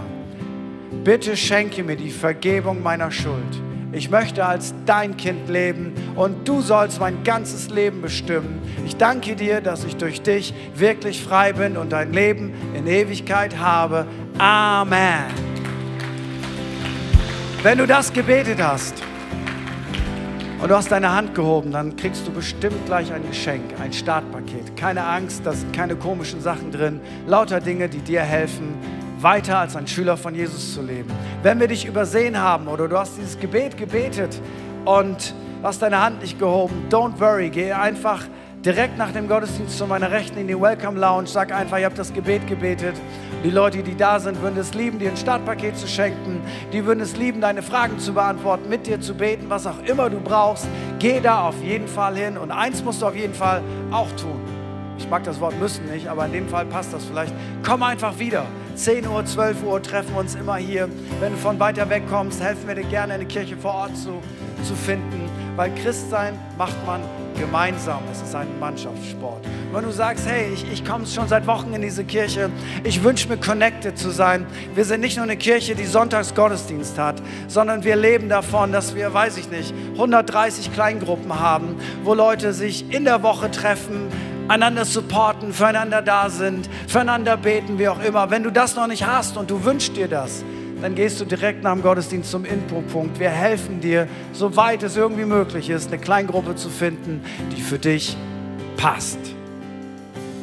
Bitte 1.03 1.37
schenke 1.37 1.83
mir 1.83 1.95
die 1.95 2.09
Vergebung 2.09 2.81
meiner 2.81 3.11
Schuld 3.11 3.61
ich 3.91 4.09
möchte 4.09 4.45
als 4.45 4.73
dein 4.85 5.15
Kind 5.15 5.47
leben 5.49 5.93
und 6.15 6.47
du 6.47 6.61
sollst 6.61 6.99
mein 6.99 7.23
ganzes 7.23 7.69
Leben 7.69 8.01
bestimmen. 8.01 8.61
Ich 8.85 8.97
danke 8.97 9.35
dir, 9.35 9.61
dass 9.61 9.85
ich 9.85 9.95
durch 9.95 10.21
dich 10.21 10.53
wirklich 10.75 11.23
frei 11.23 11.53
bin 11.53 11.77
und 11.77 11.93
ein 11.93 12.11
Leben 12.11 12.53
in 12.75 12.85
Ewigkeit 12.85 13.57
habe. 13.57 14.05
Amen. 14.37 15.25
Wenn 17.63 17.77
du 17.77 17.87
das 17.87 18.11
gebetet 18.11 18.61
hast 18.61 19.01
und 20.61 20.69
du 20.69 20.75
hast 20.75 20.91
deine 20.91 21.13
Hand 21.13 21.33
gehoben, 21.33 21.71
dann 21.71 21.95
kriegst 21.95 22.27
du 22.27 22.31
bestimmt 22.31 22.85
gleich 22.85 23.11
ein 23.11 23.25
Geschenk, 23.27 23.63
ein 23.81 23.93
Startpaket. 23.93 24.75
Keine 24.75 25.05
Angst, 25.05 25.41
da 25.45 25.53
sind 25.53 25.73
keine 25.73 25.95
komischen 25.95 26.41
Sachen 26.41 26.71
drin, 26.71 26.99
lauter 27.25 27.61
Dinge, 27.61 27.87
die 27.89 27.99
dir 27.99 28.21
helfen 28.21 28.75
weiter 29.19 29.59
als 29.59 29.75
ein 29.75 29.87
Schüler 29.87 30.17
von 30.17 30.35
Jesus 30.35 30.73
zu 30.73 30.81
leben. 30.81 31.09
Wenn 31.43 31.59
wir 31.59 31.67
dich 31.67 31.85
übersehen 31.85 32.39
haben 32.39 32.67
oder 32.67 32.87
du 32.87 32.97
hast 32.97 33.17
dieses 33.17 33.39
Gebet 33.39 33.77
gebetet 33.77 34.39
und 34.85 35.33
hast 35.63 35.81
deine 35.81 36.01
Hand 36.01 36.21
nicht 36.21 36.39
gehoben, 36.39 36.85
don't 36.89 37.19
worry, 37.19 37.49
geh 37.49 37.71
einfach 37.71 38.23
direkt 38.65 38.97
nach 38.97 39.11
dem 39.11 39.27
Gottesdienst 39.27 39.77
zu 39.77 39.87
meiner 39.87 40.11
Rechten 40.11 40.37
in 40.37 40.47
die 40.47 40.59
Welcome 40.59 40.99
Lounge, 40.99 41.27
sag 41.27 41.53
einfach, 41.53 41.77
ich 41.77 41.85
habe 41.85 41.95
das 41.95 42.13
Gebet 42.13 42.47
gebetet. 42.47 42.95
Die 43.43 43.49
Leute, 43.49 43.83
die 43.83 43.95
da 43.95 44.19
sind, 44.19 44.41
würden 44.41 44.57
es 44.57 44.73
lieben, 44.73 44.99
dir 44.99 45.09
ein 45.09 45.17
Startpaket 45.17 45.77
zu 45.77 45.87
schenken. 45.87 46.41
Die 46.73 46.83
würden 46.85 46.99
es 46.99 47.15
lieben, 47.15 47.39
deine 47.39 47.61
Fragen 47.61 47.99
zu 47.99 48.13
beantworten, 48.13 48.67
mit 48.67 48.87
dir 48.87 48.99
zu 48.99 49.13
beten, 49.13 49.45
was 49.47 49.67
auch 49.67 49.79
immer 49.85 50.09
du 50.09 50.19
brauchst. 50.19 50.67
Geh 50.99 51.19
da 51.21 51.47
auf 51.47 51.63
jeden 51.63 51.87
Fall 51.87 52.17
hin 52.17 52.37
und 52.37 52.51
eins 52.51 52.83
musst 52.83 53.01
du 53.01 53.05
auf 53.05 53.15
jeden 53.15 53.35
Fall 53.35 53.61
auch 53.91 54.11
tun. 54.13 54.41
Ich 54.97 55.07
mag 55.07 55.23
das 55.23 55.39
Wort 55.39 55.57
müssen 55.59 55.85
nicht, 55.85 56.07
aber 56.07 56.25
in 56.25 56.33
dem 56.33 56.49
Fall 56.49 56.65
passt 56.65 56.93
das 56.93 57.05
vielleicht. 57.05 57.33
Komm 57.63 57.83
einfach 57.83 58.17
wieder. 58.17 58.45
10 58.77 59.07
Uhr, 59.07 59.25
12 59.25 59.63
Uhr 59.63 59.81
treffen 59.81 60.13
wir 60.13 60.19
uns 60.19 60.35
immer 60.35 60.57
hier. 60.57 60.87
Wenn 61.19 61.33
du 61.33 61.37
von 61.39 61.59
weiter 61.59 61.89
weg 61.89 62.03
kommst, 62.09 62.41
helfen 62.41 62.67
wir 62.67 62.75
dir 62.75 62.83
gerne, 62.83 63.15
eine 63.15 63.25
Kirche 63.25 63.57
vor 63.57 63.73
Ort 63.73 63.97
zu, 63.97 64.21
zu 64.63 64.75
finden. 64.75 65.27
Weil 65.55 65.73
Christsein 65.73 66.37
macht 66.59 66.75
man 66.85 67.01
gemeinsam, 67.39 68.03
es 68.11 68.21
ist 68.21 68.35
ein 68.35 68.47
Mannschaftssport. 68.59 69.43
Wenn 69.73 69.83
du 69.83 69.91
sagst, 69.91 70.27
hey, 70.27 70.51
ich, 70.53 70.71
ich 70.71 70.85
komme 70.85 71.07
schon 71.07 71.27
seit 71.27 71.47
Wochen 71.47 71.73
in 71.73 71.81
diese 71.81 72.03
Kirche, 72.03 72.51
ich 72.83 73.03
wünsche 73.03 73.27
mir 73.27 73.37
connected 73.37 73.97
zu 73.97 74.11
sein. 74.11 74.45
Wir 74.75 74.85
sind 74.85 75.01
nicht 75.01 75.17
nur 75.17 75.23
eine 75.23 75.37
Kirche, 75.37 75.73
die 75.73 75.85
Sonntags 75.85 76.35
Gottesdienst 76.35 76.99
hat, 76.99 77.21
sondern 77.47 77.83
wir 77.83 77.95
leben 77.95 78.29
davon, 78.29 78.71
dass 78.71 78.93
wir, 78.93 79.11
weiß 79.11 79.37
ich 79.37 79.49
nicht, 79.49 79.73
130 79.93 80.71
Kleingruppen 80.71 81.39
haben, 81.39 81.77
wo 82.03 82.13
Leute 82.13 82.53
sich 82.53 82.91
in 82.93 83.05
der 83.05 83.23
Woche 83.23 83.49
treffen, 83.49 84.07
einander 84.47 84.85
supporten, 84.85 85.53
füreinander 85.53 86.01
da 86.01 86.29
sind, 86.29 86.69
füreinander 86.87 87.37
beten, 87.37 87.79
wie 87.79 87.87
auch 87.87 87.99
immer. 88.03 88.29
Wenn 88.29 88.43
du 88.43 88.51
das 88.51 88.75
noch 88.75 88.87
nicht 88.87 89.05
hast 89.05 89.37
und 89.37 89.49
du 89.49 89.63
wünschst 89.63 89.95
dir 89.95 90.07
das, 90.07 90.43
dann 90.81 90.95
gehst 90.95 91.19
du 91.19 91.25
direkt 91.25 91.63
nach 91.63 91.73
dem 91.73 91.81
Gottesdienst 91.81 92.29
zum 92.29 92.45
Infopunkt. 92.45 93.19
Wir 93.19 93.29
helfen 93.29 93.81
dir, 93.81 94.07
soweit 94.31 94.83
es 94.83 94.95
irgendwie 94.95 95.25
möglich 95.25 95.69
ist, 95.69 95.87
eine 95.87 95.97
Kleingruppe 95.99 96.55
zu 96.55 96.69
finden, 96.69 97.21
die 97.55 97.61
für 97.61 97.79
dich 97.79 98.15
passt. 98.77 99.19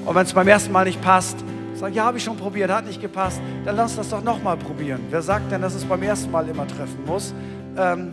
Und 0.05 0.14
wenn 0.14 0.26
es 0.26 0.32
beim 0.32 0.48
ersten 0.48 0.72
Mal 0.72 0.84
nicht 0.84 1.00
passt, 1.00 1.36
sag, 1.74 1.94
ja, 1.94 2.05
habe 2.05 2.18
ich 2.18 2.24
schon 2.24 2.36
probiert, 2.36 2.70
hat 2.70 2.84
nicht 2.84 3.00
gepasst, 3.00 3.40
dann 3.64 3.76
lass 3.76 3.96
das 3.96 4.09
doch 4.11 4.22
nochmal 4.22 4.57
probieren. 4.57 5.00
Wer 5.11 5.22
sagt 5.22 5.50
denn, 5.52 5.62
dass 5.62 5.74
es 5.74 5.84
beim 5.84 6.02
ersten 6.02 6.30
Mal 6.30 6.48
immer 6.48 6.66
treffen 6.66 7.05
muss? 7.07 7.32
Ähm, 7.76 8.11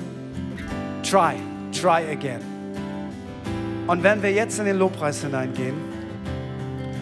try, 1.03 1.35
try 1.71 2.03
again. 2.11 2.50
Und 3.91 4.03
wenn 4.03 4.23
wir 4.23 4.31
jetzt 4.31 4.57
in 4.57 4.63
den 4.63 4.77
Lobpreis 4.77 5.19
hineingehen, 5.21 5.75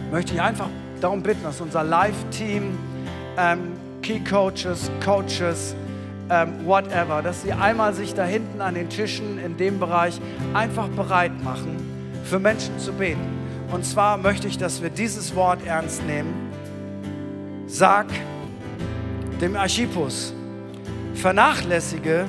möchte 0.09 0.33
ich 0.33 0.41
einfach 0.41 0.69
darum 0.99 1.21
bitten, 1.21 1.43
dass 1.43 1.61
unser 1.61 1.83
Live-Team, 1.83 2.75
ähm, 3.37 3.59
Key 4.01 4.19
Coaches, 4.21 4.89
Coaches, 5.05 5.75
ähm, 6.31 6.65
whatever, 6.65 7.21
dass 7.21 7.43
sie 7.43 7.53
einmal 7.53 7.93
sich 7.93 8.15
da 8.15 8.25
hinten 8.25 8.59
an 8.59 8.73
den 8.73 8.89
Tischen 8.89 9.37
in 9.37 9.55
dem 9.55 9.77
Bereich 9.79 10.19
einfach 10.55 10.87
bereit 10.87 11.43
machen, 11.43 11.77
für 12.23 12.39
Menschen 12.39 12.79
zu 12.79 12.91
beten. 12.91 13.37
Und 13.71 13.85
zwar 13.85 14.17
möchte 14.17 14.47
ich, 14.47 14.57
dass 14.57 14.81
wir 14.81 14.89
dieses 14.89 15.35
Wort 15.35 15.59
ernst 15.67 16.03
nehmen. 16.07 16.33
Sag 17.67 18.07
dem 19.39 19.55
Archippus, 19.55 20.33
vernachlässige 21.13 22.25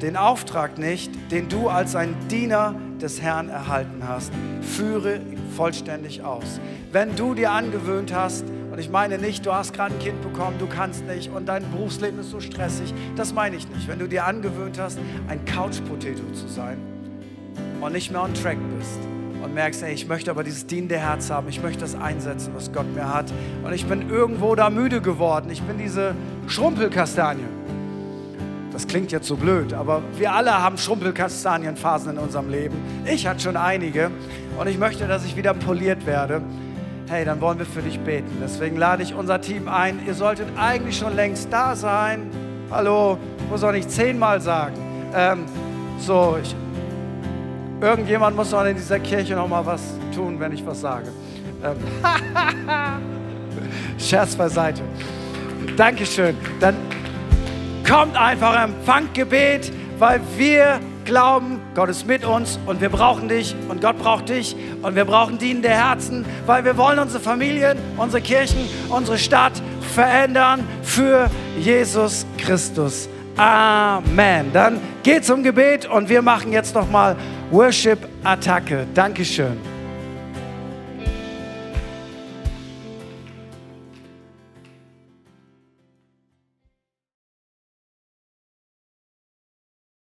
den 0.00 0.16
Auftrag 0.16 0.78
nicht, 0.78 1.10
den 1.32 1.48
du 1.48 1.68
als 1.68 1.96
ein 1.96 2.14
Diener 2.30 2.76
des 3.00 3.20
Herrn 3.20 3.48
erhalten 3.48 4.02
hast. 4.06 4.32
Führe 4.60 5.20
vollständig 5.56 6.22
aus. 6.22 6.60
Wenn 6.92 7.16
du 7.16 7.34
dir 7.34 7.52
angewöhnt 7.52 8.14
hast, 8.14 8.44
und 8.70 8.78
ich 8.78 8.90
meine 8.90 9.18
nicht, 9.18 9.46
du 9.46 9.52
hast 9.52 9.72
gerade 9.72 9.94
ein 9.94 10.00
Kind 10.00 10.20
bekommen, 10.22 10.58
du 10.58 10.66
kannst 10.66 11.06
nicht 11.06 11.30
und 11.30 11.46
dein 11.46 11.70
Berufsleben 11.70 12.20
ist 12.20 12.30
so 12.30 12.40
stressig, 12.40 12.92
das 13.16 13.32
meine 13.32 13.56
ich 13.56 13.68
nicht. 13.68 13.88
Wenn 13.88 13.98
du 13.98 14.06
dir 14.06 14.26
angewöhnt 14.26 14.78
hast, 14.78 14.98
ein 15.28 15.44
Couch-Potato 15.44 16.32
zu 16.32 16.48
sein 16.48 16.76
und 17.80 17.92
nicht 17.92 18.10
mehr 18.10 18.22
on 18.22 18.34
track 18.34 18.58
bist, 18.78 18.98
und 19.46 19.54
merkst, 19.54 19.82
ey, 19.82 19.94
ich 19.94 20.08
möchte 20.08 20.30
aber 20.30 20.42
dieses 20.42 20.66
dienende 20.66 20.98
Herz 20.98 21.30
haben, 21.30 21.48
ich 21.48 21.62
möchte 21.62 21.80
das 21.80 21.94
einsetzen, 21.94 22.52
was 22.54 22.72
Gott 22.72 22.92
mir 22.94 23.12
hat. 23.12 23.32
Und 23.64 23.72
ich 23.72 23.86
bin 23.86 24.10
irgendwo 24.10 24.54
da 24.54 24.70
müde 24.70 25.00
geworden. 25.00 25.50
Ich 25.50 25.62
bin 25.62 25.78
diese 25.78 26.14
Schrumpelkastanie. 26.48 27.44
Das 28.76 28.86
klingt 28.86 29.10
jetzt 29.10 29.26
so 29.26 29.36
blöd, 29.36 29.72
aber 29.72 30.02
wir 30.18 30.34
alle 30.34 30.52
haben 30.52 30.76
Schrumpelkastanienphasen 30.76 32.10
in 32.12 32.18
unserem 32.18 32.50
Leben. 32.50 32.76
Ich 33.06 33.26
hatte 33.26 33.40
schon 33.40 33.56
einige 33.56 34.10
und 34.58 34.66
ich 34.66 34.76
möchte, 34.76 35.08
dass 35.08 35.24
ich 35.24 35.34
wieder 35.34 35.54
poliert 35.54 36.04
werde. 36.04 36.42
Hey, 37.08 37.24
dann 37.24 37.40
wollen 37.40 37.58
wir 37.58 37.64
für 37.64 37.80
dich 37.80 37.98
beten. 38.00 38.36
Deswegen 38.42 38.76
lade 38.76 39.02
ich 39.02 39.14
unser 39.14 39.40
Team 39.40 39.68
ein. 39.68 40.00
Ihr 40.06 40.12
solltet 40.12 40.48
eigentlich 40.58 40.98
schon 40.98 41.16
längst 41.16 41.50
da 41.50 41.74
sein. 41.74 42.30
Hallo, 42.70 43.16
muss 43.48 43.64
auch 43.64 43.72
nicht 43.72 43.90
zehnmal 43.90 44.42
sagen. 44.42 44.74
Ähm, 45.14 45.46
so, 45.98 46.36
ich, 46.42 46.54
Irgendjemand 47.80 48.36
muss 48.36 48.50
doch 48.50 48.62
in 48.62 48.76
dieser 48.76 48.98
Kirche 48.98 49.36
noch 49.36 49.48
mal 49.48 49.64
was 49.64 49.94
tun, 50.14 50.38
wenn 50.38 50.52
ich 50.52 50.66
was 50.66 50.82
sage. 50.82 51.08
Ähm. 51.64 51.76
Scherz 53.98 54.36
beiseite. 54.36 54.82
Dankeschön. 55.78 56.36
Dann 56.60 56.74
kommt 57.86 58.16
einfach 58.16 58.62
empfangt 58.62 59.14
Gebet, 59.14 59.72
weil 59.98 60.20
wir 60.36 60.80
glauben, 61.04 61.60
Gott 61.74 61.88
ist 61.88 62.06
mit 62.06 62.24
uns 62.24 62.58
und 62.66 62.80
wir 62.80 62.88
brauchen 62.88 63.28
dich 63.28 63.54
und 63.68 63.80
Gott 63.80 63.98
braucht 63.98 64.28
dich 64.28 64.56
und 64.82 64.96
wir 64.96 65.04
brauchen 65.04 65.38
dienende 65.38 65.68
Herzen, 65.68 66.26
weil 66.46 66.64
wir 66.64 66.76
wollen 66.76 66.98
unsere 66.98 67.22
Familien, 67.22 67.78
unsere 67.96 68.20
Kirchen, 68.20 68.68
unsere 68.88 69.16
Stadt 69.16 69.52
verändern 69.94 70.66
für 70.82 71.30
Jesus 71.58 72.26
Christus. 72.38 73.08
Amen. 73.36 74.52
Dann 74.52 74.80
geht 75.02 75.24
zum 75.24 75.42
Gebet 75.42 75.86
und 75.86 76.08
wir 76.08 76.22
machen 76.22 76.52
jetzt 76.52 76.74
noch 76.74 76.90
mal 76.90 77.16
Worship-Attacke. 77.50 78.86
Dankeschön. 78.94 79.75